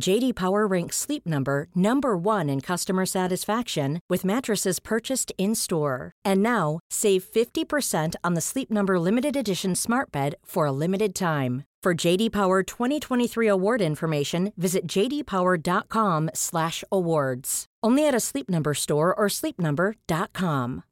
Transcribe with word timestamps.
JD 0.00 0.34
Power 0.34 0.66
ranks 0.66 0.96
Sleep 0.96 1.26
Number 1.26 1.68
number 1.74 2.16
1 2.16 2.48
in 2.50 2.60
customer 2.60 3.06
satisfaction 3.06 4.00
with 4.10 4.24
mattresses 4.24 4.80
purchased 4.80 5.32
in-store. 5.38 6.12
And 6.24 6.42
now, 6.42 6.80
save 6.90 7.24
50% 7.24 8.14
on 8.22 8.34
the 8.34 8.40
Sleep 8.40 8.70
Number 8.70 8.98
limited 8.98 9.36
edition 9.36 9.74
Smart 9.74 10.12
Bed 10.12 10.34
for 10.44 10.66
a 10.66 10.72
limited 10.72 11.14
time. 11.14 11.64
For 11.84 12.06
JD 12.06 12.32
Power 12.32 12.62
2023 12.62 13.48
award 13.48 13.82
information, 13.82 14.52
visit 14.56 14.88
jdpower.com/awards. 14.88 17.64
Only 17.86 18.08
at 18.08 18.14
a 18.14 18.20
Sleep 18.20 18.48
Number 18.48 18.74
store 18.74 19.14
or 19.14 19.28
sleepnumber.com. 19.28 20.82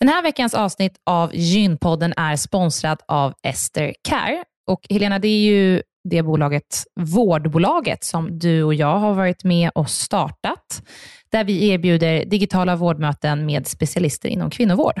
Den 0.00 0.08
här 0.08 0.22
veckans 0.22 0.54
avsnitt 0.54 0.96
av 1.06 1.30
Gynpodden 1.34 2.12
är 2.16 2.36
sponsrad 2.36 3.00
av 3.08 3.34
Ester 3.42 3.94
Care. 4.02 4.44
Och 4.66 4.86
Helena, 4.90 5.18
det 5.18 5.28
är 5.28 5.40
ju 5.40 5.82
det 6.04 6.22
bolaget, 6.22 6.84
vårdbolaget, 7.00 8.04
som 8.04 8.38
du 8.38 8.62
och 8.62 8.74
jag 8.74 8.98
har 8.98 9.14
varit 9.14 9.44
med 9.44 9.70
och 9.74 9.90
startat, 9.90 10.82
där 11.32 11.44
vi 11.44 11.68
erbjuder 11.68 12.24
digitala 12.24 12.76
vårdmöten 12.76 13.46
med 13.46 13.66
specialister 13.66 14.28
inom 14.28 14.50
kvinnovård. 14.50 15.00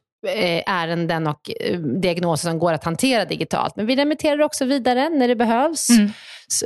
ärenden 0.65 1.27
och 1.27 1.51
eh, 1.59 1.79
diagnoser 1.79 2.49
som 2.49 2.59
går 2.59 2.73
att 2.73 2.83
hantera 2.83 3.25
digitalt. 3.25 3.75
Men 3.75 3.85
vi 3.85 3.95
remitterar 3.95 4.41
också 4.41 4.65
vidare 4.65 5.09
när 5.09 5.27
det 5.27 5.35
behövs 5.35 5.89
mm. 5.89 6.11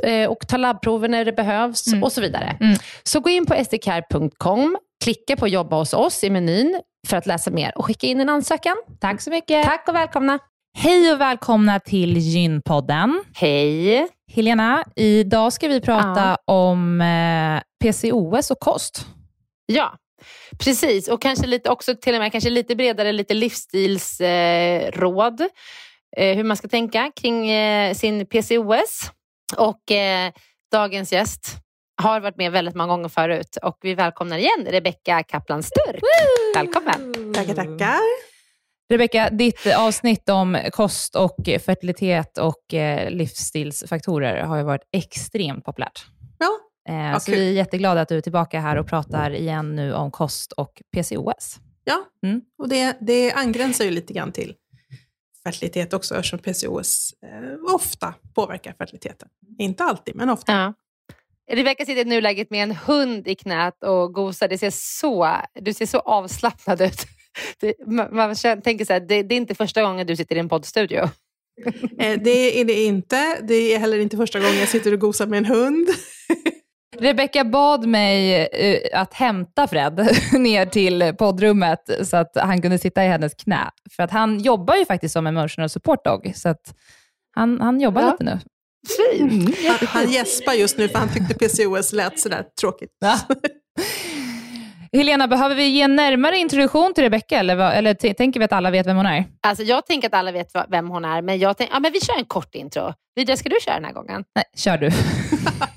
Eh, 0.02 0.30
och 0.30 0.48
tar 0.48 0.58
labbprover 0.58 1.08
när 1.08 1.24
det 1.24 1.32
behövs 1.32 1.86
mm. 1.86 2.02
och 2.02 2.12
så 2.12 2.20
vidare. 2.20 2.56
Mm. 2.60 2.78
Så 3.02 3.20
gå 3.20 3.30
in 3.30 3.46
på 3.46 3.64
sdcare.com, 3.64 4.76
klicka 5.04 5.36
på 5.36 5.48
jobba 5.48 5.76
hos 5.76 5.94
oss 5.94 6.24
i 6.24 6.30
menyn 6.30 6.80
för 7.08 7.16
att 7.16 7.26
läsa 7.26 7.50
mer 7.50 7.78
och 7.78 7.84
skicka 7.84 8.06
in 8.06 8.20
en 8.20 8.28
ansökan. 8.28 8.76
Tack 9.00 9.20
så 9.20 9.30
mycket. 9.30 9.64
Tack 9.64 9.88
och 9.88 9.94
välkomna. 9.94 10.38
Hej 10.78 11.12
och 11.12 11.20
välkomna 11.20 11.80
till 11.80 12.16
Gynpodden. 12.16 13.24
Hej. 13.34 14.08
Helena, 14.32 14.84
idag 14.96 15.52
ska 15.52 15.68
vi 15.68 15.80
prata 15.80 16.36
ja. 16.46 16.54
om 16.54 17.02
PCOS 17.84 18.50
och 18.50 18.60
kost. 18.60 19.06
Ja, 19.66 19.92
Precis, 20.58 21.08
och 21.08 21.22
kanske 21.22 21.46
lite, 21.46 21.70
också 21.70 21.94
till 21.94 22.14
och 22.14 22.20
med 22.20 22.32
kanske 22.32 22.50
lite 22.50 22.76
bredare 22.76 23.12
lite 23.12 23.34
livsstilsråd. 23.34 25.40
Eh, 26.16 26.36
hur 26.36 26.44
man 26.44 26.56
ska 26.56 26.68
tänka 26.68 27.12
kring 27.16 27.50
eh, 27.50 27.94
sin 27.94 28.26
PCOS. 28.26 29.10
Och 29.56 29.92
eh, 29.92 30.32
dagens 30.72 31.12
gäst 31.12 31.56
har 32.02 32.20
varit 32.20 32.36
med 32.36 32.52
väldigt 32.52 32.74
många 32.74 32.96
gånger 32.96 33.08
förut 33.08 33.58
och 33.62 33.78
vi 33.80 33.94
välkomnar 33.94 34.38
igen 34.38 34.66
Rebecka 34.66 35.22
Kaplan 35.22 35.62
Sturk. 35.62 36.02
Välkommen! 36.54 37.34
Tackar, 37.34 37.54
tackar. 37.54 38.00
Rebecka, 38.88 39.30
ditt 39.30 39.66
avsnitt 39.78 40.28
om 40.28 40.58
kost 40.72 41.16
och 41.16 41.36
fertilitet 41.66 42.38
och 42.38 42.74
eh, 42.74 43.10
livsstilsfaktorer 43.10 44.42
har 44.42 44.56
ju 44.56 44.62
varit 44.62 44.88
extremt 44.92 45.64
populärt. 45.64 46.06
Ja, 46.38 46.48
Eh, 46.88 46.94
okay. 46.94 47.20
Så 47.20 47.30
vi 47.30 47.48
är 47.48 47.52
jätteglada 47.52 48.00
att 48.00 48.08
du 48.08 48.16
är 48.16 48.20
tillbaka 48.20 48.60
här 48.60 48.76
och 48.76 48.86
pratar 48.86 49.30
igen 49.30 49.76
nu 49.76 49.94
om 49.94 50.10
kost 50.10 50.52
och 50.52 50.82
PCOS. 50.96 51.58
Ja, 51.84 52.04
mm. 52.22 52.40
och 52.58 52.68
det, 52.68 52.96
det 53.00 53.32
angränsar 53.32 53.84
ju 53.84 53.90
lite 53.90 54.12
grann 54.12 54.32
till 54.32 54.54
fertilitet 55.44 55.92
också 55.92 56.14
eftersom 56.14 56.38
PCOS 56.38 57.14
eh, 57.22 57.74
ofta 57.74 58.14
påverkar 58.34 58.74
fertiliteten. 58.78 59.28
Inte 59.58 59.84
alltid, 59.84 60.16
men 60.16 60.30
ofta. 60.30 60.52
Ja. 60.52 60.74
Rebecka 61.52 61.84
sitter 61.84 62.02
i 62.02 62.04
nuläget 62.04 62.50
med 62.50 62.62
en 62.62 62.76
hund 62.76 63.28
i 63.28 63.34
knät 63.34 63.84
och 63.84 64.14
gosar. 64.14 64.48
Det 64.48 64.58
ser 64.58 64.70
så, 64.70 65.36
du 65.54 65.72
ser 65.72 65.86
så 65.86 65.98
avslappnad 65.98 66.80
ut. 66.80 67.06
Det, 67.60 67.74
man 68.12 68.34
tänker 68.36 68.84
så 68.84 68.92
här, 68.92 69.00
det, 69.00 69.22
det, 69.22 69.34
är 69.34 69.36
inte 69.36 69.54
första 69.54 69.82
gången 69.82 70.06
du 70.06 70.16
sitter 70.16 70.36
i 70.36 70.38
en 70.38 70.48
poddstudio. 70.48 71.00
Eh, 71.98 72.20
det 72.24 72.60
är 72.60 72.64
det 72.64 72.84
inte. 72.84 73.40
Det 73.42 73.54
är 73.54 73.78
heller 73.78 73.98
inte 73.98 74.16
första 74.16 74.40
gången 74.40 74.58
jag 74.58 74.68
sitter 74.68 74.92
och 74.92 75.00
gosar 75.00 75.26
med 75.26 75.38
en 75.38 75.44
hund. 75.44 75.88
Rebecka 77.00 77.44
bad 77.44 77.86
mig 77.86 78.40
uh, 78.40 79.00
att 79.00 79.14
hämta 79.14 79.66
Fred 79.68 80.08
ner 80.32 80.66
till 80.66 81.14
poddrummet 81.18 81.90
så 82.02 82.16
att 82.16 82.36
han 82.36 82.62
kunde 82.62 82.78
sitta 82.78 83.04
i 83.04 83.08
hennes 83.08 83.34
knä. 83.34 83.70
För 83.96 84.02
att 84.02 84.10
han 84.10 84.40
jobbar 84.40 84.76
ju 84.76 84.84
faktiskt 84.84 85.12
som 85.12 85.26
emotional 85.26 85.68
support 85.68 86.04
dog, 86.04 86.32
så 86.34 86.48
att 86.48 86.74
han, 87.34 87.60
han 87.60 87.80
jobbar 87.80 88.02
ja. 88.02 88.10
lite 88.10 88.24
nu. 88.24 88.38
Fint. 88.96 89.32
Mm, 89.32 89.52
han, 89.68 89.88
han 89.88 90.10
gäspar 90.10 90.52
just 90.52 90.78
nu 90.78 90.88
för 90.88 90.98
han 90.98 91.08
tyckte 91.08 91.34
PCOS 91.34 91.92
lät 91.92 92.20
sådär 92.20 92.44
tråkigt. 92.60 92.90
Ja. 93.00 93.18
Helena, 94.92 95.28
behöver 95.28 95.54
vi 95.54 95.64
ge 95.64 95.82
en 95.82 95.96
närmare 95.96 96.38
introduktion 96.38 96.94
till 96.94 97.04
Rebecka 97.04 97.38
eller, 97.38 97.72
eller 97.72 98.14
tänker 98.14 98.40
vi 98.40 98.44
att 98.44 98.52
alla 98.52 98.70
vet 98.70 98.86
vem 98.86 98.96
hon 98.96 99.06
är? 99.06 99.24
Alltså, 99.40 99.64
jag 99.64 99.86
tänker 99.86 100.08
att 100.08 100.14
alla 100.14 100.32
vet 100.32 100.50
vem 100.68 100.88
hon 100.88 101.04
är, 101.04 101.22
men, 101.22 101.38
jag 101.38 101.56
tänk, 101.56 101.70
ja, 101.72 101.80
men 101.80 101.92
vi 101.92 102.00
kör 102.00 102.18
en 102.18 102.24
kort 102.24 102.54
intro. 102.54 102.92
Vidare, 103.14 103.36
ska 103.36 103.48
du 103.48 103.56
köra 103.60 103.74
den 103.74 103.84
här 103.84 103.92
gången? 103.92 104.24
Nej, 104.34 104.44
kör 104.56 104.78
du. 104.78 104.90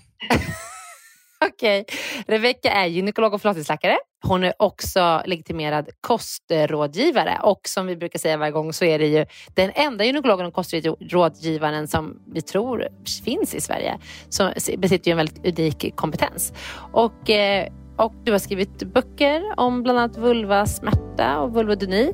Okej. 1.46 1.86
Rebecka 2.28 2.72
är 2.72 2.86
gynekolog 2.86 3.34
och 3.34 3.42
förlossningsläkare. 3.42 3.98
Hon 4.24 4.44
är 4.44 4.54
också 4.60 5.22
legitimerad 5.26 5.90
kostrådgivare 6.02 7.40
och 7.44 7.62
som 7.68 7.88
vi 7.88 7.96
brukar 7.96 8.20
säga 8.20 8.38
varje 8.38 8.52
gång 8.52 8.74
så 8.74 8.86
är 8.86 9.00
det 9.00 9.08
ju 9.08 9.26
den 9.56 9.72
enda 9.76 10.04
gynekologen 10.06 10.46
och 10.46 10.54
kostrådgivaren 10.54 11.88
som 11.88 12.22
vi 12.34 12.42
tror 12.42 12.88
finns 13.26 13.56
i 13.56 13.62
Sverige. 13.62 13.98
Som 14.30 14.52
besitter 14.78 15.08
ju 15.08 15.12
en 15.12 15.18
väldigt 15.18 15.60
unik 15.60 15.96
kompetens. 15.96 16.54
Och, 16.94 17.30
eh, 17.30 17.68
och 17.98 18.14
du 18.24 18.32
har 18.32 18.40
skrivit 18.40 18.94
böcker 18.94 19.44
om 19.58 19.84
bland 19.84 20.00
annat 20.00 20.18
vulvasmärta 20.18 21.40
och 21.40 21.54
vulvodyni 21.54 22.14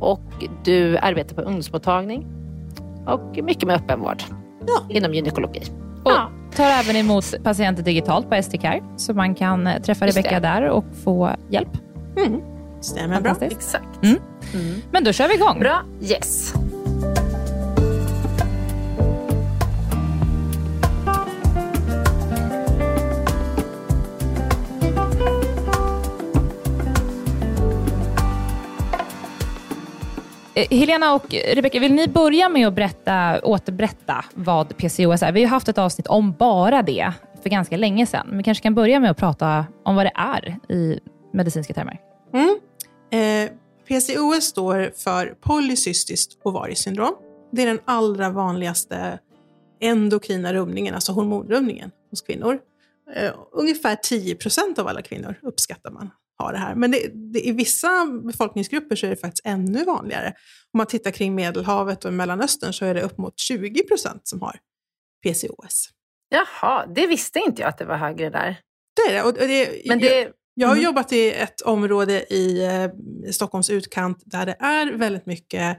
och 0.00 0.22
du 0.64 0.98
arbetar 0.98 1.34
på 1.36 1.42
ungdomsmottagning 1.42 2.26
och 3.06 3.38
mycket 3.44 3.62
med 3.66 3.76
öppenvård 3.76 4.22
Ja. 4.66 4.86
inom 4.96 5.14
gynekologi. 5.14 5.62
Och 6.04 6.10
Ja. 6.10 6.30
Tar 6.58 6.70
även 6.70 6.96
emot 6.96 7.34
patienter 7.44 7.82
digitalt 7.82 8.30
på 8.30 8.42
STCare, 8.42 8.82
så 8.96 9.14
man 9.14 9.34
kan 9.34 9.66
eh, 9.66 9.82
träffa 9.82 10.06
Just 10.06 10.18
Rebecka 10.18 10.40
det. 10.40 10.48
där 10.48 10.62
och 10.68 10.84
få 11.04 11.30
hjälp. 11.50 11.68
Stämmer 12.80 13.20
bra. 13.20 13.36
Exakt. 13.40 14.02
Mm. 14.02 14.18
Men 14.90 15.04
då 15.04 15.12
kör 15.12 15.28
vi 15.28 15.34
igång. 15.34 15.58
Bra. 15.60 15.82
Yes. 16.02 16.54
Eh, 30.58 30.78
Helena 30.78 31.14
och 31.14 31.34
Rebecka, 31.54 31.80
vill 31.80 31.92
ni 31.92 32.08
börja 32.08 32.48
med 32.48 32.68
att 32.68 32.74
berätta, 32.74 33.40
återberätta 33.42 34.24
vad 34.34 34.76
PCOS 34.76 35.22
är? 35.22 35.32
Vi 35.32 35.40
har 35.40 35.46
ju 35.46 35.46
haft 35.46 35.68
ett 35.68 35.78
avsnitt 35.78 36.06
om 36.06 36.32
bara 36.32 36.82
det 36.82 37.12
för 37.42 37.50
ganska 37.50 37.76
länge 37.76 38.06
sedan. 38.06 38.26
Men 38.28 38.38
vi 38.38 38.44
kanske 38.44 38.62
kan 38.62 38.74
börja 38.74 39.00
med 39.00 39.10
att 39.10 39.16
prata 39.16 39.66
om 39.84 39.96
vad 39.96 40.06
det 40.06 40.12
är 40.14 40.58
i 40.68 41.00
medicinska 41.32 41.74
termer. 41.74 42.00
Mm. 42.34 42.58
Eh, 43.10 43.50
PCOS 43.88 44.44
står 44.44 44.92
för 44.96 45.34
polycystiskt 45.40 46.38
ovariesyndrom. 46.42 47.14
Det 47.52 47.62
är 47.62 47.66
den 47.66 47.80
allra 47.84 48.30
vanligaste 48.30 49.18
endokrina 49.80 50.54
rubbningen, 50.54 50.94
alltså 50.94 51.12
hormonrubbningen 51.12 51.90
hos 52.10 52.22
kvinnor. 52.22 52.58
Eh, 53.16 53.30
ungefär 53.52 53.96
10 53.96 54.34
procent 54.34 54.78
av 54.78 54.88
alla 54.88 55.02
kvinnor 55.02 55.34
uppskattar 55.42 55.90
man 55.90 56.10
har 56.38 56.52
det 56.52 56.58
här. 56.58 56.74
Men 56.74 56.90
det, 56.90 57.10
det, 57.32 57.46
i 57.46 57.52
vissa 57.52 58.06
befolkningsgrupper 58.26 58.96
så 58.96 59.06
är 59.06 59.10
det 59.10 59.16
faktiskt 59.16 59.46
ännu 59.46 59.84
vanligare. 59.84 60.28
Om 60.72 60.78
man 60.78 60.86
tittar 60.86 61.10
kring 61.10 61.34
Medelhavet 61.34 62.04
och 62.04 62.12
Mellanöstern 62.12 62.72
så 62.72 62.84
är 62.84 62.94
det 62.94 63.02
upp 63.02 63.18
mot 63.18 63.38
20 63.38 63.82
procent 63.82 64.28
som 64.28 64.40
har 64.42 64.56
PCOS. 65.26 65.88
Jaha, 66.28 66.86
det 66.94 67.06
visste 67.06 67.38
inte 67.38 67.62
jag 67.62 67.68
att 67.68 67.78
det 67.78 67.84
var 67.84 67.96
högre 67.96 68.30
där. 68.30 68.60
Det 68.96 69.02
är 69.12 69.14
det. 69.14 69.22
Och 69.22 69.32
det 69.34 69.82
Men 69.86 70.00
jag, 70.00 70.10
det, 70.10 70.32
jag 70.54 70.68
har 70.68 70.74
Mm. 70.74 70.84
jobbat 70.84 71.12
i 71.12 71.30
ett 71.32 71.60
område 71.60 72.34
i 72.34 72.64
eh, 72.64 72.90
Stockholms 73.30 73.70
utkant 73.70 74.22
där 74.26 74.46
det 74.46 74.56
är 74.60 74.92
väldigt 74.92 75.26
mycket 75.26 75.78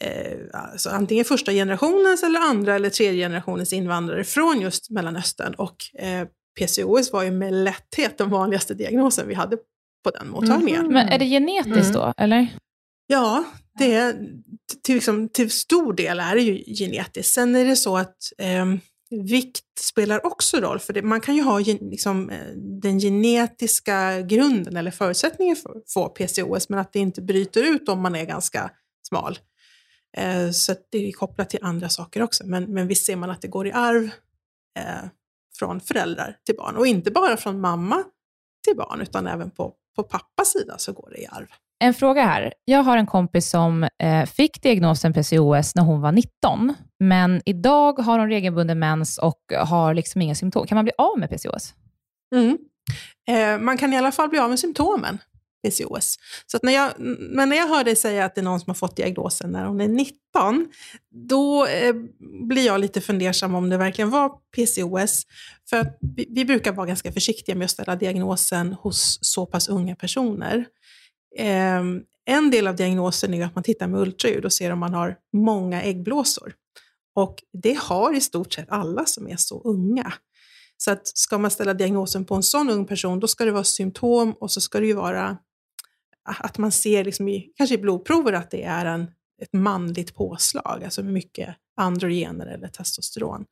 eh, 0.00 0.38
alltså 0.52 0.90
antingen 0.90 1.24
första 1.24 1.52
generationens 1.52 2.22
eller 2.22 2.40
andra 2.40 2.74
eller 2.74 2.90
tredje 2.90 3.24
generationens 3.24 3.72
invandrare 3.72 4.24
från 4.24 4.60
just 4.60 4.90
Mellanöstern. 4.90 5.54
Och 5.54 5.76
eh, 5.98 6.26
PCOS 6.60 7.12
var 7.12 7.22
ju 7.22 7.30
med 7.30 7.52
lätthet 7.52 8.18
den 8.18 8.30
vanligaste 8.30 8.74
diagnosen 8.74 9.28
vi 9.28 9.34
hade 9.34 9.56
på 10.04 10.10
den 10.10 10.28
mottagningen. 10.30 10.84
Mhm. 10.84 10.92
Men 10.92 11.08
är 11.08 11.18
det 11.18 11.26
genetiskt 11.26 11.76
Mm. 11.76 11.92
då, 11.92 12.12
eller? 12.16 12.48
Ja, 13.06 13.44
det 13.78 13.92
är, 13.94 14.28
till, 14.82 14.94
liksom, 14.94 15.28
till 15.28 15.50
stor 15.50 15.92
del 15.92 16.20
är 16.20 16.34
det 16.34 16.42
ju 16.42 16.74
genetiskt. 16.74 17.34
Sen 17.34 17.56
är 17.56 17.64
det 17.64 17.76
så 17.76 17.96
att 17.96 18.16
eh, 18.38 18.66
vikt 19.10 19.78
spelar 19.80 20.26
också 20.26 20.60
roll, 20.60 20.78
för 20.78 20.92
det, 20.92 21.02
man 21.02 21.20
kan 21.20 21.36
ju 21.36 21.42
ha 21.42 21.58
liksom, 21.58 22.30
eh, 22.30 22.46
den 22.56 22.98
genetiska 23.00 24.20
grunden 24.20 24.76
eller 24.76 24.90
förutsättningen 24.90 25.56
för 25.56 25.70
att 25.70 25.92
få 25.92 26.08
PCOS, 26.08 26.68
men 26.68 26.78
att 26.78 26.92
det 26.92 26.98
inte 26.98 27.22
bryter 27.22 27.62
ut 27.74 27.88
om 27.88 28.00
man 28.02 28.14
är 28.14 28.24
ganska 28.24 28.70
smal. 29.08 29.38
Eh, 30.16 30.50
så 30.50 30.72
att 30.72 30.88
det 30.90 31.08
är 31.08 31.12
kopplat 31.12 31.50
till 31.50 31.58
andra 31.62 31.88
saker 31.88 32.22
också, 32.22 32.46
men, 32.46 32.64
men 32.64 32.88
visst 32.88 33.06
ser 33.06 33.16
man 33.16 33.30
att 33.30 33.40
det 33.42 33.48
går 33.48 33.66
i 33.66 33.72
arv 33.72 34.04
eh, 34.78 35.08
från 35.58 35.80
föräldrar 35.80 36.36
till 36.46 36.56
barn. 36.56 36.76
Och 36.76 36.86
inte 36.86 37.10
bara 37.10 37.36
från 37.36 37.60
mamma 37.60 38.04
till 38.66 38.76
barn, 38.76 39.00
utan 39.00 39.26
även 39.26 39.50
på, 39.50 39.72
på 39.96 40.02
pappas 40.02 40.52
sida 40.52 40.74
så 40.78 40.92
går 40.92 41.10
det 41.10 41.18
i 41.18 41.26
arv. 41.26 41.46
En 41.84 41.94
fråga 41.94 42.24
här. 42.24 42.54
Jag 42.64 42.82
har 42.82 42.96
en 42.96 43.06
kompis 43.06 43.50
som 43.50 43.88
eh, 44.02 44.24
fick 44.26 44.62
diagnosen 44.62 45.12
PCOS 45.12 45.74
när 45.74 45.82
hon 45.82 46.00
var 46.00 46.12
19, 46.12 46.74
men 47.00 47.42
idag 47.44 47.98
har 47.98 48.18
hon 48.18 48.28
regelbunden 48.28 48.78
mens 48.78 49.18
och 49.18 49.40
har 49.58 49.94
liksom 49.94 50.22
inga 50.22 50.34
symptom. 50.34 50.66
Kan 50.66 50.76
man 50.76 50.84
bli 50.84 50.92
av 50.98 51.18
med 51.18 51.30
PCOS? 51.30 51.74
Mm. 52.34 52.58
Eh, 53.28 53.64
man 53.64 53.78
kan 53.78 53.92
i 53.92 53.98
alla 53.98 54.12
fall 54.12 54.28
bli 54.28 54.38
av 54.38 54.50
med 54.50 54.58
symptomen 54.58 55.18
PCOS. 55.62 56.18
Så 56.46 56.56
att 56.56 56.62
när 56.62 56.72
jag, 56.72 56.92
men 57.18 57.48
när 57.48 57.56
jag 57.56 57.68
hör 57.68 57.84
dig 57.84 57.96
säga 57.96 58.24
att 58.24 58.34
det 58.34 58.40
är 58.40 58.42
någon 58.42 58.60
som 58.60 58.70
har 58.70 58.74
fått 58.74 58.96
diagnosen 58.96 59.52
när 59.52 59.64
hon 59.64 59.80
är 59.80 59.88
19, 59.88 60.68
då 61.10 61.66
eh, 61.66 61.94
blir 62.48 62.66
jag 62.66 62.80
lite 62.80 63.00
fundersam 63.00 63.54
om 63.54 63.68
det 63.68 63.76
verkligen 63.76 64.10
var 64.10 64.28
PCOS. 64.28 65.26
För 65.70 65.92
vi, 66.16 66.26
vi 66.30 66.44
brukar 66.44 66.72
vara 66.72 66.86
ganska 66.86 67.12
försiktiga 67.12 67.54
med 67.54 67.64
att 67.64 67.70
ställa 67.70 67.96
diagnosen 67.96 68.72
hos 68.72 69.18
så 69.22 69.46
pass 69.46 69.68
unga 69.68 69.96
personer. 69.96 70.64
Eh, 71.38 71.82
en 72.24 72.50
del 72.50 72.66
av 72.66 72.76
diagnosen 72.76 73.34
är 73.34 73.44
att 73.44 73.54
man 73.54 73.64
tittar 73.64 73.86
med 73.86 74.00
ultraljud 74.00 74.44
och 74.44 74.52
ser 74.52 74.70
om 74.70 74.78
man 74.78 74.94
har 74.94 75.16
många 75.32 75.82
äggblåsor. 75.82 76.54
Och 77.14 77.42
det 77.62 77.78
har 77.78 78.16
i 78.16 78.20
stort 78.20 78.52
sett 78.52 78.70
alla 78.70 79.04
som 79.04 79.28
är 79.28 79.36
så 79.36 79.62
unga. 79.62 80.12
Så 80.76 80.90
att 80.90 81.06
ska 81.06 81.38
man 81.38 81.50
ställa 81.50 81.74
diagnosen 81.74 82.24
på 82.24 82.34
en 82.34 82.42
sån 82.42 82.70
ung 82.70 82.86
person, 82.86 83.20
då 83.20 83.28
ska 83.28 83.44
det 83.44 83.52
vara 83.52 83.64
symptom 83.64 84.32
och 84.32 84.50
så 84.50 84.60
ska 84.60 84.80
det 84.80 84.86
ju 84.86 84.94
vara 84.94 85.38
att 86.24 86.58
man 86.58 86.72
ser 86.72 87.04
liksom 87.04 87.28
i, 87.28 87.52
kanske 87.56 87.74
i 87.74 87.78
blodprover 87.78 88.32
att 88.32 88.50
det 88.50 88.62
är 88.62 88.86
en, 88.86 89.02
ett 89.42 89.52
manligt 89.52 90.14
påslag, 90.14 90.84
alltså 90.84 91.02
mycket 91.02 91.56
androgener 91.76 92.46
eller 92.46 92.68
testosteron. 92.68 93.44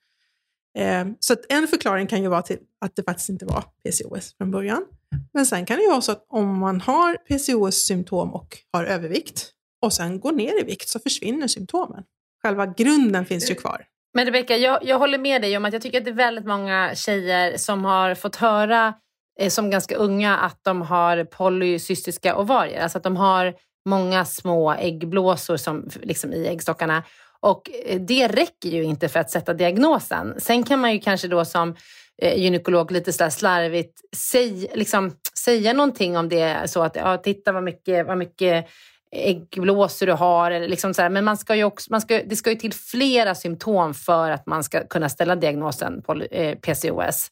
Eh, 0.78 1.06
så 1.20 1.32
att 1.32 1.52
en 1.52 1.68
förklaring 1.68 2.06
kan 2.06 2.22
ju 2.22 2.28
vara 2.28 2.42
till 2.42 2.58
att 2.80 2.96
det 2.96 3.02
faktiskt 3.02 3.28
inte 3.28 3.44
var 3.44 3.64
PCOS 3.84 4.34
från 4.38 4.50
början. 4.50 4.84
Men 5.32 5.46
sen 5.46 5.66
kan 5.66 5.76
det 5.76 5.82
ju 5.82 5.90
vara 5.90 6.00
så 6.00 6.12
att 6.12 6.26
om 6.28 6.58
man 6.58 6.80
har 6.80 7.14
PCOS-symptom 7.14 8.34
och 8.34 8.58
har 8.72 8.84
övervikt 8.84 9.52
och 9.82 9.92
sen 9.92 10.20
går 10.20 10.32
ner 10.32 10.60
i 10.60 10.64
vikt 10.64 10.88
så 10.88 10.98
försvinner 10.98 11.48
symptomen. 11.48 12.04
Själva 12.42 12.66
grunden 12.66 13.26
finns 13.26 13.50
ju 13.50 13.54
kvar. 13.54 13.86
Men 14.14 14.26
Rebecka, 14.26 14.56
jag, 14.56 14.84
jag 14.84 14.98
håller 14.98 15.18
med 15.18 15.42
dig 15.42 15.56
om 15.56 15.64
att 15.64 15.72
jag 15.72 15.82
tycker 15.82 15.98
att 15.98 16.04
det 16.04 16.10
är 16.10 16.14
väldigt 16.14 16.46
många 16.46 16.94
tjejer 16.94 17.56
som 17.56 17.84
har 17.84 18.14
fått 18.14 18.36
höra 18.36 18.94
Eh, 19.40 19.48
som 19.48 19.70
ganska 19.70 19.96
unga 19.96 20.36
att 20.36 20.58
de 20.62 20.82
har 20.82 21.24
polycystiska 21.24 22.36
ovarier. 22.36 22.82
Alltså 22.82 22.98
att 22.98 23.04
de 23.04 23.16
har 23.16 23.54
många 23.88 24.24
små 24.24 24.72
äggblåsor 24.72 25.56
som, 25.56 25.90
liksom 26.02 26.32
i 26.32 26.46
äggstockarna. 26.46 27.02
Och 27.40 27.70
eh, 27.84 28.00
det 28.00 28.28
räcker 28.28 28.68
ju 28.68 28.82
inte 28.82 29.08
för 29.08 29.20
att 29.20 29.30
sätta 29.30 29.54
diagnosen. 29.54 30.34
Sen 30.38 30.62
kan 30.62 30.80
man 30.80 30.92
ju 30.92 31.00
kanske 31.00 31.28
då 31.28 31.44
som 31.44 31.76
eh, 32.22 32.38
gynekolog 32.38 32.92
lite 32.92 33.12
så 33.12 33.30
slarvigt 33.30 34.00
säg, 34.16 34.70
liksom, 34.74 35.12
säga 35.44 35.72
någonting 35.72 36.16
om 36.16 36.28
det. 36.28 36.70
Så 36.70 36.82
att, 36.82 36.96
ja, 36.96 37.16
titta 37.16 37.52
vad 37.52 37.62
mycket, 37.62 38.06
vad 38.06 38.18
mycket 38.18 38.66
äggblåsor 39.12 40.06
du 40.06 40.12
har. 40.12 40.50
Eller 40.50 40.68
liksom 40.68 40.94
så 40.94 41.02
här. 41.02 41.10
Men 41.10 41.24
man 41.24 41.36
ska 41.36 41.54
ju 41.54 41.64
också, 41.64 41.92
man 41.92 42.00
ska, 42.00 42.22
det 42.26 42.36
ska 42.36 42.50
ju 42.50 42.56
till 42.56 42.72
flera 42.72 43.34
symptom 43.34 43.94
för 43.94 44.30
att 44.30 44.46
man 44.46 44.64
ska 44.64 44.86
kunna 44.86 45.08
ställa 45.08 45.36
diagnosen 45.36 46.02
på 46.02 46.14
eh, 46.14 46.58
PCOS. 46.58 47.30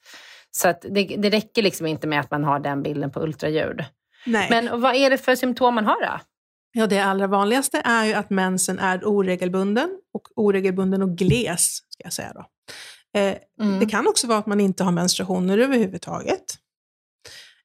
Så 0.50 0.75
det, 0.83 1.05
det 1.05 1.31
räcker 1.31 1.62
liksom 1.62 1.87
inte 1.87 2.07
med 2.07 2.21
att 2.21 2.31
man 2.31 2.45
har 2.45 2.59
den 2.61 2.83
bilden 2.83 3.11
på 3.11 3.21
ultraljud. 3.21 3.85
Nej. 4.26 4.47
Men 4.50 4.81
vad 4.81 4.95
är 4.95 5.11
det 5.11 5.19
för 5.19 5.35
symptom 5.35 5.75
man 5.75 5.87
har 5.87 6.02
då? 6.02 6.21
Ja, 6.73 6.87
det 6.87 6.99
allra 6.99 7.26
vanligaste 7.26 7.83
är 7.85 8.05
ju 8.05 8.12
att 8.12 8.31
mensen 8.31 8.78
är 8.78 9.05
oregelbunden 9.05 9.88
och 10.14 10.28
oregelbunden 10.37 11.02
och 11.02 11.17
gles, 11.17 11.76
ska 11.88 12.05
jag 12.05 12.12
säga 12.12 12.33
då. 12.35 12.45
Eh, 13.21 13.37
Mm. 13.61 13.81
Det 13.81 13.87
kan 13.87 14.07
också 14.09 14.26
vara 14.26 14.38
att 14.38 14.47
man 14.47 14.61
inte 14.61 14.85
har 14.85 14.93
menstruationer 14.93 15.59
överhuvudtaget. 15.59 16.45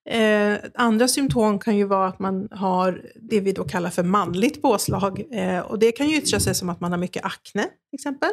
Eh, 0.10 0.56
andra 0.76 1.08
symptom 1.08 1.60
kan 1.60 1.78
ju 1.78 1.84
vara 1.84 2.08
att 2.08 2.20
man 2.20 2.48
har 2.52 3.02
det 3.16 3.40
vi 3.40 3.52
då 3.52 3.64
kallar 3.64 3.90
för 3.90 4.04
manligt 4.04 4.62
påslag. 4.62 5.24
Eh, 5.32 5.60
och 5.60 5.80
det 5.80 5.92
kan 5.92 6.10
ju 6.10 6.18
yttra 6.18 6.40
sig 6.40 6.56
som 6.56 6.70
att 6.70 6.80
man 6.80 6.92
har 6.92 7.00
mycket 7.00 7.26
akne, 7.26 7.64
till 7.64 7.96
exempel. 7.98 8.30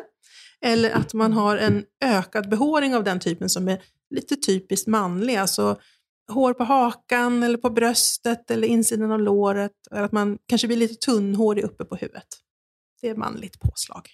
Eller 0.64 0.90
att 0.90 1.14
man 1.14 1.33
har 1.33 1.57
en 1.57 1.85
ökad 2.04 2.49
behåring 2.49 2.97
av 2.97 3.04
den 3.04 3.21
typen 3.21 3.49
som 3.49 3.69
är 3.69 3.80
lite 4.11 4.37
typiskt 4.37 4.88
manlig. 4.88 5.37
Alltså 5.37 5.81
hår 6.33 6.55
på 6.55 6.64
hakan 6.64 7.43
eller 7.43 7.59
på 7.59 7.71
bröstet 7.71 8.50
eller 8.50 8.69
insidan 8.69 9.12
av 9.12 9.21
låret. 9.21 9.73
Eller 9.90 10.02
att 10.02 10.12
man 10.12 10.38
kanske 10.49 10.67
blir 10.67 10.76
lite 10.76 10.95
tunnhårig 10.95 11.64
uppe 11.64 11.85
på 11.85 11.97
huvudet. 11.97 12.26
Det 13.00 13.09
är 13.09 13.14
manligt 13.14 13.61
påslag. 13.61 14.09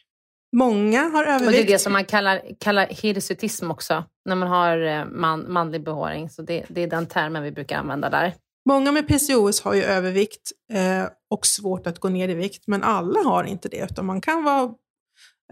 Många 0.57 1.00
har 1.00 1.23
Och 1.23 1.26
det 1.26 1.35
övervikt. 1.35 1.69
är 1.69 1.73
det 1.73 1.79
som 1.79 1.93
man 1.93 2.05
kallar, 2.05 2.43
kallar 2.61 2.87
hirsutism 2.87 3.71
också, 3.71 4.05
när 4.25 4.35
man 4.35 4.49
har 4.49 4.79
eh, 4.79 5.05
man, 5.05 5.53
manlig 5.53 5.85
behåring. 5.85 6.31
Så 6.31 6.43
det, 6.43 6.67
det 6.69 6.81
är 6.81 6.87
den 6.87 7.07
termen 7.07 7.43
vi 7.43 7.53
brukar 7.53 7.79
använda 7.79 8.11
där. 8.11 8.35
Många 8.69 8.93
med 8.93 9.09
PCOS 9.09 9.61
har 9.61 9.75
ju 9.75 9.83
övervikt 9.83 10.53
eh, 10.73 11.05
och 11.31 11.47
svårt 11.47 11.87
att 11.87 11.99
gå 11.99 12.09
ner 12.09 12.29
i 12.29 12.35
vikt, 12.35 12.62
men 12.67 12.83
alla 12.83 13.21
har 13.21 13.45
inte 13.45 13.69
det, 13.69 13.88
utan 13.91 14.07
man 14.07 14.21
kan 14.21 14.45
vara, 14.45 14.75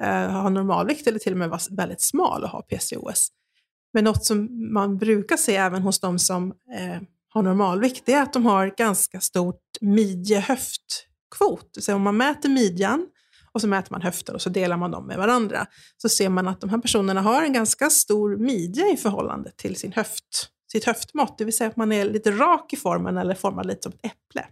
eh, 0.01 0.31
ha 0.31 0.49
normalvikt 0.49 1.07
eller 1.07 1.19
till 1.19 1.33
och 1.33 1.39
med 1.39 1.51
vara 1.51 1.61
väldigt 1.71 2.01
smal 2.01 2.45
och 2.45 2.49
ha 2.49 2.63
PCOS. 2.63 3.29
Men 3.95 4.05
något 4.05 4.25
som 4.25 4.49
man 4.73 4.99
brukar 4.99 5.37
se 5.37 5.57
även 5.57 5.83
hos 5.83 6.01
de 6.01 6.19
som 6.19 6.49
eh, 6.51 7.03
har 7.29 7.43
normalvikt, 7.43 8.03
det 8.07 8.13
är 8.13 8.23
att 8.23 8.33
de 8.33 8.47
har 8.47 8.75
ganska 8.77 9.21
stort 9.21 9.61
midje-höftkvot. 9.81 11.77
Så 11.81 11.95
om 11.95 12.03
man 12.03 12.17
mäter 12.17 12.49
midjan 12.49 13.07
och 13.53 13.61
så 13.61 13.67
mäter 13.69 13.93
man 13.93 14.03
höfter 14.03 14.35
och 14.35 14.43
så 14.43 14.51
delar 14.51 14.77
man 14.77 14.91
dem 14.91 15.07
med 15.07 15.17
varandra, 15.17 15.67
så 15.97 16.09
ser 16.09 16.29
man 16.29 16.49
att 16.49 16.61
de 16.61 16.71
här 16.71 16.79
personerna 16.79 17.21
har 17.21 17.43
en 17.43 17.53
ganska 17.53 17.91
stor 17.91 18.37
midja 18.37 18.89
i 18.89 18.97
förhållande 18.97 19.51
till 19.57 19.77
sin 19.77 19.93
höft, 19.93 20.49
sitt 20.73 20.85
höftmått. 20.85 21.39
Det 21.39 21.45
vill 21.45 21.57
säga 21.57 21.71
att 21.71 21.77
man 21.77 21.93
är 21.93 22.05
lite 22.05 22.31
rak 22.31 22.73
i 22.73 22.77
formen 22.77 23.17
eller 23.17 23.35
formad 23.35 23.67
lite 23.67 23.83
som 23.83 23.93
ett 23.93 24.13
äpple. 24.13 24.47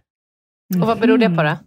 Och 0.81 0.87
vad 0.87 0.99
beror 0.99 1.17
det 1.17 1.29
på 1.29 1.43
då? 1.43 1.57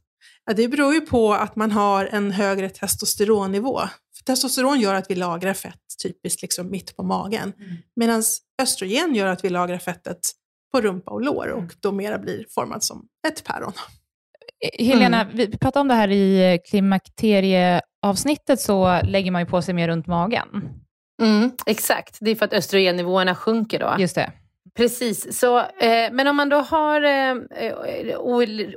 Ja, 0.44 0.52
det 0.52 0.68
beror 0.68 0.94
ju 0.94 1.00
på 1.00 1.34
att 1.34 1.56
man 1.56 1.70
har 1.70 2.04
en 2.04 2.30
högre 2.30 2.68
testosteronnivå. 2.68 3.80
För 4.16 4.24
testosteron 4.24 4.80
gör 4.80 4.94
att 4.94 5.10
vi 5.10 5.14
lagrar 5.14 5.54
fett 5.54 5.80
typiskt 6.02 6.42
liksom 6.42 6.70
mitt 6.70 6.96
på 6.96 7.02
magen. 7.02 7.52
Mm. 7.58 7.76
Medan 7.96 8.22
östrogen 8.62 9.14
gör 9.14 9.26
att 9.26 9.44
vi 9.44 9.48
lagrar 9.48 9.78
fettet 9.78 10.18
på 10.72 10.80
rumpa 10.80 11.10
och 11.10 11.22
lår 11.22 11.48
och 11.48 11.72
då 11.80 11.92
mera 11.92 12.18
blir 12.18 12.46
formad 12.50 12.82
som 12.82 13.06
ett 13.28 13.44
päron. 13.44 13.72
Eh, 14.64 14.86
Helena, 14.86 15.20
mm. 15.20 15.36
vi 15.36 15.58
pratade 15.58 15.80
om 15.80 15.88
det 15.88 15.94
här 15.94 16.10
i 16.10 16.58
klimakterieavsnittet, 16.70 18.60
så 18.60 19.00
lägger 19.02 19.30
man 19.30 19.42
ju 19.42 19.46
på 19.46 19.62
sig 19.62 19.74
mer 19.74 19.88
runt 19.88 20.06
magen. 20.06 20.48
Mm, 21.22 21.50
exakt, 21.66 22.18
det 22.20 22.30
är 22.30 22.34
för 22.34 22.44
att 22.44 22.52
östrogennivåerna 22.52 23.34
sjunker 23.34 23.78
då. 23.78 23.96
Just 23.98 24.14
det. 24.14 24.32
Precis, 24.76 25.38
så, 25.38 25.58
eh, 25.58 26.12
men 26.12 26.26
om 26.26 26.36
man 26.36 26.48
då 26.48 26.56
har 26.56 27.02
eh, 27.02 27.30
eh 27.30 28.20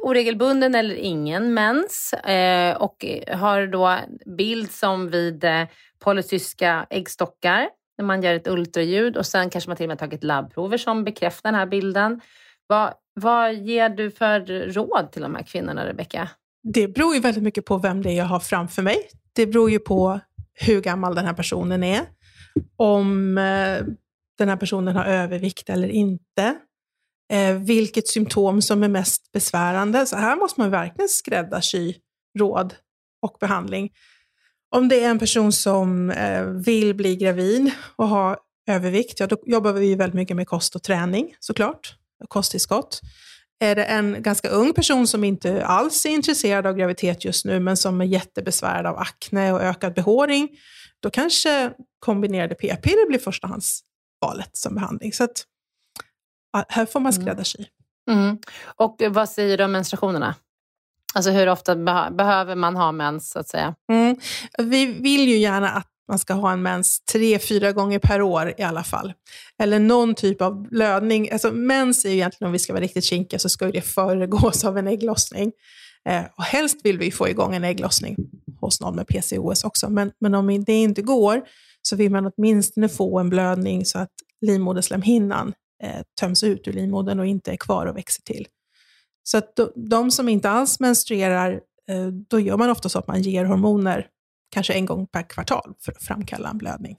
oregelbunden 0.01 0.75
eller 0.75 0.95
ingen 0.95 1.53
mens 1.53 2.13
eh, 2.13 2.75
och 2.75 3.05
har 3.33 3.67
då 3.67 3.97
bild 4.37 4.71
som 4.71 5.09
vid 5.09 5.43
eh, 5.43 5.63
polycystiska 5.99 6.85
äggstockar 6.89 7.69
när 7.97 8.05
man 8.05 8.23
gör 8.23 8.33
ett 8.33 8.47
ultraljud 8.47 9.17
och 9.17 9.25
sen 9.25 9.49
kanske 9.49 9.69
man 9.69 9.77
till 9.77 9.85
och 9.85 9.89
med 9.89 9.99
tagit 9.99 10.23
labbprover 10.23 10.77
som 10.77 11.03
bekräftar 11.03 11.51
den 11.51 11.59
här 11.59 11.65
bilden. 11.65 12.21
Vad, 12.67 12.93
vad 13.13 13.53
ger 13.53 13.89
du 13.89 14.11
för 14.11 14.39
råd 14.73 15.11
till 15.11 15.21
de 15.21 15.35
här 15.35 15.43
kvinnorna, 15.43 15.85
Rebecka? 15.85 16.29
Det 16.73 16.87
beror 16.87 17.15
ju 17.15 17.19
väldigt 17.21 17.43
mycket 17.43 17.65
på 17.65 17.77
vem 17.77 18.01
det 18.01 18.09
är 18.09 18.17
jag 18.17 18.25
har 18.25 18.39
framför 18.39 18.81
mig. 18.81 18.97
Det 19.35 19.47
beror 19.47 19.71
ju 19.71 19.79
på 19.79 20.19
hur 20.53 20.81
gammal 20.81 21.15
den 21.15 21.25
här 21.25 21.33
personen 21.33 21.83
är. 21.83 22.01
Om 22.77 23.37
eh, 23.37 23.81
den 24.39 24.49
här 24.49 24.55
personen 24.55 24.95
har 24.95 25.05
övervikt 25.05 25.69
eller 25.69 25.87
inte. 25.87 26.55
Eh, 27.31 27.55
vilket 27.55 28.07
symptom 28.07 28.61
som 28.61 28.83
är 28.83 28.87
mest 28.87 29.31
besvärande. 29.31 30.05
Så 30.05 30.15
här 30.15 30.35
måste 30.35 30.59
man 30.59 30.71
verkligen 30.71 31.09
skräddarsy 31.09 31.93
råd 32.39 32.75
och 33.21 33.37
behandling. 33.39 33.89
Om 34.75 34.87
det 34.87 35.03
är 35.03 35.09
en 35.09 35.19
person 35.19 35.51
som 35.51 36.09
eh, 36.09 36.43
vill 36.43 36.95
bli 36.95 37.15
gravid 37.15 37.71
och 37.95 38.07
ha 38.07 38.37
övervikt, 38.69 39.19
ja, 39.19 39.27
då 39.27 39.37
jobbar 39.45 39.73
vi 39.73 39.95
väldigt 39.95 40.15
mycket 40.15 40.35
med 40.35 40.47
kost 40.47 40.75
och 40.75 40.83
träning 40.83 41.35
såklart, 41.39 41.95
kosttillskott. 42.27 43.01
Är 43.59 43.75
det 43.75 43.83
en 43.83 44.23
ganska 44.23 44.49
ung 44.49 44.73
person 44.73 45.07
som 45.07 45.23
inte 45.23 45.65
alls 45.65 46.05
är 46.05 46.09
intresserad 46.09 46.67
av 46.67 46.75
graviditet 46.75 47.25
just 47.25 47.45
nu, 47.45 47.59
men 47.59 47.77
som 47.77 48.01
är 48.01 48.05
jättebesvärad 48.05 48.85
av 48.85 48.97
akne 48.97 49.53
och 49.53 49.61
ökad 49.61 49.93
behåring, 49.93 50.49
då 50.99 51.09
kanske 51.09 51.71
kombinerade 51.99 52.55
p-piller 52.55 53.07
blir 53.07 53.19
förstahands 53.19 53.81
förstahandsvalet 54.19 54.57
som 54.57 54.75
behandling. 54.75 55.13
Så 55.13 55.23
att, 55.23 55.45
här 56.69 56.85
får 56.85 56.99
man 56.99 57.13
mm. 57.13 57.21
skräddarsy. 57.21 57.65
Mm. 58.11 58.37
Och 58.77 59.01
vad 59.09 59.29
säger 59.29 59.57
du 59.57 59.63
om 59.63 59.71
menstruationerna? 59.71 60.35
Alltså 61.13 61.31
hur 61.31 61.49
ofta 61.49 61.75
be 61.75 62.09
behöver 62.11 62.55
man 62.55 62.75
ha 62.75 62.91
mens 62.91 63.29
så 63.29 63.39
att 63.39 63.47
säga? 63.47 63.75
Mm. 63.91 64.15
Vi 64.57 64.85
vill 64.85 65.27
ju 65.29 65.37
gärna 65.37 65.69
att 65.69 65.87
man 66.07 66.19
ska 66.19 66.33
ha 66.33 66.51
en 66.51 66.61
mens 66.61 67.01
tre, 67.11 67.39
fyra 67.39 67.71
gånger 67.71 67.99
per 67.99 68.21
år 68.21 68.53
i 68.57 68.63
alla 68.63 68.83
fall. 68.83 69.13
Eller 69.59 69.79
någon 69.79 70.15
typ 70.15 70.41
av 70.41 70.69
blödning. 70.69 71.31
Alltså 71.31 71.51
mens 71.51 72.05
är 72.05 72.09
ju 72.09 72.15
egentligen, 72.15 72.47
om 72.47 72.53
vi 72.53 72.59
ska 72.59 72.73
vara 72.73 72.83
riktigt 72.83 73.03
kinkiga, 73.03 73.39
så 73.39 73.49
ska 73.49 73.71
det 73.71 73.81
föregås 73.81 74.65
av 74.65 74.77
en 74.77 74.87
ägglossning. 74.87 75.51
Eh, 76.09 76.23
och 76.37 76.43
helst 76.43 76.77
vill 76.83 76.97
vi 76.97 77.11
få 77.11 77.29
igång 77.29 77.55
en 77.55 77.63
ägglossning 77.63 78.15
hos 78.61 78.81
någon 78.81 78.95
med 78.95 79.07
PCOS 79.07 79.63
också. 79.63 79.89
Men, 79.89 80.11
men 80.19 80.35
om 80.35 80.63
det 80.63 80.73
inte 80.73 81.01
går 81.01 81.41
så 81.81 81.95
vill 81.95 82.11
man 82.11 82.31
åtminstone 82.35 82.89
få 82.89 83.19
en 83.19 83.29
blödning 83.29 83.85
så 83.85 83.99
att 83.99 84.11
livmoderslemhinnan 84.41 85.53
eh, 85.83 86.01
töms 86.19 86.43
ut 86.43 86.67
ur 86.67 86.73
livmodern 86.73 87.19
och 87.19 87.25
inte 87.25 87.51
är 87.51 87.57
kvar 87.57 87.85
och 87.85 87.97
växer 87.97 88.23
till. 88.23 88.47
Så 89.23 89.37
att 89.37 89.55
de, 89.55 89.71
de 89.75 90.11
som 90.11 90.29
inte 90.29 90.49
alls 90.49 90.79
menstruerar, 90.79 91.51
eh, 91.89 92.07
då 92.07 92.39
gör 92.39 92.57
man 92.57 92.69
ofta 92.69 92.89
så 92.89 92.99
att 92.99 93.07
man 93.07 93.21
ger 93.21 93.45
hormoner 93.45 94.07
kanske 94.51 94.73
en 94.73 94.85
gång 94.85 95.07
per 95.07 95.29
kvartal 95.29 95.73
för 95.79 95.91
att 95.91 96.03
framkalla 96.03 96.49
en 96.49 96.57
blödning. 96.57 96.97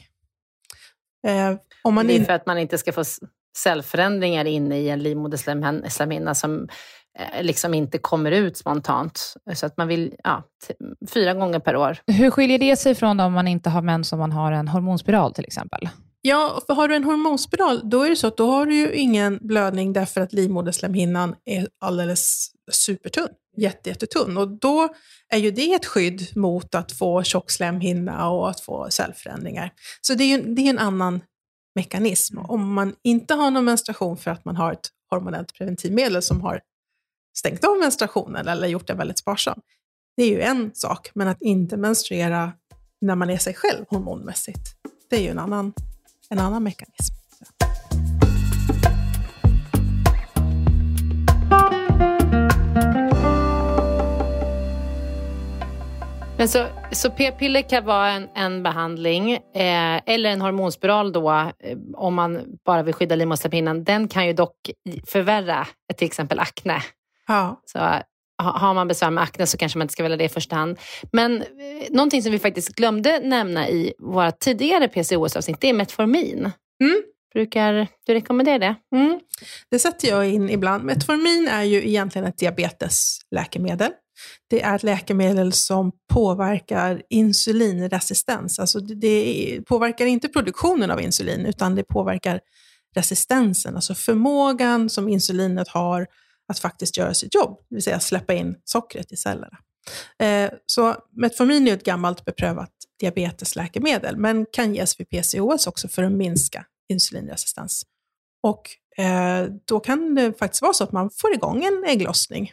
Eh, 1.26 1.54
om 1.82 1.94
man 1.94 2.06
det 2.06 2.16
är 2.16 2.24
för 2.24 2.32
att 2.32 2.46
man 2.46 2.58
inte 2.58 2.78
ska 2.78 2.92
få 2.92 3.04
cellförändringar 3.58 4.44
inne 4.44 4.78
i 4.78 4.88
en 4.88 5.02
livmoderslemhinna 5.02 6.34
som 6.34 6.68
liksom 7.40 7.74
inte 7.74 7.98
kommer 7.98 8.30
ut 8.30 8.56
spontant. 8.56 9.34
Så 9.54 9.66
att 9.66 9.76
man 9.76 9.88
vill, 9.88 10.14
ja, 10.24 10.44
fyra 11.08 11.34
gånger 11.34 11.58
per 11.58 11.76
år. 11.76 11.98
Hur 12.06 12.30
skiljer 12.30 12.58
det 12.58 12.76
sig 12.76 12.94
från 12.94 13.20
om 13.20 13.32
man 13.32 13.48
inte 13.48 13.70
har 13.70 13.82
mens 13.82 14.12
om 14.12 14.18
man 14.18 14.32
har 14.32 14.52
en 14.52 14.68
hormonspiral 14.68 15.34
till 15.34 15.44
exempel? 15.44 15.88
Ja, 16.22 16.60
för 16.66 16.74
har 16.74 16.88
du 16.88 16.96
en 16.96 17.04
hormonspiral, 17.04 17.90
då 17.90 18.02
är 18.02 18.10
det 18.10 18.16
så 18.16 18.26
att 18.26 18.36
då 18.36 18.50
har 18.50 18.66
du 18.66 18.74
ju 18.74 18.92
ingen 18.92 19.38
blödning 19.42 19.92
därför 19.92 20.20
att 20.20 20.32
livmoderslemhinnan 20.32 21.34
är 21.44 21.68
alldeles 21.80 22.50
supertunn, 22.72 23.28
jättejättetunn. 23.56 24.36
Och 24.36 24.48
då 24.48 24.88
är 25.28 25.38
ju 25.38 25.50
det 25.50 25.72
ett 25.72 25.86
skydd 25.86 26.36
mot 26.36 26.74
att 26.74 26.92
få 26.92 27.22
tjock 27.22 27.50
slemhinna 27.50 28.30
och 28.30 28.50
att 28.50 28.60
få 28.60 28.86
cellförändringar. 28.90 29.72
Så 30.00 30.14
det 30.14 30.24
är 30.24 30.38
ju 30.38 30.54
det 30.54 30.62
är 30.62 30.70
en 30.70 30.78
annan 30.78 31.20
mekanism. 31.74 32.38
Mm. 32.38 32.50
Om 32.50 32.74
man 32.74 32.94
inte 33.02 33.34
har 33.34 33.50
någon 33.50 33.64
menstruation 33.64 34.16
för 34.16 34.30
att 34.30 34.44
man 34.44 34.56
har 34.56 34.72
ett 34.72 34.88
hormonellt 35.10 35.54
preventivmedel 35.54 36.22
som 36.22 36.40
har 36.40 36.60
stängt 37.38 37.64
av 37.64 37.78
menstruationen 37.78 38.48
eller 38.48 38.68
gjort 38.68 38.86
den 38.86 38.96
väldigt 38.98 39.18
sparsam, 39.18 39.60
det 40.16 40.22
är 40.22 40.28
ju 40.28 40.40
en 40.40 40.70
sak. 40.74 41.10
Men 41.14 41.28
att 41.28 41.42
inte 41.42 41.76
menstruera 41.76 42.52
när 43.00 43.14
man 43.14 43.30
är 43.30 43.38
sig 43.38 43.54
själv 43.54 43.84
hormonmässigt, 43.88 44.74
det 45.10 45.16
är 45.16 45.20
ju 45.20 45.28
en 45.28 45.38
annan 45.38 45.72
en 46.30 46.38
annan 46.38 46.62
mekanism. 46.62 47.14
Men 56.38 56.48
så, 56.48 56.66
så 56.92 57.10
p-piller 57.10 57.62
kan 57.62 57.84
vara 57.84 58.10
en, 58.10 58.28
en 58.34 58.62
behandling 58.62 59.32
eh, 59.32 60.00
eller 60.06 60.30
en 60.30 60.40
hormonspiral 60.40 61.12
då 61.12 61.30
eh, 61.30 61.78
om 61.94 62.14
man 62.14 62.58
bara 62.64 62.82
vill 62.82 62.94
skydda 62.94 63.14
livmoderslemhinnan. 63.14 63.84
Den 63.84 64.08
kan 64.08 64.26
ju 64.26 64.32
dock 64.32 64.70
förvärra 65.06 65.66
till 65.96 66.06
exempel 66.06 66.38
akne. 66.38 66.82
Ja. 67.30 67.60
Så 67.64 67.78
har 68.42 68.74
man 68.74 68.88
besvär 68.88 69.10
med 69.10 69.24
akne 69.24 69.46
så 69.46 69.56
kanske 69.56 69.78
man 69.78 69.84
inte 69.84 69.92
ska 69.92 70.02
välja 70.02 70.16
det 70.16 70.24
i 70.24 70.28
första 70.28 70.56
hand. 70.56 70.78
Men 71.12 71.42
eh, 71.42 71.46
någonting 71.90 72.22
som 72.22 72.32
vi 72.32 72.38
faktiskt 72.38 72.68
glömde 72.68 73.20
nämna 73.20 73.68
i 73.68 73.92
våra 73.98 74.32
tidigare 74.32 74.88
PCOS-avsnitt, 74.88 75.60
det 75.60 75.68
är 75.68 75.72
Metformin. 75.72 76.50
Mm. 76.82 77.02
Brukar 77.32 77.88
du 78.06 78.14
rekommendera 78.14 78.58
det? 78.58 78.74
Mm. 78.96 79.20
Det 79.70 79.78
sätter 79.78 80.08
jag 80.08 80.28
in 80.28 80.50
ibland. 80.50 80.84
Metformin 80.84 81.48
är 81.48 81.62
ju 81.62 81.88
egentligen 81.88 82.28
ett 82.28 82.38
diabetesläkemedel. 82.38 83.90
Det 84.50 84.62
är 84.62 84.76
ett 84.76 84.82
läkemedel 84.82 85.52
som 85.52 85.92
påverkar 86.12 87.02
insulinresistens. 87.10 88.58
Alltså 88.58 88.80
det 88.80 89.60
påverkar 89.66 90.06
inte 90.06 90.28
produktionen 90.28 90.90
av 90.90 91.00
insulin, 91.00 91.46
utan 91.46 91.74
det 91.74 91.84
påverkar 91.84 92.40
resistensen, 92.94 93.74
alltså 93.74 93.94
förmågan 93.94 94.90
som 94.90 95.08
insulinet 95.08 95.68
har 95.68 96.06
att 96.50 96.58
faktiskt 96.58 96.96
göra 96.96 97.14
sitt 97.14 97.34
jobb, 97.34 97.58
det 97.68 97.74
vill 97.74 97.82
säga 97.82 98.00
släppa 98.00 98.34
in 98.34 98.56
sockret 98.64 99.12
i 99.12 99.16
cellerna. 99.16 99.58
Eh, 100.18 100.50
så 100.66 100.96
Metformin 101.16 101.68
är 101.68 101.72
ett 101.72 101.84
gammalt 101.84 102.24
beprövat 102.24 102.70
diabetesläkemedel, 103.00 104.16
men 104.16 104.46
kan 104.52 104.74
ges 104.74 105.00
vid 105.00 105.08
PCOS 105.10 105.66
också 105.66 105.88
för 105.88 106.02
att 106.02 106.12
minska 106.12 106.64
insulinresistens. 106.88 107.82
Och 108.42 108.62
eh, 109.04 109.44
då 109.64 109.80
kan 109.80 110.14
det 110.14 110.38
faktiskt 110.38 110.62
vara 110.62 110.72
så 110.72 110.84
att 110.84 110.92
man 110.92 111.10
får 111.10 111.34
igång 111.34 111.64
en 111.64 111.84
ägglossning. 111.86 112.52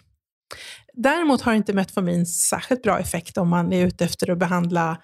Däremot 0.93 1.41
har 1.41 1.53
inte 1.53 1.73
Metformin 1.73 2.25
särskilt 2.25 2.83
bra 2.83 2.99
effekt 2.99 3.37
om 3.37 3.49
man 3.49 3.73
är 3.73 3.85
ute 3.85 4.05
efter 4.05 4.31
att 4.31 4.37
behandla 4.37 5.01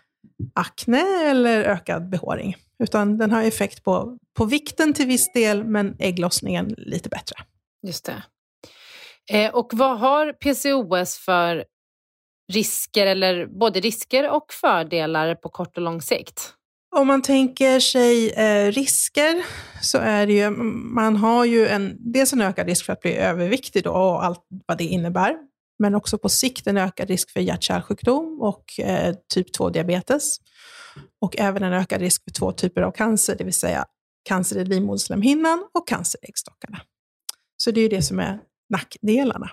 akne 0.54 1.30
eller 1.30 1.64
ökad 1.64 2.10
behåring, 2.10 2.56
utan 2.80 3.18
den 3.18 3.32
har 3.32 3.44
effekt 3.44 3.84
på, 3.84 4.18
på 4.38 4.46
vikten 4.46 4.94
till 4.94 5.08
viss 5.08 5.34
del, 5.34 5.64
men 5.64 5.96
ägglossningen 6.00 6.76
lite 6.78 7.10
bättre. 7.10 7.36
Just 7.88 8.06
det. 8.06 8.24
Eh, 9.32 9.56
och 9.56 9.70
vad 9.74 10.00
har 10.00 10.34
PCOS 10.34 11.18
för 11.18 11.66
risker, 12.54 13.08
eller 13.08 13.46
både 13.46 13.80
risker 13.80 14.30
och 14.30 14.54
fördelar 14.54 15.36
på 15.36 15.50
kort 15.50 15.78
och 15.78 15.84
lång 15.84 16.02
sikt? 16.02 16.54
Om 16.96 17.08
man 17.08 17.22
tänker 17.22 17.80
sig 17.80 18.32
eh, 18.32 18.72
risker 18.72 19.44
så 19.82 19.98
är 19.98 20.28
det 20.28 20.34
ju, 20.34 20.50
man 20.50 21.16
har 21.16 21.46
ju 21.46 21.68
en, 21.68 21.96
dels 22.00 22.34
en 22.34 22.42
ökad 22.42 22.68
risk 22.68 22.86
för 22.86 22.94
att 22.94 23.02
bli 23.02 23.16
överviktig 23.16 23.84
då, 23.84 23.92
och 23.92 24.26
allt 24.26 24.42
vad 24.68 24.78
det 24.78 24.84
innebär, 24.84 25.36
men 25.80 25.96
också 25.96 26.18
på 26.18 26.30
sikt 26.30 26.68
en 26.68 26.78
ökad 26.78 27.08
risk 27.08 27.32
för 27.32 27.40
hjärt-kärlsjukdom 27.40 28.42
och 28.42 28.80
eh, 28.80 29.16
typ 29.34 29.58
2-diabetes. 29.58 30.38
Och 31.22 31.36
även 31.38 31.64
en 31.64 31.74
ökad 31.74 32.02
risk 32.02 32.24
för 32.24 32.32
två 32.32 32.52
typer 32.52 32.82
av 32.82 32.92
cancer, 32.92 33.36
det 33.38 33.44
vill 33.44 33.54
säga 33.54 33.86
cancer 34.24 34.58
i 34.58 34.66
livmoderslemhinnan 34.66 35.68
och 35.74 35.88
cancer 35.88 36.20
i 36.24 36.28
äggstockarna. 36.28 36.82
Så 37.58 37.72
det 37.72 37.80
är 37.80 37.82
ju 37.82 37.88
det 37.88 38.02
som 38.02 38.20
är 38.20 38.40
nackdelarna. 38.74 39.50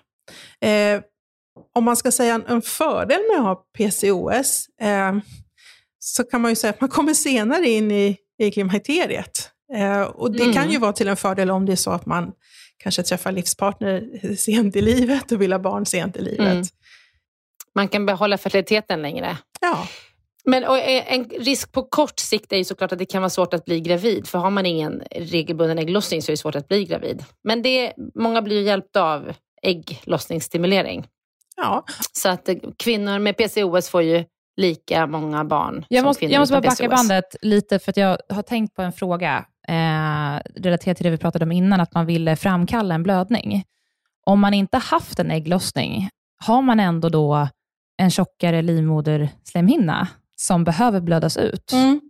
Eh, 0.60 1.02
om 1.74 1.84
man 1.84 1.96
ska 1.96 2.12
säga 2.12 2.34
en, 2.34 2.46
en, 2.46 2.62
fördel 2.62 3.20
med 3.30 3.38
att 3.38 3.44
ha 3.44 3.54
PCOS, 3.78 4.68
eh, 4.80 5.18
så 5.98 6.24
kan 6.24 6.40
man 6.40 6.50
ju 6.50 6.56
säga 6.56 6.70
att 6.70 6.80
man 6.80 6.90
kommer 6.90 7.14
senare 7.14 7.68
in 7.68 7.90
i, 7.90 8.16
i 8.38 8.50
klimakteriet. 8.50 9.50
Eh, 9.74 10.02
och 10.02 10.32
det 10.32 10.42
mm. 10.42 10.54
kan 10.54 10.70
ju 10.70 10.78
vara 10.78 10.92
till 10.92 11.08
en 11.08 11.16
fördel 11.16 11.50
om 11.50 11.66
det 11.66 11.72
är 11.72 11.76
så 11.76 11.90
att 11.90 12.06
man 12.06 12.32
kanske 12.82 13.02
träffar 13.02 13.32
livspartner 13.32 14.34
sent 14.36 14.76
i 14.76 14.82
livet 14.82 15.32
och 15.32 15.42
vill 15.42 15.52
ha 15.52 15.58
barn 15.58 15.86
sent 15.86 16.16
i 16.16 16.22
livet. 16.22 16.52
Mm. 16.52 16.64
Man 17.74 17.88
kan 17.88 18.06
behålla 18.06 18.38
fertiliteten 18.38 19.02
längre. 19.02 19.38
Ja. 19.60 19.88
Men 20.44 20.64
en 20.64 21.24
risk 21.24 21.72
på 21.72 21.82
kort 21.82 22.18
sikt 22.18 22.52
är 22.52 22.56
ju 22.56 22.64
såklart 22.64 22.92
att 22.92 22.98
det 22.98 23.06
kan 23.06 23.22
vara 23.22 23.30
svårt 23.30 23.54
att 23.54 23.64
bli 23.64 23.80
gravid. 23.80 24.26
För 24.26 24.38
har 24.38 24.50
man 24.50 24.66
ingen 24.66 25.02
regelbunden 25.10 25.78
ägglossning 25.78 26.22
så 26.22 26.30
är 26.30 26.32
det 26.32 26.36
svårt 26.36 26.54
att 26.54 26.68
bli 26.68 26.84
gravid. 26.84 27.24
Men 27.44 27.62
det, 27.62 27.92
många 28.14 28.42
blir 28.42 28.56
ju 28.56 28.62
hjälpta 28.62 29.02
av 29.02 29.32
ägglossningsstimulering. 29.62 31.06
Ja. 31.56 31.84
Så 32.12 32.28
att 32.28 32.48
eh, 32.48 32.56
kvinnor 32.76 33.18
med 33.18 33.36
PCOS 33.36 33.88
får 33.88 34.02
ju 34.02 34.24
lika 34.56 35.06
många 35.06 35.44
barn 35.44 35.84
jag 35.88 36.00
som 36.00 36.06
måste, 36.06 36.20
kvinnor 36.20 36.32
Jag 36.32 36.40
måste 36.40 36.52
bara 36.52 36.60
backa 36.60 36.88
PCOS. 36.88 36.96
bandet 36.96 37.36
lite, 37.42 37.78
för 37.78 37.92
att 37.92 37.96
jag 37.96 38.18
har 38.28 38.42
tänkt 38.42 38.74
på 38.74 38.82
en 38.82 38.92
fråga 38.92 39.44
eh, 39.68 40.40
relaterat 40.54 40.96
till 40.96 41.04
det 41.04 41.10
vi 41.10 41.18
pratade 41.18 41.44
om 41.44 41.52
innan, 41.52 41.80
att 41.80 41.94
man 41.94 42.06
ville 42.06 42.36
framkalla 42.36 42.94
en 42.94 43.02
blödning. 43.02 43.64
Om 44.26 44.40
man 44.40 44.54
inte 44.54 44.78
haft 44.78 45.18
en 45.18 45.30
ägglossning, 45.30 46.08
har 46.44 46.62
man 46.62 46.80
ändå 46.80 47.08
då 47.08 47.48
en 47.96 48.10
tjockare 48.10 48.62
livmoderslemhinna 48.62 50.08
som 50.40 50.64
behöver 50.64 51.00
blödas 51.00 51.36
ut? 51.36 51.72
Mm. 51.72 52.00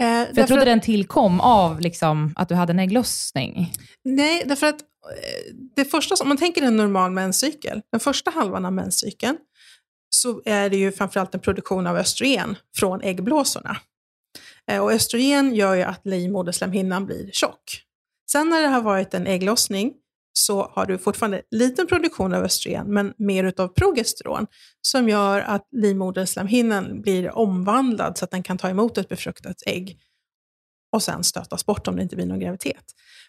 Eh, 0.00 0.06
för 0.06 0.38
jag 0.38 0.46
trodde 0.46 0.62
att, 0.62 0.66
den 0.66 0.80
tillkom 0.80 1.40
av 1.40 1.80
liksom, 1.80 2.32
att 2.36 2.48
du 2.48 2.54
hade 2.54 2.70
en 2.70 2.78
ägglossning. 2.78 3.72
Nej, 4.04 4.42
därför 4.46 4.66
att 4.66 4.80
eh, 4.80 5.54
det 5.76 5.84
första, 5.84 6.14
om 6.22 6.28
man 6.28 6.36
tänker 6.36 6.62
en 6.62 6.76
normal 6.76 7.10
menscykel, 7.10 7.82
den 7.92 8.00
första 8.00 8.30
halvan 8.30 8.64
av 8.64 8.72
menscykeln, 8.72 9.36
så 10.10 10.42
är 10.44 10.70
det 10.70 10.76
ju 10.76 10.92
framförallt 10.92 11.34
en 11.34 11.40
produktion 11.40 11.86
av 11.86 11.96
östrogen 11.96 12.56
från 12.76 13.02
äggblåsorna. 13.02 13.76
Eh, 14.70 14.82
och 14.82 14.92
östrogen 14.92 15.54
gör 15.54 15.74
ju 15.74 15.82
att 15.82 16.06
livmoderslemhinnan 16.06 17.06
blir 17.06 17.30
tjock. 17.32 17.82
Sen 18.32 18.48
när 18.48 18.62
det 18.62 18.68
har 18.68 18.82
varit 18.82 19.14
en 19.14 19.26
ägglossning 19.26 19.92
så 20.38 20.70
har 20.74 20.86
du 20.86 20.98
fortfarande 20.98 21.42
liten 21.50 21.86
produktion 21.86 22.34
av 22.34 22.44
östrogen, 22.44 22.86
men 22.94 23.14
mer 23.18 23.44
utav 23.44 23.68
progesteron, 23.68 24.46
som 24.82 25.08
gör 25.08 25.40
att 25.40 25.68
livmoderslemhinnan 25.72 27.02
blir 27.02 27.38
omvandlad 27.38 28.18
så 28.18 28.24
att 28.24 28.30
den 28.30 28.42
kan 28.42 28.58
ta 28.58 28.68
emot 28.68 28.98
ett 28.98 29.08
befruktat 29.08 29.62
ägg 29.66 29.98
och 30.92 31.02
sen 31.02 31.24
stötas 31.24 31.66
bort 31.66 31.88
om 31.88 31.96
det 31.96 32.02
inte 32.02 32.16
blir 32.16 32.26
någon 32.26 32.40
graviditet. 32.40 32.84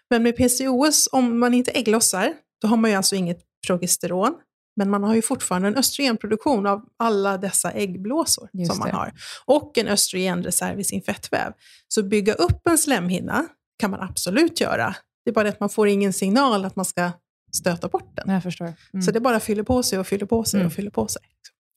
Men 0.10 0.24
med 0.24 0.38
PCOS, 0.38 1.10
om 1.12 1.40
man 1.40 1.54
inte 1.54 1.72
ägglossar, 1.72 2.34
då 2.62 2.68
har 2.68 2.78
man 2.78 2.92
ju 2.92 2.98
alltså 2.98 3.16
inget 3.16 3.40
progesteron, 3.68 4.34
men 4.76 4.90
man 4.90 5.04
har 5.04 5.16
ju 5.16 5.22
fortfarande 5.22 5.68
en 5.68 5.76
östrogenproduktion 5.76 6.68
av 6.68 6.86
alla 7.00 7.38
dessa 7.38 7.72
äggblåsor 7.72 8.50
Just 8.54 8.72
som 8.72 8.80
man 8.80 8.90
det. 8.90 8.96
har. 8.96 9.14
Och 9.46 9.78
en 9.78 9.88
östrogenreserv 9.88 10.80
i 10.80 10.84
sin 10.84 11.02
fettväv. 11.02 11.54
Så 11.88 12.04
bygga 12.04 12.34
upp 12.34 12.68
en 12.68 12.78
slemhinna 12.78 13.46
kan 13.80 13.92
man 13.92 14.00
absolut 14.00 14.62
göra. 14.62 14.96
Det 15.28 15.32
är 15.32 15.34
bara 15.34 15.44
det 15.44 15.50
att 15.50 15.60
man 15.60 15.70
får 15.70 15.88
ingen 15.88 16.14
signal 16.14 16.66
att 16.66 16.76
man 16.76 16.86
ska 16.86 17.12
stöta 17.52 17.88
bort 17.88 18.16
den. 18.16 18.34
Jag 18.34 18.44
förstår. 18.44 18.74
Mm. 18.94 19.02
Så 19.02 19.12
det 19.12 19.20
bara 19.20 19.40
fyller 19.40 19.64
på 19.64 19.84
sig 19.84 20.00
och 20.00 20.08
fyller 20.08 20.26
på 20.26 20.44
sig 20.44 20.58
mm. 20.60 20.68
och 20.68 20.74
fyller 20.74 20.92
på 20.92 21.08
sig. 21.08 21.22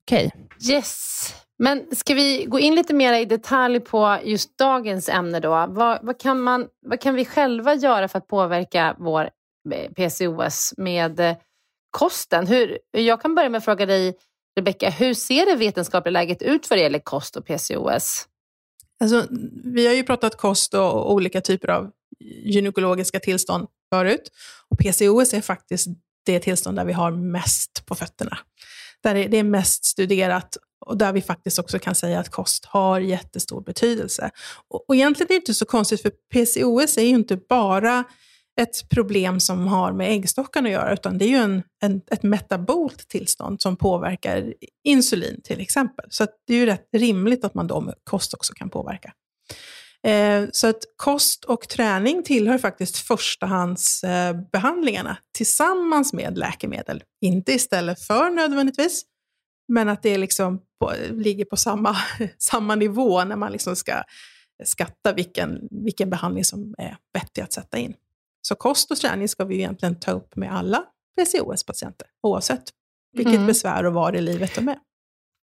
Okej. 0.05 0.27
Okay. 0.27 0.75
Yes. 0.75 1.35
Men 1.59 1.97
ska 1.97 2.15
vi 2.15 2.45
gå 2.45 2.59
in 2.59 2.75
lite 2.75 2.95
mer 2.95 3.13
i 3.13 3.25
detalj 3.25 3.81
på 3.81 4.19
just 4.25 4.59
dagens 4.59 5.09
ämne 5.09 5.41
då? 5.41 5.67
Vad, 5.69 5.99
vad, 6.03 6.21
kan 6.21 6.41
man, 6.41 6.67
vad 6.87 7.01
kan 7.01 7.15
vi 7.15 7.25
själva 7.25 7.75
göra 7.75 8.09
för 8.09 8.19
att 8.19 8.29
påverka 8.29 8.97
vår 8.99 9.31
eh, 9.73 9.93
PCOS 9.93 10.75
med 10.77 11.21
eh, 11.21 11.37
kosten? 11.91 12.47
Hur, 12.47 12.79
jag 12.91 13.23
kan 13.23 13.35
börja 13.35 13.49
med 13.49 13.59
att 13.59 13.65
fråga 13.65 13.87
dig, 13.87 14.15
Rebecka, 14.57 14.91
hur 14.91 15.15
ser 15.15 15.47
det 15.47 15.57
vetenskapliga 15.57 16.13
läget 16.13 16.43
ut 16.43 16.71
vad 16.71 16.79
det 16.79 16.83
gäller 16.83 16.99
kost 16.99 17.37
och 17.37 17.47
PCOS? 17.47 18.27
Alltså, 19.01 19.27
vi 19.65 19.87
har 19.87 19.95
ju 19.95 20.03
pratat 20.03 20.37
kost 20.37 20.75
och 20.75 21.13
olika 21.13 21.41
typer 21.41 21.69
av 21.69 21.91
gynekologiska 22.21 23.21
tillstånd 23.21 23.69
förut. 23.93 24.31
Och 24.69 24.79
PCOS 24.79 25.35
är 25.35 25.41
faktiskt 25.41 25.89
det 26.27 26.41
tillstånd 26.41 26.77
där 26.79 26.85
vi 26.85 26.93
har 26.93 27.11
mest 27.11 27.87
på 27.87 27.95
fötterna. 27.95 28.39
Där 29.03 29.15
det 29.15 29.39
är 29.39 29.45
mest 29.45 29.85
studerat 29.85 30.57
och 30.87 30.99
där 30.99 31.13
vi 31.13 31.23
faktiskt 31.23 31.59
också 31.59 31.79
kan 31.79 31.95
säga 31.95 32.21
att 32.21 32.29
kost 32.29 32.65
har 32.65 33.01
jättestor 33.01 33.61
betydelse. 33.61 34.31
Och, 34.69 34.85
och 34.89 34.95
egentligen 34.95 35.27
är 35.27 35.35
det 35.35 35.35
inte 35.35 35.55
så 35.55 35.65
konstigt, 35.65 36.03
för 36.03 36.11
PCOS 36.11 36.99
är 36.99 37.03
ju 37.03 37.09
inte 37.09 37.37
bara 37.37 38.05
ett 38.61 38.89
problem 38.89 39.41
som 39.41 39.67
har 39.67 39.93
med 39.93 40.13
äggstockarna 40.13 40.69
att 40.69 40.73
göra, 40.73 40.93
utan 40.93 41.19
det 41.19 41.25
är 41.25 41.29
ju 41.29 41.37
en, 41.37 41.63
en, 41.83 42.01
ett 42.11 42.23
metabolt 42.23 43.09
tillstånd 43.09 43.63
som 43.63 43.77
påverkar 43.77 44.55
insulin 44.85 45.41
till 45.45 45.61
exempel. 45.61 46.07
Så 46.11 46.27
det 46.47 46.55
är 46.55 46.59
ju 46.59 46.67
rätt 46.67 46.89
rimligt 46.97 47.45
att 47.45 47.55
man 47.55 47.67
då 47.67 47.81
med 47.81 47.95
kost 48.05 48.35
också 48.35 48.53
kan 48.53 48.71
påverka. 48.71 49.13
Eh, 50.07 50.45
så 50.53 50.67
att 50.67 50.85
kost 50.97 51.45
och 51.45 51.69
träning 51.69 52.23
tillhör 52.23 52.59
faktiskt 52.59 52.97
förstahandsbehandlingarna 52.97 55.17
tillsammans 55.33 56.13
med 56.13 56.39
läkemedel. 56.39 57.05
Inte 57.21 57.53
istället 57.53 58.01
för 58.01 58.31
nödvändigtvis, 58.31 59.05
men 59.69 59.89
att 59.89 60.03
det 60.03 60.19
liksom 60.19 60.61
på, 60.81 60.93
ligger 61.11 61.45
på 61.45 61.57
samma, 61.57 61.97
samma 62.39 62.75
nivå 62.75 63.25
när 63.25 63.37
man 63.37 63.53
liksom 63.53 63.77
ska 63.77 64.03
skatta 64.65 65.13
vilken, 65.13 65.69
vilken 65.71 66.11
behandling 66.11 66.45
som 66.45 66.75
är 66.79 66.97
vettig 67.15 67.43
att 67.43 67.53
sätta 67.53 67.79
in. 67.79 67.95
Så 68.43 68.55
kost 68.55 68.91
och 68.91 68.97
träning 68.97 69.29
ska 69.29 69.45
vi 69.45 69.55
egentligen 69.55 70.01
ta 70.01 70.11
upp 70.11 70.37
med 70.37 70.57
alla 70.57 70.85
PCOS-patienter, 71.17 72.07
oavsett 72.23 72.63
vilket 73.13 73.35
mm. 73.35 73.47
besvär 73.47 73.87
och 73.87 73.95
var 73.95 74.17
i 74.17 74.21
livet 74.21 74.55
de 74.55 74.69
är. 74.69 74.79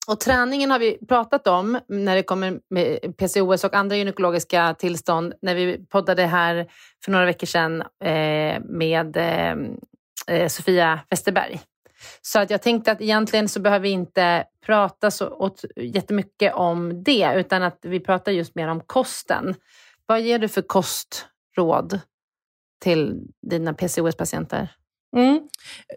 Och 0.08 0.20
träningen 0.20 0.72
har 0.72 0.80
vi 0.80 0.98
pratat 1.08 1.48
om 1.48 1.80
när 1.88 2.16
det 2.16 2.24
kommer 2.24 2.60
med 2.70 3.18
PCOS 3.18 3.64
och 3.64 3.76
andra 3.76 3.96
gynekologiska 3.96 4.74
tillstånd 4.74 5.34
när 5.42 5.56
vi 5.56 5.86
poddade 5.86 6.26
här 6.26 6.68
för 7.06 7.12
några 7.12 7.26
veckor 7.26 7.48
sedan 7.48 7.82
eh, 7.82 8.62
med 8.64 9.18
eh, 9.18 9.56
eh, 10.28 10.48
Sofia 10.48 11.00
Westerberg. 11.10 11.62
Så 12.22 12.40
att 12.40 12.50
jag 12.50 12.62
tänkte 12.62 12.92
att 12.92 13.02
egentligen 13.02 13.50
så 13.50 13.60
behöver 13.60 13.84
vi 13.84 13.90
inte 13.90 14.46
prata 14.66 15.12
så 15.12 15.30
åt, 15.30 15.66
jättemycket 15.76 16.54
om 16.54 17.04
det 17.04 17.34
utan 17.36 17.64
att 17.64 17.80
vi 17.82 18.00
pratar 18.00 18.32
just 18.32 18.56
mer 18.56 18.68
om 18.68 18.80
kosten. 18.80 19.56
Vad 20.06 20.22
ger 20.22 20.40
du 20.40 20.48
för 20.48 20.62
kostråd 20.62 22.00
till 22.82 23.22
dina 23.42 23.74
PCOS-patienter? 23.74 24.77
Mm. 25.16 25.40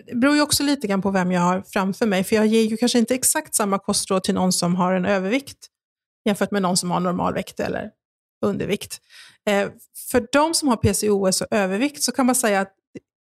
Det 0.07 0.15
beror 0.15 0.35
ju 0.35 0.43
också 0.43 0.63
lite 0.63 0.87
grann 0.87 1.03
på 1.03 1.11
vem 1.11 1.33
jag 1.33 1.41
har 1.41 1.63
framför 1.63 2.07
mig, 2.07 2.25
för 2.25 2.37
jag 2.37 2.47
ger 2.47 2.63
ju 2.63 2.77
kanske 2.77 2.99
inte 2.99 3.15
exakt 3.15 3.55
samma 3.55 3.79
kostråd 3.79 4.23
till 4.23 4.35
någon 4.35 4.53
som 4.53 4.77
har 4.77 4.93
en 4.93 5.05
övervikt 5.05 5.67
jämfört 6.25 6.51
med 6.51 6.63
någon 6.63 6.77
som 6.77 6.91
har 6.91 7.01
normalvikt 7.01 7.61
eller 7.61 7.91
undervikt. 8.47 9.01
Eh, 9.49 9.69
för 10.11 10.27
de 10.33 10.55
som 10.55 10.69
har 10.69 10.77
PCOS 10.77 11.41
och 11.41 11.47
övervikt 11.51 12.03
så 12.03 12.13
kan 12.13 12.27
man 12.27 12.35
säga 12.35 12.61
att 12.61 12.75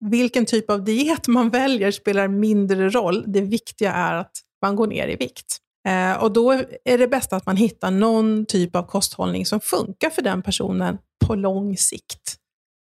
vilken 0.01 0.47
typ 0.47 0.71
av 0.71 0.85
diet 0.85 1.29
man 1.29 1.51
väljer 1.51 1.91
spelar 1.91 2.29
mindre 2.29 2.91
roll. 2.91 3.25
Det 3.27 3.41
viktiga 3.41 3.93
är 3.93 4.15
att 4.15 4.33
man 4.63 4.77
går 4.77 4.87
ner 4.87 5.09
i 5.09 5.17
vikt. 5.17 5.59
Eh, 5.89 6.23
och 6.23 6.33
då 6.33 6.53
är 6.85 6.99
det 6.99 7.09
bästa 7.09 7.37
att 7.37 7.47
man 7.47 7.57
hittar 7.57 7.91
någon 7.91 8.47
typ 8.47 8.77
av 8.77 8.83
kosthållning 8.83 9.47
som 9.47 9.61
funkar 9.61 10.11
för 10.11 10.23
den 10.23 10.43
personen 10.43 10.99
på 11.27 11.35
lång 11.35 11.77
sikt. 11.77 12.37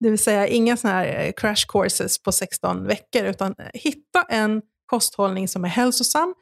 Det 0.04 0.10
vill 0.10 0.20
säga 0.20 0.48
inga 0.48 0.78
såna 0.78 0.94
här 0.94 1.26
eh, 1.26 1.32
crash 1.32 1.66
courses 1.68 2.24
på 2.24 2.32
16 2.32 2.88
veckor, 2.88 3.24
utan 3.24 3.56
eh, 3.58 3.66
hitta 3.74 4.24
en 4.30 4.62
kosthållning 4.86 5.48
som 5.48 5.66
är 5.66 5.70
hälsosam 5.70 6.34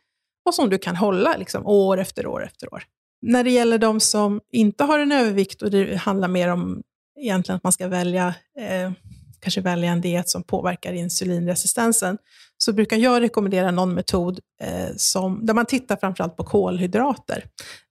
och 0.45 0.55
som 0.55 0.69
du 0.69 0.77
kan 0.77 0.95
hålla 0.95 1.37
liksom, 1.37 1.67
år 1.67 1.99
efter 1.99 2.27
år 2.27 2.45
efter 2.45 2.73
år. 2.73 2.83
När 3.21 3.43
det 3.43 3.51
gäller 3.51 3.77
de 3.77 3.99
som 3.99 4.41
inte 4.51 4.83
har 4.83 4.99
en 4.99 5.11
övervikt 5.11 5.61
och 5.61 5.71
det 5.71 5.95
handlar 5.95 6.27
mer 6.27 6.47
om 6.47 6.81
egentligen 7.19 7.57
att 7.57 7.63
man 7.63 7.73
ska 7.73 7.87
välja, 7.87 8.33
eh, 8.59 8.91
kanske 9.39 9.61
välja 9.61 9.91
en 9.91 10.01
diet 10.01 10.29
som 10.29 10.43
påverkar 10.43 10.93
insulinresistensen, 10.93 12.17
så 12.57 12.73
brukar 12.73 12.97
jag 12.97 13.21
rekommendera 13.21 13.71
någon 13.71 13.93
metod 13.93 14.39
eh, 14.61 14.95
som, 14.97 15.45
där 15.45 15.53
man 15.53 15.65
tittar 15.65 15.95
framförallt 15.95 16.37
på 16.37 16.43
kolhydrater. 16.43 17.45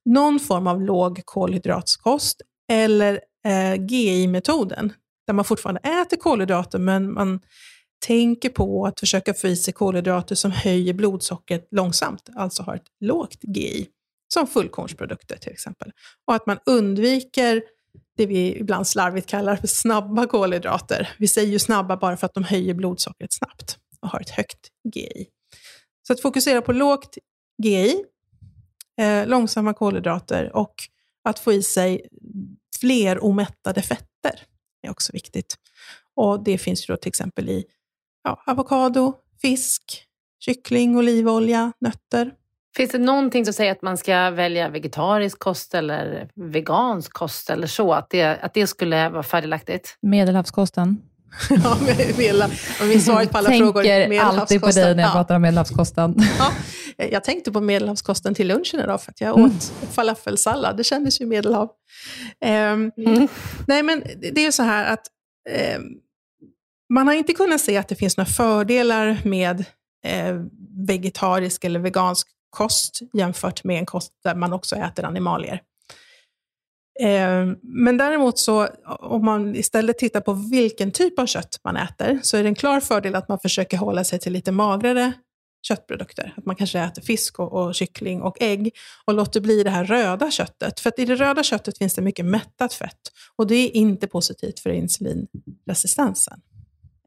Någon 0.04 0.40
form 0.40 0.66
av 0.66 0.82
låg 0.82 1.22
kolhydratskost 1.24 2.42
eller 2.72 3.20
eh, 3.46 3.84
GI-metoden, 3.86 4.92
där 5.30 5.34
man 5.34 5.44
fortfarande 5.44 5.80
äter 5.80 6.16
kolhydrater, 6.16 6.78
men 6.78 7.12
man 7.12 7.40
tänker 8.06 8.48
på 8.48 8.86
att 8.86 9.00
försöka 9.00 9.34
få 9.34 9.48
i 9.48 9.56
sig 9.56 9.74
kolhydrater 9.74 10.34
som 10.34 10.50
höjer 10.50 10.94
blodsockret 10.94 11.68
långsamt, 11.70 12.28
alltså 12.36 12.62
har 12.62 12.74
ett 12.74 12.86
lågt 13.00 13.38
GI, 13.42 13.86
som 14.34 14.46
fullkornsprodukter 14.46 15.36
till 15.36 15.52
exempel. 15.52 15.92
Och 16.26 16.34
att 16.34 16.46
man 16.46 16.58
undviker 16.66 17.62
det 18.16 18.26
vi 18.26 18.56
ibland 18.56 18.86
slarvigt 18.86 19.26
kallar 19.26 19.56
för 19.56 19.66
snabba 19.66 20.26
kolhydrater. 20.26 21.08
Vi 21.18 21.28
säger 21.28 21.52
ju 21.52 21.58
snabba 21.58 21.96
bara 21.96 22.16
för 22.16 22.26
att 22.26 22.34
de 22.34 22.44
höjer 22.44 22.74
blodsockret 22.74 23.32
snabbt 23.32 23.78
och 24.02 24.08
har 24.08 24.20
ett 24.20 24.30
högt 24.30 24.68
GI. 24.94 25.26
Så 26.06 26.12
att 26.12 26.20
fokusera 26.20 26.62
på 26.62 26.72
lågt 26.72 27.18
GI, 27.62 28.04
eh, 29.00 29.26
långsamma 29.26 29.74
kolhydrater 29.74 30.56
och 30.56 30.74
att 31.24 31.38
få 31.38 31.52
i 31.52 31.62
sig 31.62 32.08
fler 32.80 33.24
omättade 33.24 33.82
fetter 33.82 34.46
är 34.82 34.90
också 34.90 35.12
viktigt. 35.12 35.54
Och 36.16 36.44
Det 36.44 36.58
finns 36.58 36.88
ju 36.88 36.94
då 36.94 36.96
till 36.96 37.08
exempel 37.08 37.48
i 37.48 37.64
ja, 38.24 38.42
avokado, 38.46 39.14
fisk, 39.42 40.04
kyckling, 40.44 40.96
olivolja, 40.96 41.72
nötter. 41.80 42.32
Finns 42.76 42.90
det 42.90 42.98
någonting 42.98 43.44
som 43.44 43.54
säger 43.54 43.72
att 43.72 43.82
man 43.82 43.96
ska 43.96 44.30
välja 44.30 44.68
vegetarisk 44.68 45.38
kost 45.38 45.74
eller 45.74 46.30
vegansk 46.34 47.12
kost 47.12 47.50
eller 47.50 47.66
så? 47.66 47.92
Att 47.92 48.10
det, 48.10 48.24
att 48.24 48.54
det 48.54 48.66
skulle 48.66 49.08
vara 49.08 49.22
fördelaktigt? 49.22 49.98
Medelhavskosten. 50.02 51.02
ja, 51.50 51.78
om 52.80 53.00
svaret 53.00 53.30
på 53.30 53.38
alla 53.38 53.48
Tänker 53.48 53.64
frågor. 53.64 53.82
Tänker 53.82 54.20
alltid 54.20 54.60
på 54.60 54.66
dig 54.66 54.94
när 54.94 55.02
jag 55.02 55.08
ja. 55.08 55.12
pratar 55.12 55.34
om 55.36 55.42
medelhavskosten. 55.42 56.14
Ja, 56.38 57.06
jag 57.10 57.24
tänkte 57.24 57.52
på 57.52 57.60
medelhavskosten 57.60 58.34
till 58.34 58.46
lunchen 58.48 58.80
idag 58.80 59.02
för 59.02 59.10
att 59.10 59.20
jag 59.20 59.38
mm. 59.38 59.50
åt 59.50 59.72
falafelsallad. 59.92 60.76
Det 60.76 60.84
kändes 60.84 61.20
ju 61.20 61.26
medelhav. 61.26 61.68
Um, 62.44 62.50
mm. 62.96 63.28
Nej, 63.66 63.82
men 63.82 64.02
det 64.20 64.40
är 64.40 64.44
ju 64.44 64.52
så 64.52 64.62
här 64.62 64.92
att 64.92 65.06
um, 65.76 65.84
man 66.92 67.06
har 67.06 67.14
inte 67.14 67.32
kunnat 67.32 67.60
se 67.60 67.76
att 67.76 67.88
det 67.88 67.94
finns 67.94 68.16
några 68.16 68.30
fördelar 68.30 69.20
med 69.24 69.64
eh, 70.06 70.34
vegetarisk 70.86 71.64
eller 71.64 71.80
vegansk 71.80 72.28
kost 72.50 73.00
jämfört 73.12 73.64
med 73.64 73.78
en 73.78 73.86
kost 73.86 74.12
där 74.24 74.34
man 74.34 74.52
också 74.52 74.76
äter 74.76 75.04
animalier. 75.04 75.60
Eh, 77.00 77.46
men 77.62 77.96
däremot 77.96 78.38
så 78.38 78.68
om 78.86 79.24
man 79.24 79.56
istället 79.56 79.98
tittar 79.98 80.20
på 80.20 80.32
vilken 80.32 80.90
typ 80.90 81.18
av 81.18 81.26
kött 81.26 81.60
man 81.64 81.76
äter 81.76 82.18
så 82.22 82.36
är 82.36 82.42
det 82.42 82.48
en 82.48 82.54
klar 82.54 82.80
fördel 82.80 83.14
att 83.14 83.28
man 83.28 83.38
försöker 83.38 83.76
hålla 83.76 84.04
sig 84.04 84.18
till 84.18 84.32
lite 84.32 84.52
magrare 84.52 85.12
köttprodukter. 85.62 86.34
Att 86.36 86.46
man 86.46 86.56
kanske 86.56 86.80
äter 86.80 87.02
fisk 87.02 87.38
och, 87.38 87.52
och 87.52 87.74
kyckling 87.74 88.22
och 88.22 88.36
ägg 88.40 88.70
och 89.04 89.14
låter 89.14 89.40
bli 89.40 89.62
det 89.62 89.70
här 89.70 89.84
röda 89.84 90.30
köttet. 90.30 90.80
För 90.80 90.88
att 90.88 90.98
i 90.98 91.04
det 91.04 91.14
röda 91.14 91.42
köttet 91.42 91.78
finns 91.78 91.94
det 91.94 92.02
mycket 92.02 92.24
mättat 92.24 92.74
fett 92.74 93.00
och 93.36 93.46
det 93.46 93.54
är 93.54 93.76
inte 93.76 94.06
positivt 94.06 94.60
för 94.60 94.70
insulinresistensen. 94.70 96.40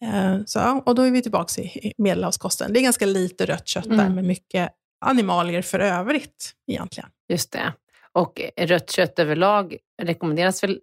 Eh, 0.02 0.38
så, 0.46 0.82
och 0.86 0.96
då 0.96 1.02
är 1.02 1.12
vi 1.12 1.22
tillbaka 1.22 1.62
i 1.62 1.94
medelhavskosten. 1.98 2.74
Det 2.74 2.80
är 2.80 2.84
ganska 2.84 3.06
lite 3.06 3.46
rött 3.46 3.68
kött 3.68 3.86
mm. 3.86 3.98
där 3.98 4.10
med 4.10 4.24
mycket 4.24 4.70
animalier 5.06 5.62
för 5.62 5.80
övrigt 5.80 6.54
egentligen. 6.68 7.10
Just 7.30 7.52
det. 7.52 7.74
Och 8.14 8.42
rött 8.58 8.92
kött 8.92 9.20
överlag 9.20 9.78
rekommenderas 10.02 10.64
väl 10.64 10.80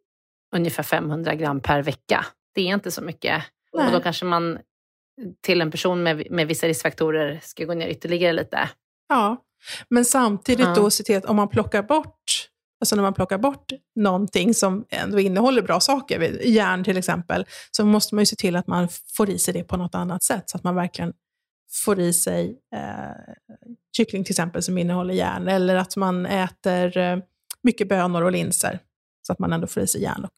ungefär 0.56 0.82
500 0.82 1.34
gram 1.34 1.60
per 1.60 1.82
vecka. 1.82 2.26
Det 2.54 2.60
är 2.60 2.74
inte 2.74 2.90
så 2.90 3.02
mycket. 3.02 3.42
Nej. 3.72 3.86
Och 3.86 3.92
då 3.92 4.00
kanske 4.00 4.24
man 4.24 4.58
till 5.40 5.60
en 5.60 5.70
person 5.70 6.02
med, 6.02 6.30
med 6.30 6.46
vissa 6.46 6.68
riskfaktorer 6.68 7.40
ska 7.42 7.64
gå 7.64 7.74
ner 7.74 7.88
ytterligare 7.88 8.32
lite. 8.32 8.68
Ja, 9.08 9.36
men 9.88 10.04
samtidigt 10.04 10.66
ja. 10.66 10.74
då 10.74 10.90
se 10.90 11.04
till 11.04 11.16
att 11.16 11.24
om 11.24 11.36
man 11.36 11.48
plockar 11.48 11.82
bort 11.82 12.50
Alltså 12.80 12.96
när 12.96 13.02
man 13.02 13.14
plockar 13.14 13.38
bort 13.38 13.72
någonting 13.96 14.54
som 14.54 14.84
ändå 14.90 15.20
innehåller 15.20 15.62
bra 15.62 15.80
saker, 15.80 16.46
järn 16.46 16.84
till 16.84 16.96
exempel, 16.96 17.46
så 17.70 17.84
måste 17.84 18.14
man 18.14 18.22
ju 18.22 18.26
se 18.26 18.36
till 18.36 18.56
att 18.56 18.66
man 18.66 18.88
får 19.16 19.30
i 19.30 19.38
sig 19.38 19.54
det 19.54 19.64
på 19.64 19.76
något 19.76 19.94
annat 19.94 20.22
sätt, 20.22 20.50
så 20.50 20.56
att 20.56 20.64
man 20.64 20.74
verkligen 20.74 21.12
får 21.84 22.00
i 22.00 22.12
sig 22.12 22.58
eh, 22.74 23.34
kyckling 23.96 24.24
till 24.24 24.32
exempel 24.32 24.62
som 24.62 24.78
innehåller 24.78 25.14
järn, 25.14 25.48
eller 25.48 25.76
att 25.76 25.96
man 25.96 26.26
äter 26.26 26.96
eh, 26.96 27.18
mycket 27.62 27.88
bönor 27.88 28.22
och 28.22 28.32
linser, 28.32 28.78
så 29.26 29.32
att 29.32 29.38
man 29.38 29.52
ändå 29.52 29.66
får 29.66 29.82
i 29.82 29.86
sig 29.86 30.02
järn 30.02 30.24
och 30.24 30.30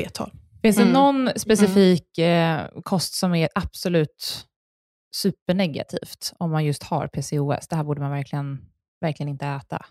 B12. 0.00 0.30
Finns 0.62 0.76
det 0.76 0.82
mm. 0.82 0.94
någon 0.94 1.30
specifik 1.36 2.18
eh, 2.18 2.66
kost 2.84 3.14
som 3.14 3.34
är 3.34 3.48
absolut 3.54 4.46
supernegativt 5.16 6.32
om 6.38 6.50
man 6.50 6.64
just 6.64 6.82
har 6.82 7.06
PCOS? 7.06 7.68
Det 7.68 7.76
här 7.76 7.84
borde 7.84 8.00
man 8.00 8.10
verkligen, 8.10 8.58
verkligen 9.00 9.28
inte 9.28 9.46
äta. 9.46 9.84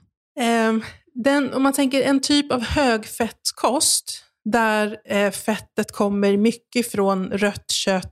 Um, 0.69 0.83
den, 1.13 1.53
om 1.53 1.63
man 1.63 1.73
tänker 1.73 2.01
en 2.01 2.21
typ 2.21 2.51
av 2.51 2.61
högfettkost, 2.61 4.25
där 4.45 4.97
eh, 5.05 5.31
fettet 5.31 5.91
kommer 5.91 6.37
mycket 6.37 6.91
från 6.91 7.31
rött 7.31 7.71
kött, 7.71 8.09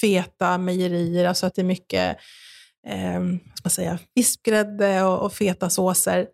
feta 0.00 0.58
mejerier, 0.58 1.24
alltså 1.24 1.46
att 1.46 1.54
det 1.54 1.62
är 1.62 1.64
mycket 1.64 2.16
eh, 2.86 3.20
ska 3.54 3.70
säga, 3.70 3.98
vispgrädde 4.14 5.02
och, 5.02 5.22
och 5.22 5.32
feta 5.32 5.70
såser. 5.70 6.26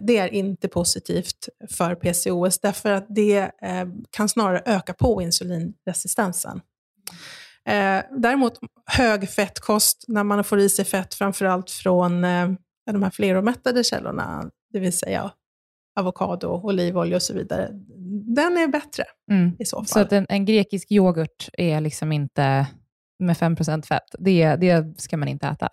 Det 0.00 0.18
är 0.18 0.28
inte 0.28 0.68
positivt 0.68 1.48
för 1.70 1.94
PCOS, 1.94 2.58
därför 2.58 2.90
att 2.90 3.06
det 3.08 3.38
eh, 3.38 3.86
kan 4.10 4.28
snarare 4.28 4.62
öka 4.66 4.94
på 4.94 5.22
insulinresistensen. 5.22 6.60
Eh, 7.66 8.02
däremot 8.18 8.58
högfettkost, 8.86 10.04
när 10.08 10.24
man 10.24 10.44
får 10.44 10.58
i 10.58 10.68
sig 10.68 10.84
fett 10.84 11.14
framförallt 11.14 11.70
från 11.70 12.24
eh, 12.24 12.48
de 12.92 13.02
här 13.02 13.10
fleromättade 13.10 13.84
källorna, 13.84 14.50
det 14.72 14.78
vill 14.78 14.98
säga 14.98 15.32
avokado, 16.00 16.60
olivolja 16.62 17.16
och 17.16 17.22
så 17.22 17.34
vidare, 17.34 17.68
den 18.36 18.56
är 18.56 18.68
bättre 18.68 19.04
mm. 19.30 19.56
i 19.58 19.64
så 19.64 19.76
fall. 19.76 19.86
Så 19.86 20.00
att 20.00 20.12
en, 20.12 20.26
en, 20.28 20.44
grekisk 20.44 20.92
yoghurt 20.92 21.48
är 21.52 21.80
liksom 21.80 22.12
inte 22.12 22.66
med 23.18 23.38
5 23.38 23.56
fett, 23.88 24.14
det, 24.18 24.56
det 24.56 25.00
ska 25.00 25.16
man 25.16 25.28
inte 25.28 25.46
äta? 25.46 25.68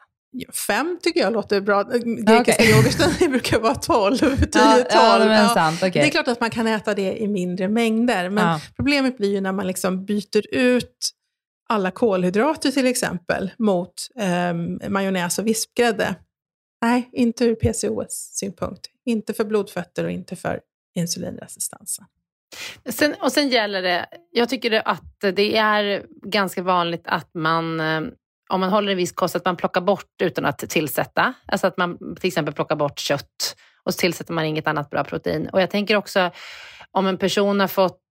Fem 0.67 0.99
tycker 1.03 1.19
jag 1.19 1.33
låter 1.33 1.61
bra. 1.61 1.83
Grekiska 1.83 2.41
okay. 2.41 2.69
yoghurten 2.69 3.31
brukar 3.31 3.59
vara 3.59 3.75
12, 3.75 4.17
10, 4.17 4.27
12. 4.37 4.51
Ja, 4.53 5.53
ja, 5.55 5.73
okay. 5.75 5.89
Det 5.89 6.03
är 6.03 6.09
klart 6.09 6.27
att 6.27 6.39
man 6.39 6.49
kan 6.49 6.67
äta 6.67 6.93
det 6.93 7.17
i 7.17 7.27
mindre 7.27 7.67
mängder, 7.67 8.29
men 8.29 8.47
ja. 8.47 8.61
problemet 8.75 9.17
blir 9.17 9.31
ju 9.31 9.41
när 9.41 9.51
man 9.51 9.67
liksom 9.67 10.05
byter 10.05 10.55
ut 10.55 11.11
alla 11.69 11.91
kolhydrater 11.91 12.71
till 12.71 12.87
exempel 12.87 13.51
mot 13.57 13.93
eh, 14.19 14.53
majonnäs 14.89 15.39
och 15.39 15.47
vispgrädde. 15.47 16.15
Nej, 16.81 17.09
inte 17.11 17.45
ur 17.45 17.55
PCOS-synpunkt. 17.55 18.87
Inte 19.05 19.33
för 19.33 19.45
blodfetter 19.45 20.03
och 20.03 20.11
inte 20.11 20.35
för 20.35 20.59
insulinresistensen. 20.95 22.05
Sen, 22.89 23.15
och 23.21 23.31
sen 23.31 23.49
gäller 23.49 23.81
det, 23.81 24.05
jag 24.31 24.49
tycker 24.49 24.87
att 24.87 25.19
det 25.19 25.57
är 25.57 26.05
ganska 26.21 26.61
vanligt 26.61 27.03
att 27.05 27.33
man, 27.33 27.79
eh, 27.79 28.01
om 28.49 28.59
man 28.59 28.69
håller 28.69 28.91
en 28.91 28.97
viss 28.97 29.11
kost, 29.11 29.35
att 29.35 29.45
man 29.45 29.55
plockar 29.55 29.81
bort 29.81 30.21
utan 30.23 30.45
att 30.45 30.57
tillsätta. 30.57 31.33
Alltså 31.45 31.67
att 31.67 31.77
man 31.77 32.15
till 32.15 32.27
exempel 32.27 32.53
plockar 32.53 32.75
bort 32.75 32.99
kött 32.99 33.55
och 33.83 33.93
så 33.93 33.97
tillsätter 33.97 34.33
man 34.33 34.45
inget 34.45 34.67
annat 34.67 34.89
bra 34.89 35.03
protein. 35.03 35.49
Och 35.49 35.61
jag 35.61 35.69
tänker 35.69 35.95
också 35.95 36.31
om 36.91 37.07
en 37.07 37.17
person 37.17 37.59
har 37.59 37.67
fått 37.67 38.01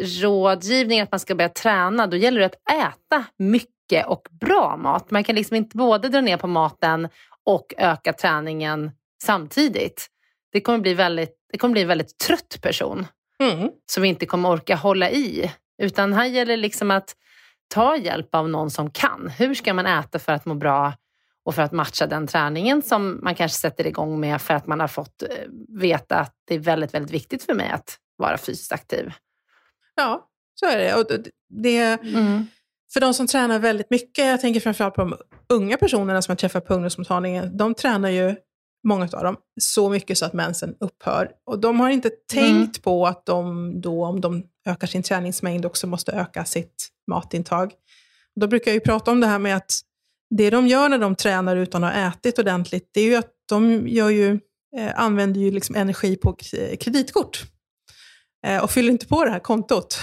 rådgivning 0.00 1.00
att 1.00 1.12
man 1.12 1.20
ska 1.20 1.34
börja 1.34 1.48
träna, 1.48 2.06
då 2.06 2.16
gäller 2.16 2.40
det 2.40 2.46
att 2.46 2.72
äta 2.72 3.24
mycket 3.38 4.06
och 4.06 4.28
bra 4.40 4.76
mat. 4.76 5.10
Man 5.10 5.24
kan 5.24 5.34
liksom 5.34 5.56
inte 5.56 5.76
både 5.76 6.08
dra 6.08 6.20
ner 6.20 6.36
på 6.36 6.46
maten 6.46 7.08
och 7.44 7.74
öka 7.78 8.12
träningen 8.12 8.90
samtidigt. 9.22 10.06
Det 10.52 10.60
kommer 10.60 10.78
bli 10.78 10.94
väldigt, 10.94 11.34
det 11.52 11.58
kommer 11.58 11.72
bli 11.72 11.82
en 11.82 11.88
väldigt 11.88 12.18
trött 12.18 12.58
person 12.62 13.06
mm. 13.38 13.70
som 13.86 14.04
inte 14.04 14.26
kommer 14.26 14.50
orka 14.50 14.76
hålla 14.76 15.10
i. 15.10 15.52
Utan 15.82 16.12
här 16.12 16.26
gäller 16.26 16.56
liksom 16.56 16.90
att 16.90 17.16
ta 17.68 17.96
hjälp 17.96 18.34
av 18.34 18.48
någon 18.48 18.70
som 18.70 18.90
kan. 18.90 19.30
Hur 19.38 19.54
ska 19.54 19.74
man 19.74 19.86
äta 19.86 20.18
för 20.18 20.32
att 20.32 20.46
må 20.46 20.54
bra 20.54 20.92
och 21.44 21.54
för 21.54 21.62
att 21.62 21.72
matcha 21.72 22.06
den 22.06 22.26
träningen 22.26 22.82
som 22.82 23.20
man 23.22 23.34
kanske 23.34 23.58
sätter 23.58 23.86
igång 23.86 24.20
med 24.20 24.42
för 24.42 24.54
att 24.54 24.66
man 24.66 24.80
har 24.80 24.88
fått 24.88 25.22
eh, 25.22 25.28
veta 25.80 26.16
att 26.16 26.34
det 26.44 26.54
är 26.54 26.58
väldigt, 26.58 26.94
väldigt 26.94 27.12
viktigt 27.12 27.42
för 27.42 27.54
mig 27.54 27.70
att 27.70 27.98
vara 28.16 28.38
fysiskt 28.38 28.72
aktiv. 28.72 29.12
Ja, 29.94 30.28
så 30.54 30.66
är 30.66 30.78
det. 30.78 30.94
Och 30.94 31.06
det 31.48 31.82
mm. 31.82 32.46
För 32.92 33.00
de 33.00 33.14
som 33.14 33.26
tränar 33.26 33.58
väldigt 33.58 33.90
mycket, 33.90 34.26
jag 34.26 34.40
tänker 34.40 34.60
framförallt 34.60 34.94
på 34.94 35.00
de 35.00 35.16
unga 35.48 35.76
personerna 35.76 36.22
som 36.22 36.32
jag 36.32 36.38
träffar 36.38 36.60
på 36.60 36.74
ungdomsmottagningen, 36.74 37.56
de 37.56 37.74
tränar 37.74 38.08
ju, 38.08 38.34
många 38.84 39.08
av 39.12 39.24
dem, 39.24 39.36
så 39.60 39.88
mycket 39.88 40.18
så 40.18 40.24
att 40.24 40.32
mensen 40.32 40.76
upphör. 40.80 41.30
Och 41.46 41.58
de 41.58 41.80
har 41.80 41.90
inte 41.90 42.10
tänkt 42.32 42.76
mm. 42.76 42.82
på 42.82 43.06
att 43.06 43.26
de 43.26 43.72
då, 43.80 44.04
om 44.04 44.20
de 44.20 44.42
ökar 44.66 44.86
sin 44.86 45.02
träningsmängd, 45.02 45.66
också 45.66 45.86
måste 45.86 46.12
öka 46.12 46.44
sitt 46.44 46.88
matintag. 47.10 47.72
Då 48.40 48.46
brukar 48.46 48.70
jag 48.70 48.74
ju 48.74 48.80
prata 48.80 49.10
om 49.10 49.20
det 49.20 49.26
här 49.26 49.38
med 49.38 49.56
att 49.56 49.72
det 50.30 50.50
de 50.50 50.66
gör 50.66 50.88
när 50.88 50.98
de 50.98 51.14
tränar 51.14 51.56
utan 51.56 51.84
att 51.84 51.94
ha 51.94 52.08
ätit 52.08 52.38
ordentligt, 52.38 52.90
det 52.92 53.00
är 53.00 53.04
ju 53.04 53.16
att 53.16 53.30
de 53.48 53.88
gör 53.88 54.10
ju, 54.10 54.40
eh, 54.76 55.00
använder 55.00 55.40
ju 55.40 55.50
liksom 55.50 55.76
energi 55.76 56.16
på 56.16 56.36
kreditkort. 56.80 57.44
Eh, 58.46 58.62
och 58.62 58.70
fyller 58.70 58.90
inte 58.90 59.06
på 59.06 59.24
det 59.24 59.30
här 59.30 59.38
kontot 59.38 59.98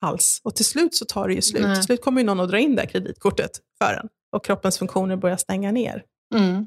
alls. 0.00 0.40
Och 0.44 0.56
till 0.56 0.64
slut 0.64 0.94
så 0.94 1.04
tar 1.04 1.28
det 1.28 1.34
ju 1.34 1.42
slut. 1.42 1.62
Nej. 1.62 1.76
Till 1.76 1.84
slut 1.84 2.02
kommer 2.02 2.20
ju 2.20 2.26
någon 2.26 2.40
att 2.40 2.48
dra 2.48 2.58
in 2.58 2.74
det 2.74 2.82
här 2.82 2.88
kreditkortet 2.88 3.50
för 3.78 3.94
en 3.94 4.08
och 4.36 4.44
kroppens 4.44 4.78
funktioner 4.78 5.16
börjar 5.16 5.36
stänga 5.36 5.72
ner. 5.72 6.02
Mm. 6.34 6.66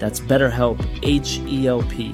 That's 0.00 0.28
BetterHelp, 0.28 0.78
H 1.02 1.40
E 1.48 1.66
L 1.66 1.82
P. 1.96 2.10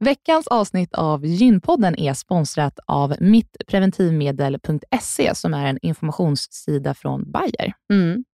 Veckans 0.00 0.46
avsnitt 0.46 0.94
av 0.94 1.26
Gynpodden 1.26 1.98
är 1.98 2.14
sponsrat 2.14 2.78
av 2.86 3.14
mittpreventivmedel.se 3.20 5.34
som 5.34 5.54
är 5.54 5.66
en 5.66 5.78
informationssida 5.82 6.94
från 6.94 7.30
Bayer. 7.30 7.72
Mm. 7.92 8.24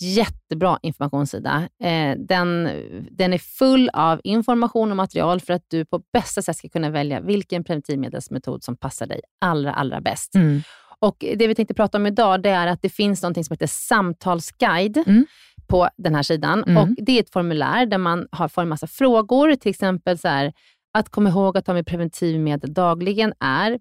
Jättebra 0.00 0.78
informationssida. 0.82 1.68
Eh, 1.82 2.16
den, 2.18 2.70
den 3.10 3.32
är 3.32 3.38
full 3.38 3.90
av 3.92 4.20
information 4.24 4.90
och 4.90 4.96
material 4.96 5.40
för 5.40 5.52
att 5.52 5.64
du 5.68 5.84
på 5.84 6.02
bästa 6.12 6.42
sätt 6.42 6.56
ska 6.56 6.68
kunna 6.68 6.90
välja 6.90 7.20
vilken 7.20 7.64
preventivmedelsmetod 7.64 8.64
som 8.64 8.76
passar 8.76 9.06
dig 9.06 9.20
allra, 9.40 9.72
allra 9.72 10.00
bäst. 10.00 10.34
Mm. 10.34 10.62
Och 11.00 11.24
Det 11.36 11.46
vi 11.46 11.54
tänkte 11.54 11.74
prata 11.74 11.98
om 11.98 12.06
idag 12.06 12.42
det 12.42 12.50
är 12.50 12.66
att 12.66 12.82
det 12.82 12.88
finns 12.88 13.22
något 13.22 13.46
som 13.46 13.54
heter 13.54 13.66
samtalsguide 13.66 15.02
Mm. 15.06 15.26
På 15.68 15.88
den 15.96 16.14
här 16.14 16.22
sidan. 16.22 16.64
Mm. 16.64 16.76
Och 16.82 16.88
Det 16.98 17.12
är 17.18 17.20
ett 17.22 17.32
formulär 17.32 17.86
där 17.86 17.98
man 17.98 18.26
har, 18.32 18.48
får 18.48 18.62
en 18.62 18.68
massa 18.68 18.86
frågor, 18.86 19.54
till 19.54 19.70
exempel 19.70 20.18
så 20.18 20.28
här, 20.28 20.52
att 20.98 21.08
komma 21.08 21.28
ihåg 21.28 21.56
att 21.58 21.64
ta 21.64 21.72
med 21.74 21.86
preventivmedel 21.86 22.74
dagligen 22.74 23.32
är 23.40 23.78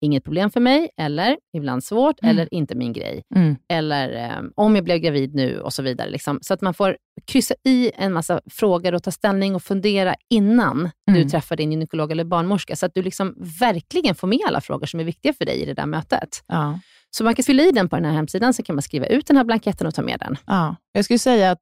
inget 0.00 0.24
problem 0.24 0.50
för 0.50 0.60
mig, 0.60 0.90
eller 1.00 1.36
ibland 1.56 1.84
svårt, 1.84 2.22
Mm. 2.22 2.30
eller 2.30 2.54
inte 2.54 2.74
min 2.74 2.92
grej. 2.92 3.22
Mm. 3.34 3.56
Eller 3.68 4.24
eh, 4.24 4.42
om 4.54 4.74
jag 4.74 4.84
blev 4.84 4.98
gravid 4.98 5.34
nu 5.34 5.60
och 5.60 5.72
så 5.72 5.82
vidare. 5.82 6.10
Liksom. 6.10 6.38
Så 6.42 6.54
att 6.54 6.60
man 6.60 6.74
får 6.74 6.96
kryssa 7.26 7.54
i 7.64 7.90
en 7.94 8.12
massa 8.12 8.40
frågor 8.50 8.94
och 8.94 9.02
ta 9.02 9.10
ställning 9.10 9.54
och 9.54 9.62
fundera 9.62 10.14
innan 10.30 10.90
du 11.06 11.16
Mm. 11.16 11.28
träffar 11.28 11.56
din 11.56 11.70
gynekolog 11.72 12.12
eller 12.12 12.24
barnmorska, 12.24 12.76
så 12.76 12.86
att 12.86 12.94
du 12.94 13.02
liksom 13.02 13.34
verkligen 13.60 14.14
får 14.14 14.28
med 14.28 14.38
alla 14.48 14.60
frågor 14.60 14.86
som 14.86 15.00
är 15.00 15.04
viktiga 15.04 15.32
för 15.32 15.44
dig 15.44 15.62
i 15.62 15.64
det 15.64 15.74
där 15.74 15.86
mötet. 15.86 16.42
Ja. 16.46 16.78
Så 17.16 17.24
man 17.24 17.34
kan 17.34 17.42
fylla 17.42 17.62
i 17.62 17.72
den 17.72 17.88
på 17.88 17.96
den 17.96 18.04
här 18.04 18.12
hemsidan, 18.12 18.54
så 18.54 18.62
kan 18.62 18.74
man 18.74 18.82
skriva 18.82 19.06
ut 19.06 19.26
den 19.26 19.36
här 19.36 19.44
blanketten 19.44 19.86
och 19.86 19.94
ta 19.94 20.02
med 20.02 20.18
den. 20.20 20.36
Ja. 20.46 20.76
Jag 20.92 21.04
skulle 21.04 21.18
säga 21.18 21.50
att, 21.50 21.58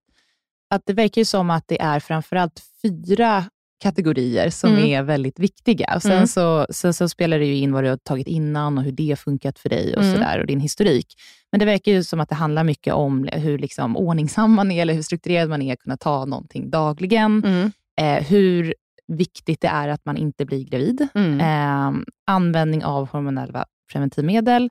att 0.74 0.82
det 0.86 0.92
verkar 0.92 1.24
som 1.24 1.50
att 1.50 1.64
det 1.68 1.80
är 1.80 2.00
framförallt 2.00 2.62
fyra 2.82 3.44
kategorier 3.82 4.50
som 4.50 4.70
Mm. 4.70 4.84
är 4.84 5.02
väldigt 5.02 5.38
viktiga. 5.38 5.92
Och 5.96 6.02
sen, 6.02 6.12
Mm. 6.12 6.26
så, 6.26 6.66
sen 6.70 6.94
så 6.94 7.08
spelar 7.08 7.38
det 7.38 7.44
ju 7.44 7.56
in 7.56 7.72
vad 7.72 7.84
du 7.84 7.88
har 7.88 7.96
tagit 7.96 8.26
innan 8.26 8.78
och 8.78 8.84
hur 8.84 8.92
det 8.92 9.08
har 9.08 9.16
funkat 9.16 9.58
för 9.58 9.68
dig 9.68 9.96
och, 9.96 10.02
Mm. 10.02 10.14
sådär, 10.14 10.40
och 10.40 10.46
din 10.46 10.60
historik. 10.60 11.06
Men 11.52 11.58
det 11.58 11.64
verkar 11.66 11.92
ju 11.92 12.04
som 12.04 12.20
att 12.20 12.28
det 12.28 12.34
handlar 12.34 12.64
mycket 12.64 12.94
om 12.94 13.28
hur 13.32 13.58
liksom 13.58 13.96
ordningsam 13.96 14.52
man 14.52 14.70
är, 14.70 14.82
eller 14.82 14.94
hur 14.94 15.02
strukturerad 15.02 15.48
man 15.48 15.62
är, 15.62 15.72
att 15.72 15.78
kunna 15.80 15.96
ta 15.96 16.24
någonting 16.24 16.70
dagligen. 16.70 17.42
Mm. 17.44 17.72
Eh, 18.00 18.24
hur 18.26 18.74
viktigt 19.12 19.60
det 19.60 19.68
är 19.68 19.88
att 19.88 20.04
man 20.04 20.16
inte 20.16 20.44
blir 20.44 20.64
gravid. 20.64 21.08
Eh, 21.40 21.90
användning 22.26 22.84
av 22.84 23.08
hormonella 23.08 23.64
preventivmedel 23.92 24.70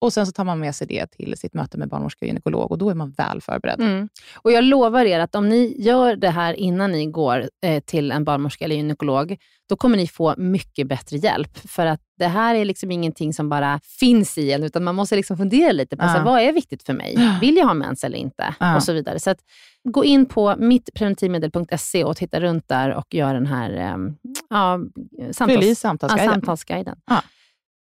Och 0.00 0.12
Sen 0.12 0.26
så 0.26 0.32
tar 0.32 0.44
man 0.44 0.58
med 0.60 0.74
sig 0.74 0.86
det 0.86 1.06
till 1.06 1.34
sitt 1.36 1.54
möte 1.54 1.78
med 1.78 1.88
barnmorska 1.88 2.24
och 2.24 2.26
gynekolog 2.26 2.70
och 2.72 2.78
då 2.78 2.90
är 2.90 2.94
man 2.94 3.10
väl 3.10 3.40
förberedd. 3.40 3.80
Mm. 3.80 4.08
Och 4.36 4.52
Jag 4.52 4.64
lovar 4.64 5.04
er 5.04 5.20
att 5.20 5.34
om 5.34 5.48
ni 5.48 5.74
gör 5.78 6.16
det 6.16 6.30
här 6.30 6.54
innan 6.54 6.92
ni 6.92 7.06
går 7.06 7.48
eh, 7.62 7.80
till 7.82 8.12
en 8.12 8.24
barnmorska 8.24 8.64
eller 8.64 8.76
gynekolog, 8.76 9.36
då 9.68 9.76
kommer 9.76 9.96
ni 9.96 10.06
få 10.06 10.34
mycket 10.36 10.86
bättre 10.86 11.16
hjälp. 11.16 11.58
För 11.58 11.86
att 11.86 12.00
det 12.18 12.26
här 12.26 12.54
är 12.54 12.64
liksom 12.64 12.90
ingenting 12.90 13.32
som 13.32 13.48
bara 13.48 13.80
finns 14.00 14.38
i 14.38 14.52
en, 14.52 14.62
utan 14.64 14.84
man 14.84 14.94
måste 14.94 15.16
liksom 15.16 15.36
fundera 15.36 15.72
lite 15.72 15.96
på 15.96 16.04
Ja. 16.04 16.14
så 16.14 16.22
vad 16.22 16.40
är 16.40 16.52
viktigt 16.52 16.82
för 16.82 16.92
mig. 16.92 17.16
Vill 17.40 17.56
jag 17.56 17.66
ha 17.66 17.74
mens 17.74 18.04
eller 18.04 18.18
inte? 18.18 18.54
Ja. 18.60 18.76
Och 18.76 18.82
så 18.82 18.92
vidare. 18.92 19.18
Så 19.20 19.30
att, 19.30 19.38
gå 19.84 20.04
in 20.04 20.26
på 20.26 20.54
mittpreventivmedel.se 20.58 22.04
och 22.04 22.16
titta 22.16 22.40
runt 22.40 22.68
där 22.68 22.94
och 22.94 23.14
gör 23.14 23.34
den 23.34 23.46
här 23.46 23.70
eh, 23.70 23.96
ja, 24.50 24.78
samtals, 25.32 25.78
samtalsguiden. 25.78 26.32
samtalsguiden. 26.32 26.96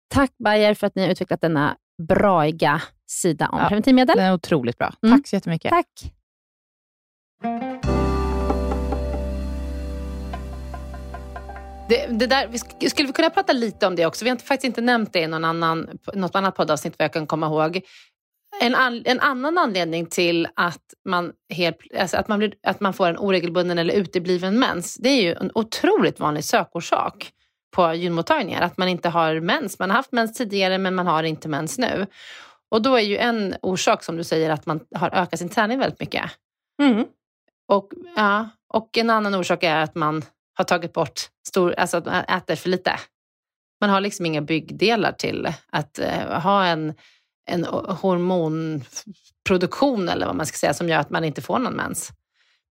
Tack 0.09 0.31
Bayer 0.43 0.73
för 0.73 0.87
att 0.87 0.95
ni 0.95 1.01
har 1.01 1.09
utvecklat 1.09 1.41
denna 1.41 1.77
braiga 1.97 2.81
sida 3.07 3.49
om 3.49 3.59
Ja. 3.59 3.67
preventivmedel. 3.67 4.17
Den 4.17 4.25
är 4.25 4.33
otroligt 4.33 4.77
bra. 4.77 4.93
Mm. 5.03 5.17
Tack 5.17 5.27
så 5.27 5.35
jättemycket. 5.35 5.69
Tack. 5.71 6.13
Det, 11.89 12.07
det 12.19 12.27
där, 12.27 12.47
vi 12.79 12.89
skulle 12.89 13.07
vi 13.07 13.13
kunna 13.13 13.29
prata 13.29 13.53
lite 13.53 13.87
om 13.87 13.95
det 13.95 14.05
också? 14.05 14.25
Vi 14.25 14.29
har 14.29 14.35
inte, 14.35 14.45
faktiskt 14.45 14.65
inte 14.67 14.81
nämnt 14.81 15.13
det 15.13 15.19
i 15.19 15.27
någon 15.27 15.45
annan, 15.45 15.89
något 16.13 16.35
annat 16.35 16.55
poddavsnitt 16.55 16.95
vad 16.99 17.03
jag 17.03 17.13
kan 17.13 17.27
komma 17.27 17.45
ihåg. 17.47 17.81
En, 18.61 18.75
an, 18.75 19.01
en 19.05 19.19
annan 19.19 19.57
anledning 19.57 20.05
till 20.05 20.47
att 20.55 20.83
man, 21.05 21.31
helt, 21.53 21.77
alltså 21.99 22.17
att, 22.17 22.27
man 22.27 22.39
blir, 22.39 22.53
att 22.67 22.79
man 22.79 22.93
får 22.93 23.07
en 23.07 23.17
oregelbunden 23.17 23.77
eller 23.77 23.93
utebliven 23.93 24.59
mens, 24.59 24.95
det 24.95 25.09
är 25.09 25.21
ju 25.21 25.33
en 25.33 25.51
otroligt 25.53 26.19
vanlig 26.19 26.43
sökorsak 26.43 27.31
på 27.71 27.93
gynmottagningar. 27.93 28.61
Att 28.61 28.77
man 28.77 28.87
inte 28.87 29.09
har 29.09 29.39
mens. 29.39 29.79
Man 29.79 29.89
har 29.89 29.97
haft 29.97 30.11
mens 30.11 30.33
tidigare 30.33 30.77
men 30.77 30.95
man 30.95 31.07
har 31.07 31.23
inte 31.23 31.47
mens 31.47 31.77
nu. 31.77 32.07
Och 32.69 32.81
då 32.81 32.95
är 32.95 33.01
ju 33.01 33.17
en 33.17 33.55
orsak 33.61 34.03
som 34.03 34.17
du 34.17 34.23
säger 34.23 34.49
att 34.49 34.65
man 34.65 34.79
har 34.95 35.15
ökat 35.15 35.39
sin 35.39 35.49
träning 35.49 35.79
väldigt 35.79 35.99
mycket. 35.99 36.31
Mm. 36.81 37.05
Och, 37.67 37.91
ja, 38.15 38.49
och 38.67 38.97
en 38.97 39.09
annan 39.09 39.35
orsak 39.35 39.63
är 39.63 39.75
att 39.75 39.95
man 39.95 40.23
har 40.53 40.65
tagit 40.65 40.93
bort, 40.93 41.21
stor, 41.47 41.73
alltså 41.77 41.97
att 41.97 42.05
man 42.05 42.23
äter 42.23 42.55
för 42.55 42.69
lite. 42.69 42.99
Man 43.81 43.89
har 43.89 44.01
liksom 44.01 44.25
inga 44.25 44.41
byggdelar 44.41 45.11
till 45.11 45.53
att 45.69 45.99
eh, 45.99 46.41
ha 46.41 46.65
en, 46.65 46.93
en 47.49 47.63
hormonproduktion 47.89 50.09
eller 50.09 50.25
vad 50.25 50.35
man 50.35 50.45
ska 50.45 50.57
säga 50.57 50.73
som 50.73 50.89
gör 50.89 50.99
att 50.99 51.09
man 51.09 51.23
inte 51.23 51.41
får 51.41 51.59
någon 51.59 51.73
mens. 51.73 52.11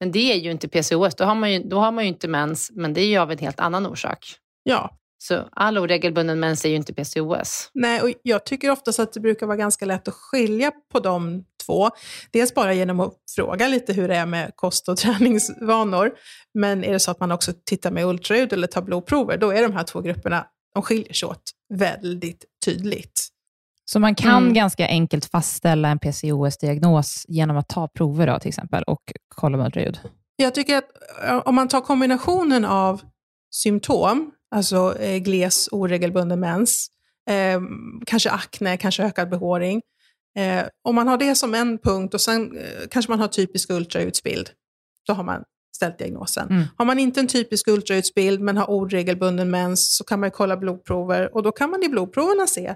Men 0.01 0.13
det 0.13 0.33
är 0.33 0.37
ju 0.37 0.51
inte 0.51 0.69
PCOS, 0.69 1.15
då 1.15 1.25
har 1.25 1.35
man 1.35 1.53
ju, 1.53 1.63
då 1.63 1.79
har 1.79 1.93
man 1.93 2.05
ju 2.05 2.09
inte 2.09 2.29
mens, 2.29 2.71
men 2.75 2.95
det 2.95 3.01
är 3.01 3.07
ju 3.07 3.19
av 3.19 3.33
en 3.33 3.39
helt 3.39 3.61
annan 3.61 3.87
orsak. 3.87 4.37
Ja, 4.63 4.99
Så 5.19 5.49
all 5.53 5.79
oregelbunden 5.79 6.41
mens 6.41 6.65
är 6.65 6.69
ju 6.69 6.77
inte 6.77 6.95
PCOS. 6.95 7.71
Nej, 7.75 8.03
och 8.03 8.09
jag 8.23 8.45
tycker 8.47 8.71
oftast 8.71 8.99
att 8.99 9.13
det 9.13 9.21
brukar 9.21 9.47
vara 9.47 9.57
ganska 9.57 9.85
lätt 9.85 10.09
att 10.09 10.15
skilja 10.15 10.73
på 10.93 11.01
de 11.01 11.45
två. 11.67 11.91
Dels 12.31 12.55
bara 12.55 12.75
genom 12.75 13.01
att 13.01 13.15
fråga 13.37 13.69
lite 13.69 13.93
hur 13.93 14.09
det 14.09 14.17
är 14.17 14.27
med 14.27 14.53
kost 14.57 14.89
och 14.89 14.97
träningsvanor. 15.43 16.11
Men 16.55 16.85
är 16.85 16.93
det 16.93 17.01
så 17.01 17.11
att 17.11 17.21
man 17.21 17.33
också 17.33 17.53
tittar 17.67 17.91
med 17.91 18.07
ultraljud 18.07 18.53
eller 18.53 18.67
tar 18.67 18.83
blodprover, 18.83 19.37
då 19.39 19.51
är 19.51 19.63
de 19.63 19.73
här 19.73 19.85
två 19.85 20.01
grupperna, 20.01 20.47
de 20.75 20.83
skiljer 20.83 21.13
sig 21.13 21.29
åt 21.29 21.43
väldigt 21.75 22.45
tydligt. 22.65 23.29
Så 23.85 24.01
man 24.01 24.15
kan 24.15 24.43
Mm. 24.43 24.55
ganska 24.55 24.87
enkelt 24.89 25.25
fastställa 25.25 25.89
en 25.89 25.99
PCOS-diagnos 25.99 27.25
genom 27.29 27.57
att 27.57 27.69
ta 27.69 27.89
prover 27.89 28.27
då, 28.27 28.39
till 28.39 28.49
exempel 28.49 28.83
och 28.83 29.13
kolla 29.35 29.57
med 29.57 29.67
ultraljud? 29.67 30.01
Jag 30.37 30.55
tycker 30.55 30.77
att 30.77 30.85
om 31.45 31.55
man 31.55 31.69
tar 31.69 31.81
kombinationen 31.81 32.65
av 32.65 33.01
symptom, 33.55 34.31
alltså 34.53 34.99
eh, 34.99 35.19
gles, 35.19 35.69
oregelbunden 35.73 36.41
mens, 36.41 36.89
eh, 37.31 37.61
kanske 38.07 38.31
akne, 38.31 38.77
kanske 38.77 39.03
ökad 39.05 39.31
behåring. 39.31 39.83
Eh, 40.37 40.65
om 40.85 40.95
man 40.95 41.09
har 41.09 41.19
det 41.19 41.35
som 41.35 41.55
en 41.55 41.79
punkt 41.79 42.15
och 42.15 42.21
sen 42.21 42.59
eh, 42.59 42.65
kanske 42.91 43.13
man 43.13 43.21
har 43.21 43.29
typisk 43.29 43.71
ultraljudsbild, 43.71 44.51
då 45.07 45.13
har 45.13 45.25
man 45.25 45.45
ställt 45.77 45.99
diagnosen. 45.99 46.49
Mm. 46.51 46.63
Har 46.77 46.85
man 46.85 46.99
inte 46.99 47.21
en 47.21 47.27
typisk 47.27 47.69
ultraljudsbild 47.69 48.41
men 48.41 48.57
har 48.57 48.71
oregelbunden 48.71 49.51
mens 49.51 49.97
så 49.97 50.05
kan 50.05 50.21
man 50.21 50.27
ju 50.27 50.31
kolla 50.31 50.57
blodprover 50.57 51.35
och 51.35 51.43
då 51.43 51.53
kan 51.53 51.71
man 51.71 51.83
i 51.83 51.89
blodproverna 51.89 52.47
se 52.47 52.75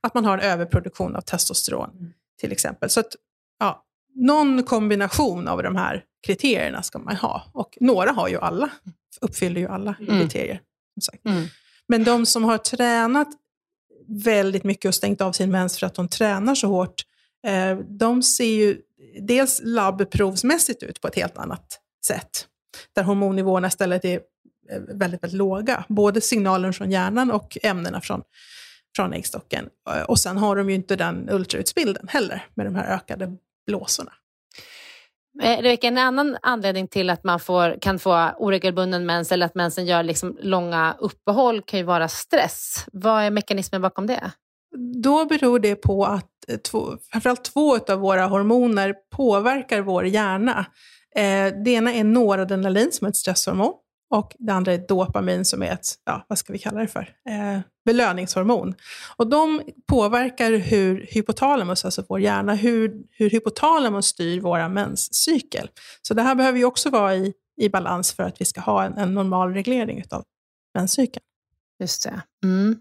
att 0.00 0.14
man 0.14 0.24
har 0.24 0.38
en 0.38 0.50
överproduktion 0.50 1.16
av 1.16 1.20
testosteron 1.20 2.12
till 2.40 2.52
exempel. 2.52 2.90
Så 2.90 3.00
att, 3.00 3.16
ja, 3.58 3.84
någon 4.14 4.62
kombination 4.62 5.48
av 5.48 5.62
de 5.62 5.76
här 5.76 6.04
kriterierna 6.26 6.82
ska 6.82 6.98
man 6.98 7.16
ha. 7.16 7.42
Och 7.52 7.78
några 7.80 8.12
har 8.12 8.28
ju 8.28 8.38
alla, 8.38 8.70
uppfyller 9.20 9.60
ju 9.60 9.68
alla 9.68 9.94
Mm. 10.00 10.20
kriterier. 10.20 10.60
Mm. 11.24 11.44
Men 11.88 12.04
de 12.04 12.26
som 12.26 12.44
har 12.44 12.58
tränat 12.58 13.28
väldigt 14.08 14.64
mycket 14.64 14.88
och 14.88 14.94
stängt 14.94 15.20
av 15.20 15.32
sin 15.32 15.50
mens 15.50 15.78
för 15.78 15.86
att 15.86 15.94
de 15.94 16.08
tränar 16.08 16.54
så 16.54 16.68
hårt, 16.68 17.02
eh, 17.46 17.78
de 17.78 18.22
ser 18.22 18.44
ju 18.44 18.80
dels 19.20 19.60
labbprovsmässigt 19.64 20.82
ut 20.82 21.00
på 21.00 21.08
ett 21.08 21.14
helt 21.14 21.38
annat 21.38 21.80
sätt. 22.06 22.46
Där 22.94 23.02
hormonnivåerna 23.02 23.68
istället 23.68 24.04
är 24.04 24.20
eh, 24.70 24.80
väldigt, 24.80 25.22
väldigt 25.22 25.32
låga. 25.32 25.84
Både 25.88 26.20
signalen 26.20 26.72
från 26.72 26.90
hjärnan 26.90 27.30
och 27.30 27.58
ämnena 27.62 28.00
från, 28.00 28.22
från 28.96 29.12
äggstocken. 29.12 29.68
Eh, 29.90 30.02
Och 30.02 30.18
sen 30.18 30.36
har 30.36 30.56
de 30.56 30.68
ju 30.68 30.74
inte 30.74 30.96
den 30.96 31.28
ultraljudsbilden 31.30 32.08
heller 32.08 32.46
med 32.54 32.66
de 32.66 32.74
här 32.74 32.94
ökade 32.94 33.36
blåsorna. 33.66 34.12
Eh, 35.42 35.62
Rebecka, 35.62 35.86
en 35.86 35.98
annan 35.98 36.36
anledning 36.42 36.88
till 36.88 37.10
att 37.10 37.24
man 37.24 37.40
får, 37.40 37.80
kan 37.80 37.98
få 37.98 38.30
oregelbunden 38.38 39.06
mens 39.06 39.32
eller 39.32 39.46
att 39.46 39.54
mensen 39.54 39.86
gör 39.86 40.02
liksom 40.02 40.36
långa 40.40 40.96
uppehåll 40.98 41.62
kan 41.62 41.78
ju 41.78 41.84
vara 41.84 42.08
stress. 42.08 42.86
Vad 42.92 43.22
är 43.22 43.30
mekanismen 43.30 43.82
bakom 43.82 44.06
det? 44.06 44.30
Då 45.02 45.24
beror 45.24 45.58
det 45.58 45.74
på 45.76 46.04
att 46.04 46.30
eh, 46.48 46.56
två, 46.56 46.96
framförallt 47.12 47.44
två 47.44 47.76
av 47.76 47.98
våra 47.98 48.26
hormoner 48.26 48.94
påverkar 49.16 49.80
vår 49.80 50.06
hjärna. 50.06 50.66
Eh, 51.16 51.52
det 51.64 51.70
ena 51.70 51.92
är 51.92 52.04
noradrenalin 52.04 52.92
som 52.92 53.04
är 53.04 53.08
ett 53.08 53.16
stresshormon 53.16 53.74
och 54.14 54.36
det 54.38 54.52
andra 54.52 54.72
är 54.72 54.78
dopamin 54.88 55.44
som 55.44 55.62
är 55.62 55.72
ett, 55.72 55.86
ja, 56.04 56.26
vad 56.28 56.38
ska 56.38 56.52
vi 56.52 56.58
kalla 56.58 56.80
det 56.80 56.88
för, 56.88 57.14
eh, 57.28 57.60
belöningshormon. 57.84 58.74
Och 59.16 59.26
de 59.26 59.62
påverkar 59.86 60.52
hur 60.52 61.06
hypotalamus, 61.10 61.84
alltså 61.84 62.04
vår 62.08 62.20
hjärna, 62.20 62.54
hur, 62.54 63.04
hur 63.10 63.30
hypotalamus 63.30 64.06
styr 64.06 64.40
vår 64.40 64.68
menscykel. 64.68 65.70
Så 66.02 66.14
det 66.14 66.22
här 66.22 66.34
behöver 66.34 66.58
ju 66.58 66.64
också 66.64 66.90
vara 66.90 67.14
i, 67.14 67.32
i 67.60 67.68
balans 67.68 68.12
för 68.12 68.22
att 68.22 68.40
vi 68.40 68.44
ska 68.44 68.60
ha 68.60 68.84
en, 68.84 68.98
en 68.98 69.14
normal 69.14 69.54
reglering 69.54 70.04
av 70.10 70.24
menscykeln. 70.74 71.24
Just 71.80 72.02
det. 72.02 72.22
Mm. 72.44 72.76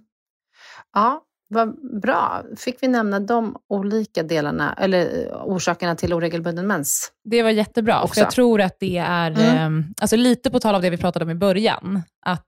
Ja, 0.93 1.23
vad 1.47 1.99
bra. 2.01 2.43
Fick 2.57 2.83
vi 2.83 2.87
nämna 2.87 3.19
de 3.19 3.55
olika 3.69 4.23
delarna, 4.23 4.73
eller 4.73 5.27
eh, 5.31 5.41
orsakerna 5.45 5.95
till 5.95 6.13
oregelbunden 6.13 6.67
mens? 6.67 7.11
Det 7.23 7.43
var 7.43 7.49
jättebra, 7.49 8.01
Också. 8.01 8.13
för 8.13 8.21
jag 8.21 8.31
tror 8.31 8.61
att 8.61 8.79
det 8.79 8.97
är, 8.97 9.31
Mm. 9.31 9.79
eh, 9.79 9.85
alltså 10.01 10.15
lite 10.15 10.51
på 10.51 10.59
tal 10.59 10.75
av 10.75 10.81
det 10.81 10.89
vi 10.89 10.97
pratade 10.97 11.25
om 11.25 11.31
i 11.31 11.35
början, 11.35 12.01
att 12.25 12.47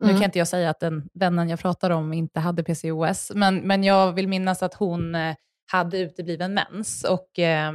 nu 0.00 0.08
Mm. 0.08 0.20
kan 0.20 0.24
inte 0.24 0.38
jag 0.38 0.48
säga 0.48 0.70
att 0.70 0.80
den 0.80 1.08
vännen 1.14 1.48
jag 1.48 1.58
pratar 1.58 1.90
om 1.90 2.12
inte 2.12 2.40
hade 2.40 2.62
PCOS, 2.64 3.32
men, 3.34 3.56
men 3.56 3.84
jag 3.84 4.12
vill 4.12 4.28
minnas 4.28 4.62
att 4.62 4.74
hon 4.74 5.14
eh, 5.14 5.34
hade 5.72 5.98
utebliven 5.98 6.54
mens 6.54 7.04
och 7.04 7.38
eh, 7.38 7.72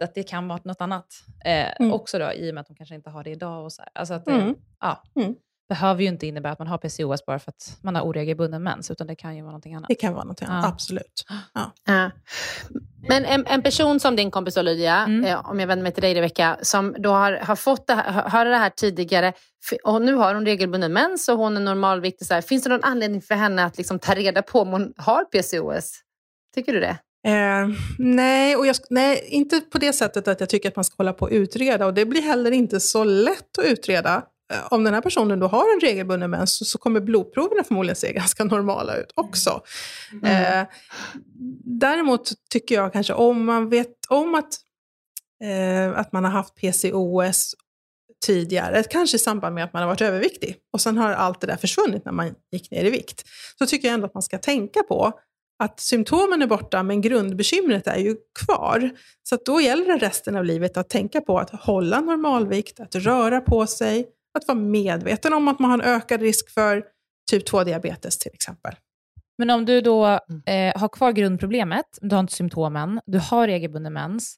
att 0.00 0.14
det 0.14 0.22
kan 0.22 0.48
vara 0.48 0.60
något 0.64 0.80
annat 0.80 1.06
eh, 1.44 1.70
Mm. 1.80 1.92
också 1.92 2.18
då, 2.18 2.32
i 2.32 2.50
och 2.50 2.54
med 2.54 2.60
att 2.60 2.68
hon 2.68 2.76
kanske 2.76 2.94
inte 2.94 3.10
har 3.10 3.24
det 3.24 3.30
idag. 3.30 3.64
Och 3.64 3.72
så 3.72 3.82
här. 3.82 3.90
Alltså 3.94 4.14
att 4.14 4.24
det 4.24 4.32
Mm. 4.32 4.54
ja, 4.80 5.02
Mm. 5.16 5.34
Behöver 5.74 6.02
ju 6.02 6.08
inte 6.08 6.26
innebära 6.26 6.52
att 6.52 6.58
man 6.58 6.68
har 6.68 6.78
PCOS 6.78 7.26
bara 7.26 7.38
för 7.38 7.50
att 7.50 7.78
man 7.82 7.94
har 7.94 8.02
oregelbunden 8.02 8.62
mens, 8.62 8.90
utan 8.90 9.06
det 9.06 9.16
kan 9.16 9.36
ju 9.36 9.42
vara 9.42 9.50
någonting 9.50 9.74
annat. 9.74 9.88
Det 9.88 9.94
kan 9.94 10.14
vara 10.14 10.24
något 10.24 10.42
annat, 10.42 10.64
Ja. 10.64 10.68
absolut. 10.68 11.24
Ja. 11.86 12.10
Men 13.08 13.24
en, 13.24 13.46
en 13.46 13.62
person 13.62 14.00
som 14.00 14.16
din 14.16 14.30
kompis 14.30 14.56
Olivia, 14.56 14.96
Mm. 14.96 15.24
eh, 15.24 15.50
om 15.50 15.60
jag 15.60 15.66
vänder 15.66 15.82
mig 15.82 15.92
till 15.92 16.02
dig 16.02 16.14
Rebecka, 16.14 16.56
som 16.62 16.94
då 16.98 17.10
har, 17.10 17.32
har 17.32 17.56
fått 17.56 17.86
det 17.86 17.94
här, 17.94 18.12
hö- 18.12 18.28
höra 18.28 18.48
det 18.48 18.56
här 18.56 18.70
tidigare 18.70 19.32
och 19.84 20.02
nu 20.02 20.14
har 20.14 20.34
hon 20.34 20.46
regelbunden 20.46 20.92
mens 20.92 21.28
och 21.28 21.38
hon 21.38 21.56
är 21.56 21.60
normalviktig. 21.60 22.26
Så 22.26 22.34
här. 22.34 22.40
Finns 22.40 22.62
det 22.64 22.68
någon 22.70 22.84
anledning 22.84 23.22
för 23.22 23.34
henne 23.34 23.64
att 23.64 23.78
liksom 23.78 23.98
ta 23.98 24.14
reda 24.14 24.42
på 24.42 24.60
om 24.60 24.68
hon 24.68 24.92
har 24.96 25.24
PCOS? 25.24 25.92
Tycker 26.54 26.72
du 26.72 26.80
det? 26.80 26.96
Eh, 27.26 27.68
nej, 27.98 28.56
och 28.56 28.66
jag, 28.66 28.76
nej, 28.90 29.24
inte 29.28 29.60
på 29.60 29.78
det 29.78 29.92
sättet 29.92 30.28
att 30.28 30.40
jag 30.40 30.48
tycker 30.48 30.68
att 30.68 30.76
man 30.76 30.84
ska 30.84 30.94
hålla 30.98 31.12
på 31.12 31.24
och 31.24 31.30
utreda. 31.32 31.86
Och 31.86 31.94
det 31.94 32.04
blir 32.06 32.22
heller 32.22 32.50
inte 32.50 32.80
så 32.80 33.04
lätt 33.04 33.58
att 33.58 33.64
utreda. 33.64 34.22
Om 34.70 34.84
den 34.84 34.94
här 34.94 35.00
personen 35.00 35.40
då 35.40 35.46
har 35.46 35.74
en 35.74 35.80
regelbunden 35.80 36.30
mens 36.30 36.58
så, 36.58 36.64
så 36.64 36.78
kommer 36.78 37.00
blodproverna 37.00 37.64
förmodligen 37.64 37.96
se 37.96 38.12
ganska 38.12 38.44
normala 38.44 38.96
ut 38.96 39.12
också. 39.14 39.62
Mm. 40.12 40.60
Eh, 40.60 40.66
däremot 41.64 42.32
tycker 42.50 42.74
jag 42.74 42.92
kanske 42.92 43.12
om 43.12 43.44
man 43.44 43.68
vet 43.68 44.06
om 44.08 44.34
att, 44.34 44.58
eh, 45.44 45.98
att 45.98 46.12
man 46.12 46.24
har 46.24 46.30
haft 46.30 46.54
PCOS 46.54 47.54
tidigare, 48.26 48.82
kanske 48.82 49.16
i 49.16 49.18
samband 49.18 49.54
med 49.54 49.64
att 49.64 49.72
man 49.72 49.82
har 49.82 49.88
varit 49.88 50.00
överviktig 50.00 50.56
och 50.72 50.80
sen 50.80 50.98
har 50.98 51.12
allt 51.12 51.40
det 51.40 51.46
där 51.46 51.56
försvunnit 51.56 52.04
när 52.04 52.12
man 52.12 52.34
gick 52.52 52.70
ner 52.70 52.84
i 52.84 52.90
vikt, 52.90 53.24
så 53.58 53.66
tycker 53.66 53.88
jag 53.88 53.94
ändå 53.94 54.06
att 54.06 54.14
man 54.14 54.22
ska 54.22 54.38
tänka 54.38 54.82
på 54.82 55.12
att 55.58 55.80
symptomen 55.80 56.42
är 56.42 56.46
borta 56.46 56.82
men 56.82 57.00
grundbekymret 57.00 57.86
är 57.86 57.98
ju 57.98 58.16
kvar. 58.44 58.90
Så 59.22 59.38
då 59.44 59.60
gäller 59.60 59.86
det 59.86 60.06
resten 60.06 60.36
av 60.36 60.44
livet 60.44 60.76
att 60.76 60.88
tänka 60.88 61.20
på 61.20 61.38
att 61.38 61.50
hålla 61.50 62.00
normalvikt, 62.00 62.80
att 62.80 62.94
röra 62.94 63.40
på 63.40 63.66
sig, 63.66 64.06
att 64.34 64.48
vara 64.48 64.58
medveten 64.58 65.32
om 65.32 65.48
att 65.48 65.58
man 65.58 65.70
har 65.70 65.78
en 65.78 65.84
ökad 65.84 66.20
risk 66.20 66.50
för 66.50 66.84
typ 67.30 67.48
2-diabetes 67.48 68.18
till 68.18 68.32
exempel. 68.34 68.74
Men 69.38 69.50
om 69.50 69.64
du 69.64 69.80
då 69.80 70.06
eh, 70.46 70.80
har 70.80 70.88
kvar 70.88 71.12
grundproblemet, 71.12 71.98
du 72.00 72.14
har 72.14 72.20
inte 72.20 72.32
symptomen, 72.32 73.00
du 73.06 73.18
har 73.18 73.46
regelbunden 73.46 73.92
mens, 73.92 74.36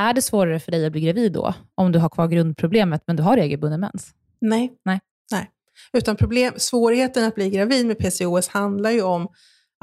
är 0.00 0.12
det 0.14 0.22
svårare 0.22 0.60
för 0.60 0.72
dig 0.72 0.86
att 0.86 0.92
bli 0.92 1.00
gravid 1.00 1.32
då? 1.32 1.54
Om 1.74 1.92
du 1.92 1.98
har 1.98 2.08
kvar 2.08 2.28
grundproblemet 2.28 3.02
men 3.06 3.16
du 3.16 3.22
har 3.22 3.36
regelbunden 3.36 3.80
mens? 3.80 4.10
Nej. 4.40 4.72
Nej. 4.84 5.00
Nej. 5.32 5.50
Utan 5.92 6.16
problem, 6.16 6.52
svårigheten 6.56 7.24
att 7.24 7.34
bli 7.34 7.50
gravid 7.50 7.86
med 7.86 7.98
PCOS 7.98 8.48
handlar 8.48 8.90
ju 8.90 9.02
om 9.02 9.28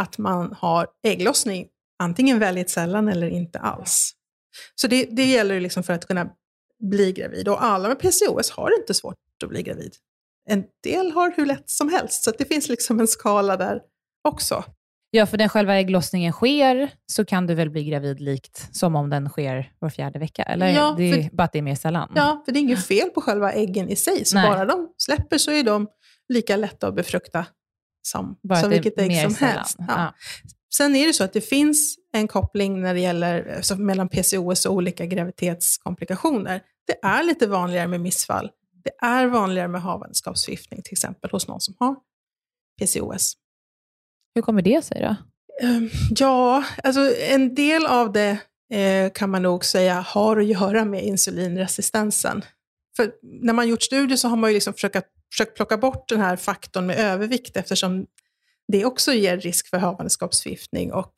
att 0.01 0.17
man 0.17 0.55
har 0.57 0.87
ägglossning 1.07 1.67
antingen 1.99 2.39
väldigt 2.39 2.69
sällan 2.69 3.07
eller 3.07 3.27
inte 3.27 3.59
alls. 3.59 4.11
Så 4.75 4.87
det, 4.87 5.07
det 5.11 5.25
gäller 5.25 5.59
liksom 5.59 5.83
för 5.83 5.93
att 5.93 6.07
kunna 6.07 6.29
bli 6.89 7.11
gravid. 7.11 7.47
Och 7.47 7.63
alla 7.63 7.87
med 7.87 7.99
PCOS 7.99 8.51
har 8.51 8.79
inte 8.79 8.93
svårt 8.93 9.15
att 9.43 9.49
bli 9.49 9.63
gravid. 9.63 9.93
En 10.49 10.63
del 10.83 11.11
har 11.11 11.33
hur 11.37 11.45
lätt 11.45 11.69
som 11.69 11.89
helst, 11.89 12.23
så 12.23 12.31
det 12.37 12.45
finns 12.45 12.69
liksom 12.69 12.99
en 12.99 13.07
skala 13.07 13.57
där 13.57 13.81
också. 14.27 14.63
Ja, 15.15 15.25
för 15.25 15.37
när 15.37 15.47
själva 15.47 15.75
ägglossningen 15.75 16.33
sker 16.33 16.91
så 17.11 17.25
kan 17.25 17.47
du 17.47 17.55
väl 17.55 17.69
bli 17.69 17.83
gravid 17.83 18.19
likt 18.19 18.69
som 18.75 18.95
om 18.95 19.09
den 19.09 19.29
sker 19.29 19.71
var 19.79 19.89
fjärde 19.89 20.19
vecka? 20.19 20.43
Eller 20.43 20.67
Ja, 20.67 20.93
det 20.97 21.03
är 21.03 21.23
för- 21.23 21.35
bara 21.35 21.43
att 21.43 21.51
det 21.51 21.57
är 21.57 21.63
mer 21.63 21.75
sällan? 21.75 22.11
Ja, 22.15 22.41
för 22.45 22.51
det 22.51 22.59
är 22.59 22.61
inget 22.61 22.85
fel 22.85 23.09
på 23.09 23.21
själva 23.21 23.53
äggen 23.53 23.89
i 23.89 23.95
sig, 23.95 24.25
så 24.25 24.35
Nej. 24.37 24.49
bara 24.49 24.65
de 24.65 24.89
släpper 24.97 25.37
så 25.37 25.51
är 25.51 25.63
de 25.63 25.87
lika 26.33 26.55
lätta 26.57 26.87
att 26.87 26.95
befrukta 26.95 27.45
som, 28.07 28.35
bara 28.43 28.61
som 28.61 28.69
vilket 28.69 28.99
ägg 28.99 29.21
som 29.21 29.31
sällan. 29.31 29.53
helst. 29.55 29.75
Ja. 29.79 29.85
Ja. 29.87 30.13
Sen 30.75 30.95
är 30.95 31.07
det 31.07 31.13
så 31.13 31.23
att 31.23 31.33
det 31.33 31.41
finns 31.41 31.95
en 32.13 32.27
koppling 32.27 32.81
när 32.81 32.93
det 32.93 32.99
gäller, 32.99 33.55
alltså 33.55 33.75
mellan 33.75 34.09
PCOS 34.09 34.65
och 34.65 34.73
olika 34.73 35.05
graviditetskomplikationer. 35.05 36.61
Det 36.87 37.07
är 37.07 37.23
lite 37.23 37.47
vanligare 37.47 37.87
med 37.87 38.01
missfall. 38.01 38.51
Det 38.83 39.05
är 39.05 39.27
vanligare 39.27 39.67
med 39.67 39.81
havandeskapsförgiftning 39.81 40.81
till 40.81 40.93
exempel 40.93 41.29
hos 41.31 41.47
någon 41.47 41.61
som 41.61 41.75
har 41.79 41.95
PCOS. 42.81 43.33
Hur 44.35 44.41
kommer 44.41 44.61
det 44.61 44.85
sig 44.85 45.01
då? 45.01 45.15
Ehm, 45.67 45.89
Ja, 46.09 46.63
alltså 46.83 47.15
en 47.15 47.55
del 47.55 47.85
av 47.85 48.11
det 48.11 48.37
eh, 48.73 49.11
kan 49.11 49.29
man 49.29 49.41
nog 49.41 49.65
säga 49.65 50.01
har 50.01 50.37
att 50.37 50.45
göra 50.45 50.85
med 50.85 51.03
insulinresistensen. 51.03 52.41
För 52.95 53.11
när 53.21 53.53
man 53.53 53.67
gjort 53.67 53.83
studier 53.83 54.17
så 54.17 54.27
har 54.27 54.37
man 54.37 54.49
ju 54.49 54.53
liksom 54.53 54.73
försökt, 54.73 55.07
försökt 55.31 55.55
plocka 55.55 55.77
bort 55.77 56.09
den 56.09 56.19
här 56.19 56.35
faktorn 56.35 56.85
med 56.85 56.99
övervikt 56.99 57.57
eftersom 57.57 58.05
det 58.67 58.85
också 58.85 59.13
ger 59.13 59.37
risk 59.37 59.67
för 59.67 59.77
havandeskapsförgiftning 59.77 60.93
och 60.93 61.13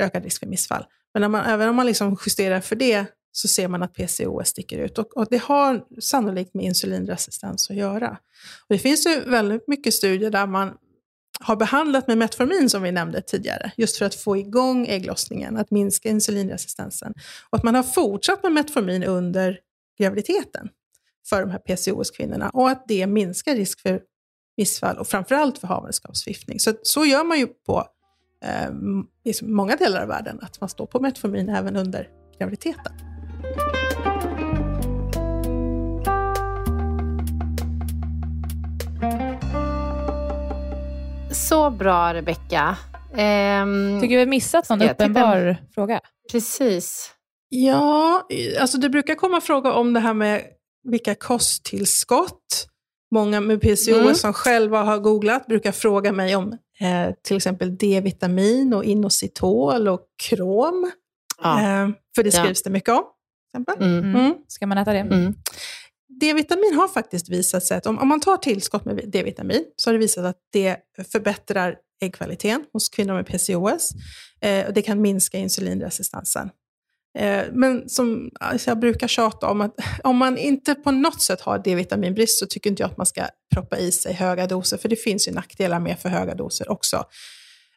ökad 0.00 0.24
risk 0.24 0.40
för 0.40 0.46
missfall. 0.46 0.84
Men 1.14 1.30
man, 1.30 1.44
även 1.44 1.68
om 1.68 1.76
man 1.76 1.86
liksom 1.86 2.16
justerar 2.26 2.60
för 2.60 2.76
det 2.76 3.06
så 3.32 3.48
ser 3.48 3.68
man 3.68 3.82
att 3.82 3.94
PCOS 3.94 4.48
sticker 4.48 4.78
ut. 4.78 4.98
Och, 4.98 5.16
och 5.16 5.26
det 5.30 5.42
har 5.42 5.84
sannolikt 6.00 6.54
med 6.54 6.64
insulinresistens 6.64 7.70
att 7.70 7.76
göra. 7.76 8.10
Och 8.68 8.74
det 8.74 8.78
finns 8.78 9.06
ju 9.06 9.20
väldigt 9.20 9.68
mycket 9.68 9.94
studier 9.94 10.30
där 10.30 10.46
man 10.46 10.70
har 11.40 11.56
behandlat 11.56 12.06
med 12.06 12.18
Metformin 12.18 12.70
som 12.70 12.82
vi 12.82 12.92
nämnde 12.92 13.22
tidigare, 13.22 13.72
just 13.76 13.96
för 13.96 14.06
att 14.06 14.14
få 14.14 14.36
igång 14.36 14.86
ägglossningen, 14.86 15.56
att 15.56 15.70
minska 15.70 16.08
insulinresistensen. 16.08 17.14
Och 17.50 17.58
att 17.58 17.64
man 17.64 17.74
har 17.74 17.82
fortsatt 17.82 18.42
med 18.42 18.52
Metformin 18.52 19.04
under 19.04 19.58
graviditeten 19.98 20.68
för 21.28 21.40
de 21.40 21.50
här 21.50 21.58
PCOS-kvinnorna 21.58 22.50
och 22.50 22.70
att 22.70 22.84
det 22.88 23.06
minskar 23.06 23.54
risk 23.54 23.80
för 23.80 24.00
missfall 24.56 24.98
och 24.98 25.08
framförallt 25.08 25.58
för 25.58 25.66
havandeskapsförgiftning. 25.66 26.60
Så, 26.60 26.72
så 26.82 27.04
gör 27.04 27.24
man 27.24 27.38
ju 27.38 27.46
på 27.46 27.84
eh, 28.44 28.70
i 29.24 29.44
många 29.44 29.76
delar 29.76 30.02
av 30.02 30.08
världen, 30.08 30.38
att 30.42 30.60
man 30.60 30.68
står 30.68 30.86
på 30.86 31.00
Metformin 31.00 31.48
även 31.48 31.76
under 31.76 32.08
graviditeten. 32.38 33.01
Så 41.30 41.70
bra 41.70 42.14
Rebecka. 42.14 42.76
Ehm, 43.16 44.00
Tycker 44.00 44.14
vi 44.14 44.20
har 44.20 44.26
missat 44.26 44.68
någon 44.68 44.80
jag 44.80 44.90
titta? 44.90 45.04
uppenbar 45.04 45.56
fråga? 45.74 46.00
precis. 46.32 47.10
Ja, 47.48 48.22
alltså 48.60 48.78
det 48.78 48.88
brukar 48.88 49.14
komma 49.14 49.40
fråga 49.40 49.72
om 49.72 49.92
det 49.92 50.00
här 50.00 50.14
med 50.14 50.42
vilka 50.84 51.14
kosttillskott. 51.14 52.66
Många 53.10 53.40
med 53.40 53.60
PCOS 53.62 53.88
Mm. 53.88 54.14
som 54.14 54.32
själva 54.32 54.82
har 54.82 54.98
googlat 54.98 55.46
brukar 55.46 55.72
fråga 55.72 56.12
mig 56.12 56.36
om 56.36 56.52
eh, 56.80 57.14
till 57.22 57.36
exempel 57.36 57.76
D-vitamin 57.76 58.74
och 58.74 58.84
inositol 58.84 59.88
och 59.88 60.00
krom. 60.28 60.90
Ja. 61.42 61.60
Eh, 61.60 61.88
för 62.14 62.22
det 62.22 62.34
Ja. 62.34 62.42
skrivs 62.42 62.62
det 62.62 62.70
mycket 62.70 62.88
om. 62.94 63.04
Exempel. 63.52 63.82
Mm. 63.82 64.14
Mm. 64.14 64.34
Ska 64.48 64.66
man 64.66 64.78
äta 64.78 64.92
det? 64.92 64.98
Mm. 64.98 65.34
D-vitamin 66.20 66.74
har 66.74 66.88
faktiskt 66.88 67.28
visat 67.28 67.64
sig 67.64 67.76
att 67.76 67.86
om, 67.86 67.98
om 67.98 68.08
man 68.08 68.20
tar 68.20 68.36
tillskott 68.36 68.84
med 68.84 69.10
D-vitamin 69.12 69.64
så 69.76 69.90
har 69.90 69.92
det 69.92 69.98
visat 69.98 70.24
att 70.24 70.36
det 70.52 70.76
förbättrar 71.12 71.76
äggkvaliteten 72.02 72.64
hos 72.72 72.88
kvinnor 72.88 73.14
med 73.14 73.26
PCOS. 73.26 73.90
Eh, 74.40 74.66
och 74.66 74.72
det 74.72 74.82
kan 74.82 75.00
minska 75.00 75.38
insulinresistensen. 75.38 76.50
Eh, 77.18 77.42
men 77.52 77.88
som 77.88 78.30
alltså 78.40 78.70
jag 78.70 78.78
brukar 78.78 79.08
tjata 79.08 79.46
om, 79.46 79.60
att 79.60 79.74
om 80.04 80.16
man 80.16 80.38
inte 80.38 80.74
på 80.74 80.90
något 80.90 81.22
sätt 81.22 81.40
har 81.40 81.58
D-vitaminbrist 81.58 82.38
så 82.38 82.46
tycker 82.46 82.70
inte 82.70 82.82
jag 82.82 82.90
att 82.90 82.96
man 82.96 83.06
ska 83.06 83.26
proppa 83.54 83.78
i 83.78 83.92
sig 83.92 84.14
höga 84.14 84.46
doser, 84.46 84.76
för 84.76 84.88
det 84.88 84.96
finns 84.96 85.28
ju 85.28 85.32
nackdelar 85.32 85.80
med 85.80 85.98
för 85.98 86.08
höga 86.08 86.34
doser 86.34 86.70
också. 86.70 87.04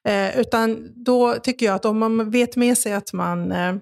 Eh, 0.08 0.40
utan 0.40 0.90
då 1.06 1.34
tycker 1.34 1.66
jag 1.66 1.76
att 1.76 1.86
om 1.86 2.00
man 2.00 2.32
vet 2.32 2.56
med 2.56 2.78
sig 2.78 2.94
att 2.94 3.14
man 3.14 3.52
eh, 3.52 3.76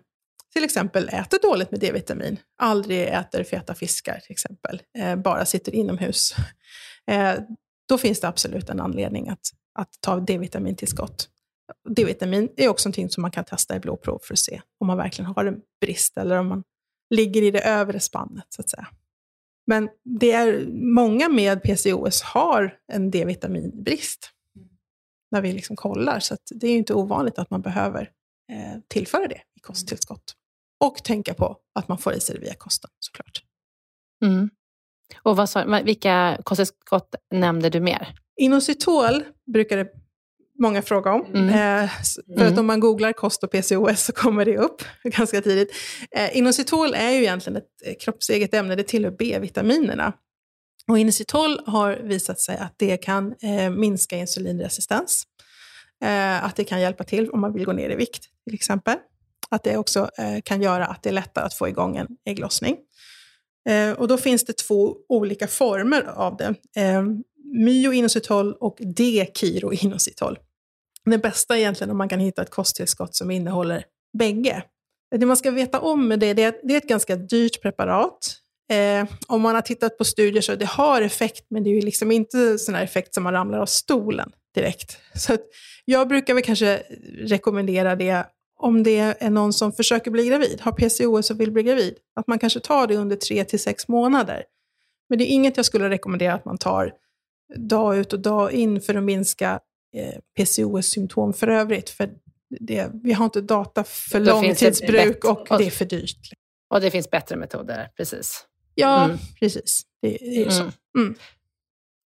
till 0.53 0.63
exempel 0.63 1.09
äter 1.09 1.39
dåligt 1.41 1.71
med 1.71 1.79
D-vitamin, 1.79 2.39
aldrig 2.57 3.07
äter 3.07 3.43
feta 3.43 3.75
fiskar 3.75 4.19
till 4.19 4.31
exempel, 4.31 4.81
eh, 4.97 5.15
bara 5.15 5.45
sitter 5.45 5.75
inomhus, 5.75 6.35
eh, 7.11 7.33
då 7.89 7.97
finns 7.97 8.19
det 8.19 8.27
absolut 8.27 8.69
en 8.69 8.79
anledning 8.79 9.29
att, 9.29 9.49
att 9.79 9.89
ta 9.99 10.19
D-vitamintillskott. 10.19 11.29
D-vitamin 11.89 12.49
är 12.57 12.69
också 12.69 12.89
någonting 12.89 13.09
som 13.09 13.21
man 13.21 13.31
kan 13.31 13.45
testa 13.45 13.75
i 13.75 13.79
blodprov 13.79 14.19
för 14.23 14.33
att 14.33 14.39
se 14.39 14.61
om 14.79 14.87
man 14.87 14.97
verkligen 14.97 15.31
har 15.31 15.45
en 15.45 15.61
brist 15.81 16.17
eller 16.17 16.37
om 16.37 16.47
man 16.47 16.63
ligger 17.09 17.41
i 17.41 17.51
det 17.51 17.61
övre 17.61 17.99
spannet 17.99 18.45
så 18.49 18.61
att 18.61 18.69
säga. 18.69 18.87
Men 19.67 19.89
det 20.19 20.31
är 20.31 20.67
många 20.73 21.29
med 21.29 21.63
PCOS 21.63 22.21
har 22.21 22.77
en 22.91 23.11
D-vitaminbrist 23.11 24.29
när 25.31 25.41
vi 25.41 25.53
liksom 25.53 25.75
kollar, 25.75 26.19
så 26.19 26.33
att 26.33 26.41
det 26.55 26.67
är 26.67 26.71
ju 26.71 26.77
inte 26.77 26.93
ovanligt 26.93 27.39
att 27.39 27.49
man 27.49 27.61
behöver 27.61 28.01
eh, 28.51 28.79
tillföra 28.87 29.27
det 29.27 29.41
i 29.55 29.59
kosttillskott. 29.59 30.35
Och 30.85 31.03
tänka 31.03 31.33
på 31.33 31.57
att 31.75 31.87
man 31.87 31.97
får 31.97 32.13
i 32.13 32.19
sig 32.19 32.35
det 32.35 32.41
via 32.41 32.53
kosten 32.53 32.89
såklart. 32.99 33.41
Mm. 34.25 34.49
Och 35.23 35.35
vad 35.37 35.49
sa, 35.49 35.81
vilka 35.83 36.37
kosttillskott 36.43 37.15
nämnde 37.31 37.69
du 37.69 37.79
mer? 37.79 38.15
Inositol 38.39 39.23
brukar 39.53 39.77
det 39.77 39.87
många 40.59 40.81
fråga 40.81 41.13
om. 41.13 41.25
Mm. 41.25 41.49
Eh, 41.49 41.89
för 42.25 42.41
Mm. 42.41 42.53
att 42.53 42.59
om 42.59 42.65
man 42.67 42.79
googlar 42.79 43.13
kost 43.13 43.43
och 43.43 43.51
PCOS 43.51 44.03
så 44.03 44.11
kommer 44.11 44.45
det 44.45 44.57
upp 44.57 44.83
ganska 45.03 45.41
tidigt. 45.41 45.75
Eh, 46.15 46.37
inositol 46.37 46.93
är 46.93 47.09
ju 47.11 47.17
egentligen 47.17 47.57
ett 47.57 47.69
eh, 47.85 47.93
kroppseget 47.99 48.53
ämne, 48.53 48.75
det 48.75 48.83
tillhör 48.83 49.11
B-vitaminerna. 49.11 50.13
Och 50.87 50.99
inositol 50.99 51.59
har 51.65 51.95
visat 51.95 52.39
sig 52.39 52.57
att 52.57 52.73
det 52.77 52.97
kan 52.97 53.35
eh, 53.41 53.69
minska 53.69 54.17
insulinresistens. 54.17 55.23
Eh, 56.03 56.43
att 56.45 56.55
det 56.55 56.63
kan 56.63 56.81
hjälpa 56.81 57.03
till 57.03 57.29
om 57.29 57.41
man 57.41 57.53
vill 57.53 57.65
gå 57.65 57.73
ner 57.73 57.89
i 57.89 57.95
vikt 57.95 58.23
till 58.45 58.53
exempel. 58.53 58.97
Att 59.53 59.63
det 59.63 59.77
också 59.77 60.09
eh, 60.17 60.41
kan 60.45 60.61
göra 60.61 60.85
att 60.85 61.03
det 61.03 61.09
är 61.09 61.13
lättare 61.13 61.45
att 61.45 61.53
få 61.53 61.67
igång 61.67 61.97
en 61.97 62.07
ägglossning. 62.25 62.77
Eh, 63.69 63.91
och 63.91 64.07
då 64.07 64.17
finns 64.17 64.45
det 64.45 64.53
två 64.53 64.95
olika 65.09 65.47
former 65.47 66.01
av 66.01 66.37
det. 66.37 66.55
Eh, 66.81 67.03
Myoinositol 67.55 68.53
och 68.53 68.77
D-kiroinositol. 68.79 70.39
Det 71.05 71.17
bästa 71.17 71.55
är 71.55 71.59
egentligen 71.59 71.91
om 71.91 71.97
man 71.97 72.09
kan 72.09 72.19
hitta 72.19 72.41
ett 72.41 72.49
kosttillskott 72.49 73.15
som 73.15 73.31
innehåller 73.31 73.85
bägge. 74.17 74.63
Det 75.15 75.25
man 75.25 75.37
ska 75.37 75.51
veta 75.51 75.79
om 75.79 76.07
med 76.07 76.19
det, 76.19 76.33
det 76.33 76.43
är 76.43 76.49
att 76.49 76.59
det 76.63 76.73
är 76.73 76.77
ett 76.77 76.87
ganska 76.87 77.15
dyrt 77.15 77.61
preparat. 77.61 78.37
Eh, 78.71 79.05
om 79.27 79.41
man 79.41 79.55
har 79.55 79.61
tittat 79.61 79.97
på 79.97 80.05
studier 80.05 80.41
så 80.41 80.55
det 80.55 80.65
har 80.65 81.01
effekt, 81.01 81.45
men 81.49 81.63
det 81.63 81.69
är 81.69 81.73
ju 81.73 81.81
liksom 81.81 82.11
inte 82.11 82.59
sån 82.59 82.75
här 82.75 82.83
effekt 82.83 83.13
som 83.13 83.23
man 83.23 83.33
ramlar 83.33 83.59
av 83.59 83.65
stolen 83.65 84.31
direkt. 84.55 84.97
Så 85.15 85.33
att 85.33 85.41
jag 85.85 86.07
brukar 86.07 86.33
väl 86.33 86.43
kanske 86.43 86.83
rekommendera 87.17 87.95
det 87.95 88.25
om 88.63 88.83
det 88.83 88.99
är 88.99 89.29
någon 89.29 89.53
som 89.53 89.71
försöker 89.73 90.11
bli 90.11 90.27
gravid, 90.27 90.61
har 90.61 90.71
PCOS 90.71 91.31
och 91.31 91.39
vill 91.39 91.51
bli 91.51 91.63
gravid. 91.63 91.95
Att 92.15 92.27
man 92.27 92.39
kanske 92.39 92.59
tar 92.59 92.87
det 92.87 92.95
under 92.95 93.15
tre 93.15 93.43
till 93.45 93.59
sex 93.59 93.87
månader. 93.87 94.43
Men 95.09 95.17
det 95.19 95.23
är 95.25 95.27
inget 95.33 95.57
jag 95.57 95.65
skulle 95.65 95.89
rekommendera 95.89 96.33
att 96.33 96.45
man 96.45 96.57
tar 96.57 96.93
dag 97.55 97.97
ut 97.97 98.13
och 98.13 98.19
dag 98.19 98.51
in 98.51 98.81
för 98.81 98.95
att 98.95 99.03
minska 99.03 99.59
eh, 99.95 100.19
PCOS-symptom 100.37 101.33
för 101.33 101.47
övrigt. 101.47 101.89
För 101.89 102.09
det, 102.59 102.89
vi 103.03 103.13
har 103.13 103.25
inte 103.25 103.41
data 103.41 103.83
för 103.83 104.19
Då 104.19 104.25
långtidsbruk 104.25 105.25
och 105.25 105.57
det 105.57 105.67
är 105.67 105.71
för 105.71 105.85
dyrt. 105.85 106.29
Och 106.69 106.81
det 106.81 106.91
finns 106.91 107.09
bättre 107.09 107.35
metoder, 107.35 107.89
precis. 107.97 108.45
Ja, 108.75 109.05
Mm. 109.05 109.17
precis. 109.39 109.81
Det 110.01 110.23
är 110.23 110.45
ju 110.45 110.51
så. 110.51 110.61
Mm. 110.61 110.73
Mm. 110.97 111.15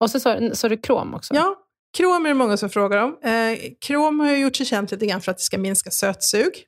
Och 0.01 0.11
så 0.11 0.21
sa 0.55 0.69
du 0.69 0.77
krom 0.77 1.15
också? 1.15 1.35
Ja, 1.35 1.57
krom 1.97 2.27
är 2.27 2.29
det 2.29 2.35
många 2.35 2.57
som 2.57 2.71
frågar 2.71 2.99
om. 2.99 3.19
Eh, 3.23 3.59
krom 3.81 4.21
har 4.21 4.31
ju 4.31 4.39
gjort 4.39 4.57
sig 4.57 4.67
känt 4.67 4.91
lite 4.91 5.07
grann 5.07 5.21
för 5.21 5.31
att 5.31 5.39
det 5.39 5.43
ska 5.43 5.59
minska 5.59 5.91
sötsug. 5.91 6.65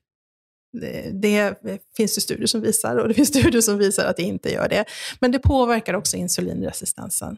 Det, 0.72 1.10
det 1.22 1.58
finns 1.96 2.14
det 2.14 2.20
studier 2.20 2.46
som 2.46 2.60
visar 2.60 2.96
och 2.96 3.08
det 3.08 3.14
finns 3.14 3.28
studier 3.38 3.60
som 3.60 3.78
visar 3.78 4.06
att 4.06 4.16
det 4.16 4.22
inte 4.22 4.52
gör 4.52 4.68
det. 4.68 4.84
Men 5.20 5.32
det 5.32 5.38
påverkar 5.38 5.94
också 5.94 6.16
insulinresistensen. 6.16 7.36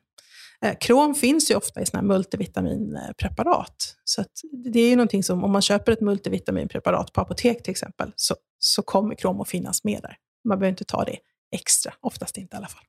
Eh, 0.64 0.74
krom 0.80 1.14
finns 1.14 1.50
ju 1.50 1.54
ofta 1.54 1.80
i 1.80 1.86
såna 1.86 2.00
här 2.00 2.06
multivitaminpreparat. 2.06 3.96
Så 4.04 4.20
att 4.20 4.32
det 4.74 4.80
är 4.80 4.88
ju 4.88 4.96
någonting 4.96 5.22
som, 5.22 5.44
om 5.44 5.52
man 5.52 5.62
köper 5.62 5.92
ett 5.92 6.00
multivitaminpreparat 6.00 7.12
på 7.12 7.20
apotek 7.20 7.62
till 7.62 7.70
exempel, 7.70 8.12
så, 8.16 8.34
så 8.58 8.82
kommer 8.82 9.14
krom 9.14 9.40
att 9.40 9.48
finnas 9.48 9.84
med 9.84 10.02
där. 10.02 10.16
Man 10.44 10.58
behöver 10.58 10.70
inte 10.70 10.84
ta 10.84 11.04
det 11.04 11.16
extra, 11.52 11.92
oftast 12.00 12.36
inte 12.36 12.56
i 12.56 12.58
alla 12.58 12.68
fall. 12.68 12.84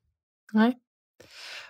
Nej. 0.54 0.78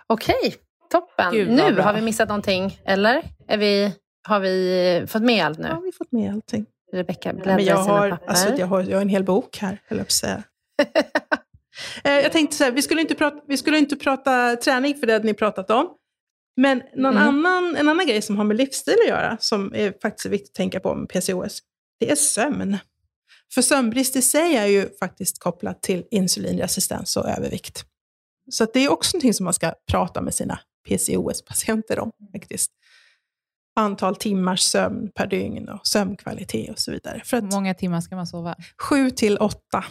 Okej, 0.06 0.56
toppen. 0.92 1.32
Gud, 1.32 1.50
nu 1.50 1.72
bra. 1.72 1.84
har 1.84 1.92
vi 1.94 2.00
missat 2.00 2.28
någonting, 2.28 2.80
eller? 2.84 3.22
Är 3.48 3.58
vi, 3.58 3.92
har 4.28 4.40
vi 4.40 5.04
fått 5.08 5.22
med 5.22 5.44
allt 5.46 5.58
nu? 5.58 5.68
Ja, 5.68 5.80
vi 5.80 5.86
har 5.86 5.92
fått 5.92 6.12
med 6.12 6.32
allting. 6.32 6.66
Rebecka 6.92 7.32
bläddrar 7.32 7.58
i 7.60 7.64
sina 7.64 7.76
har, 7.76 8.10
papper. 8.10 8.26
alltså, 8.28 8.54
jag, 8.56 8.66
har, 8.66 8.82
jag 8.82 8.96
har 8.96 9.02
en 9.02 9.08
hel 9.08 9.24
bok 9.24 9.58
här, 9.58 9.78
höll 9.88 9.98
jag 9.98 10.06
på 10.06 10.08
att 10.08 10.12
säga. 10.12 10.42
Eh, 12.04 12.12
jag 12.12 12.32
tänkte 12.32 12.56
så 12.56 12.64
här, 12.64 12.70
vi 12.72 12.82
skulle, 12.82 13.00
inte 13.00 13.14
prata, 13.14 13.36
vi 13.48 13.56
skulle 13.56 13.78
inte 13.78 13.96
prata 13.96 14.56
träning 14.56 14.94
för 14.94 15.06
det 15.06 15.12
hade 15.12 15.24
ni 15.24 15.34
pratat 15.34 15.70
om. 15.70 15.88
Men 16.56 16.82
någon 16.96 17.16
Mm. 17.16 17.28
annan, 17.28 17.76
en 17.76 17.88
annan 17.88 18.06
grej 18.06 18.22
som 18.22 18.36
har 18.36 18.44
med 18.44 18.56
livsstil 18.56 18.94
att 19.04 19.08
göra, 19.08 19.36
som 19.40 19.74
är 19.74 19.94
faktiskt 20.02 20.26
viktigt 20.26 20.50
att 20.50 20.54
tänka 20.54 20.80
på 20.80 20.94
med 20.94 21.08
PCOS, 21.08 21.58
det 22.00 22.10
är 22.10 22.14
sömn. 22.14 22.78
För 23.54 23.62
sömnbrist 23.62 24.16
i 24.16 24.22
sig 24.22 24.56
är 24.56 24.66
ju 24.66 24.88
faktiskt 24.98 25.38
kopplat 25.38 25.82
till 25.82 26.04
insulinresistens 26.10 27.16
och 27.16 27.28
övervikt. 27.28 27.84
Så 28.50 28.64
det 28.72 28.80
är 28.80 28.92
också 28.92 29.16
någonting 29.16 29.34
som 29.34 29.44
man 29.44 29.54
ska 29.54 29.72
prata 29.90 30.20
med 30.20 30.34
sina 30.34 30.58
PCOS-patienter 30.88 31.98
om. 31.98 32.12
faktiskt. 32.32 32.72
Antal 33.76 34.16
timmars 34.16 34.60
sömn 34.60 35.10
per 35.14 35.26
dygn 35.26 35.68
och 35.68 35.86
sömnkvalitet 35.86 36.70
och 36.70 36.78
så 36.78 36.92
vidare. 36.92 37.22
För 37.24 37.40
Hur 37.40 37.48
många 37.48 37.74
timmar 37.74 38.00
ska 38.00 38.16
man 38.16 38.26
sova? 38.26 38.56
Sju 38.82 39.10
till 39.10 39.38
åtta. 39.38 39.84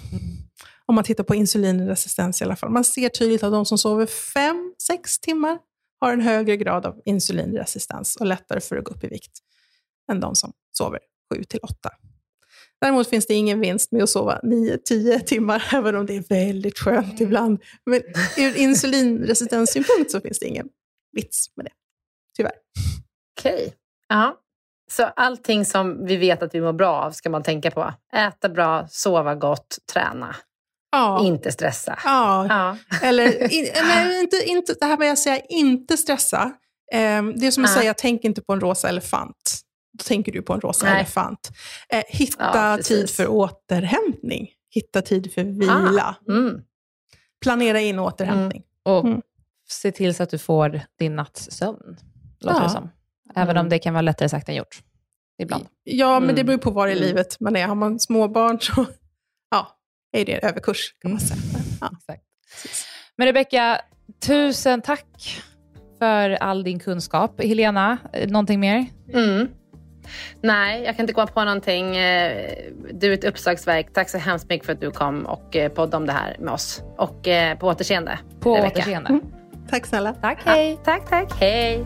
Om 0.86 0.96
man 0.96 1.04
tittar 1.04 1.24
på 1.24 1.36
insulinresistens 1.36 2.42
i 2.42 2.44
alla 2.44 2.56
fall. 2.56 2.70
Man 2.70 2.84
ser 2.84 3.10
tydligt 3.10 3.44
att 3.44 3.52
de 3.52 3.66
som 3.66 3.78
sover 3.78 4.06
fem, 4.06 4.74
sex 4.88 5.20
timmar 5.20 5.60
har 6.00 6.14
en 6.14 6.22
högre 6.22 6.58
grad 6.58 6.86
av 6.86 7.02
insulinresistens 7.06 8.16
och 8.16 8.26
lättare 8.26 8.60
för 8.60 8.78
att 8.78 8.84
gå 8.84 8.92
upp 8.92 9.04
i 9.04 9.08
vikt 9.08 9.39
än 10.12 10.20
de 10.20 10.36
som 10.36 10.54
sover 10.72 11.00
sju 11.34 11.44
till 11.44 11.60
åtta. 11.64 11.89
Däremot 12.82 13.08
finns 13.08 13.26
det 13.26 13.34
ingen 13.34 13.60
vinst 13.60 13.92
med 13.92 14.04
att 14.04 14.10
sova 14.10 14.39
9-10 14.44 15.20
timmar, 15.20 15.64
även 15.74 15.96
om 15.96 16.06
det 16.06 16.16
är 16.16 16.24
väldigt 16.30 16.80
skönt 16.80 17.22
ibland. 17.22 17.62
Men 17.86 18.02
ur 18.38 18.58
insulinresistenssynpunkt 18.58 20.12
så 20.12 20.22
finns 20.22 20.39
det 20.39 20.46
ingen 20.46 20.68
vits 21.12 21.45
med 21.55 21.66
det. 21.66 21.72
Tyvärr. 22.38 22.53
Okej. 23.39 23.74
Ja. 24.07 24.38
Så 24.91 25.03
allting 25.03 25.66
som 25.66 26.05
vi 26.05 26.18
vet 26.18 26.43
att 26.43 26.55
vi 26.55 26.62
mår 26.62 26.74
bra 26.74 26.95
av 27.01 27.12
ska 27.12 27.30
man 27.30 27.43
tänka 27.43 27.72
på. 27.72 27.93
Äta 28.14 28.49
bra, 28.49 28.88
sova 28.89 29.36
gott, 29.36 29.78
träna. 29.93 30.36
Ja. 30.91 31.26
Inte 31.26 31.51
stressa. 31.51 31.99
ja. 32.03 32.45
Ja. 32.49 32.78
Eller, 33.07 33.53
in, 33.53 33.68
eller 33.74 34.22
inte, 34.22 34.36
inte, 34.45 34.74
det 34.80 34.86
här 34.86 34.97
med 34.97 35.12
att 35.12 35.20
säga 35.20 35.39
inte 35.39 35.97
stressa. 35.97 36.51
Eh, 36.91 37.24
det 37.36 37.47
är 37.47 37.51
som 37.51 37.64
att 37.64 37.70
Ja. 37.70 37.76
säga 37.82 37.93
tänk 37.93 38.24
inte 38.24 38.41
på 38.41 38.53
en 38.53 38.62
rosa 38.62 38.89
elefant. 38.89 39.62
Då 39.97 40.03
tänker 40.03 40.32
du 40.32 40.41
på 40.41 40.53
en 40.53 40.62
rosa 40.62 40.86
Nej. 40.86 40.95
elefant. 40.95 41.49
Eh, 41.89 42.03
hitta 42.07 42.78
tid 42.78 43.09
för 43.09 43.28
återhämtning. 43.28 44.49
Hitta 44.70 45.01
tid 45.01 45.34
för 45.34 45.43
vila. 45.43 46.16
Mm. 46.28 46.62
Planera 47.41 47.80
in 47.82 47.99
återhämtning. 47.99 48.64
Och 48.84 49.05
Mm. 49.05 49.22
Se 49.72 49.91
till 49.91 50.15
så 50.15 50.24
att 50.24 50.30
du 50.30 50.38
får 50.38 50.82
din 50.99 51.15
nattsömn, 51.15 51.97
låter 52.41 52.57
Ja. 52.59 52.63
det 52.63 52.69
som. 52.69 52.89
Även 53.36 53.49
Mm. 53.49 53.65
om 53.65 53.69
det 53.69 53.80
kan 53.80 53.93
vara 53.93 54.01
lättare 54.01 54.30
sagt 54.30 54.49
än 54.49 54.55
gjort. 54.55 54.80
Ibland. 55.41 55.65
Ja, 55.84 56.13
men 56.19 56.24
Mm. 56.24 56.36
det 56.36 56.43
beror 56.43 56.57
på 56.57 56.72
var 56.72 56.88
i 56.88 56.91
Mm. 56.91 57.03
livet 57.03 57.39
man 57.39 57.55
är. 57.55 57.67
Har 57.67 57.76
man 57.76 57.99
småbarn 57.99 58.59
så 58.61 58.86
ja, 59.51 59.67
är 60.17 60.26
det 60.26 60.45
överkurs 60.45 60.93
kan 61.01 61.11
man 61.11 61.19
Mm. 61.19 61.28
säga. 61.28 61.63
Ja. 61.82 61.89
Exakt. 61.97 62.24
Men 63.17 63.28
Rebecka, 63.28 63.82
tusen 64.26 64.82
tack 64.82 65.41
för 65.99 66.30
all 66.30 66.63
din 66.63 66.80
kunskap. 66.80 67.41
Helena, 67.43 67.97
eh, 68.13 68.30
någonting 68.30 68.59
mer? 68.59 68.86
Mm. 69.13 69.47
Nej, 70.41 70.84
jag 70.84 70.95
kan 70.95 71.03
inte 71.03 71.13
komma 71.13 71.28
på 71.28 71.43
någonting. 71.43 71.97
Eh, 71.97 72.53
Du 72.93 73.07
är 73.09 73.13
ett 73.13 73.24
uppslagsverk. 73.24 73.93
Tack 73.93 74.09
så 74.09 74.17
hemskt 74.17 74.49
mycket 74.49 74.65
för 74.65 74.74
att 74.74 74.82
du 74.82 74.91
kom 74.91 75.26
och 75.26 75.55
eh, 75.55 75.72
poddade 75.72 75.97
om 75.97 76.05
det 76.05 76.13
här 76.13 76.36
med 76.39 76.53
oss. 76.53 76.82
Och 76.97 77.28
på 77.59 77.67
återseende. 77.67 78.19
På 78.39 78.55
Rebecka. 78.55 78.74
återseende. 78.76 79.09
Mm. 79.09 79.22
Tack 79.72 79.88
snälla. 79.88 80.13
Tack, 80.13 80.43
hej. 80.45 80.78
Tack, 80.84 81.09
tack. 81.09 81.34
Hej. 81.39 81.86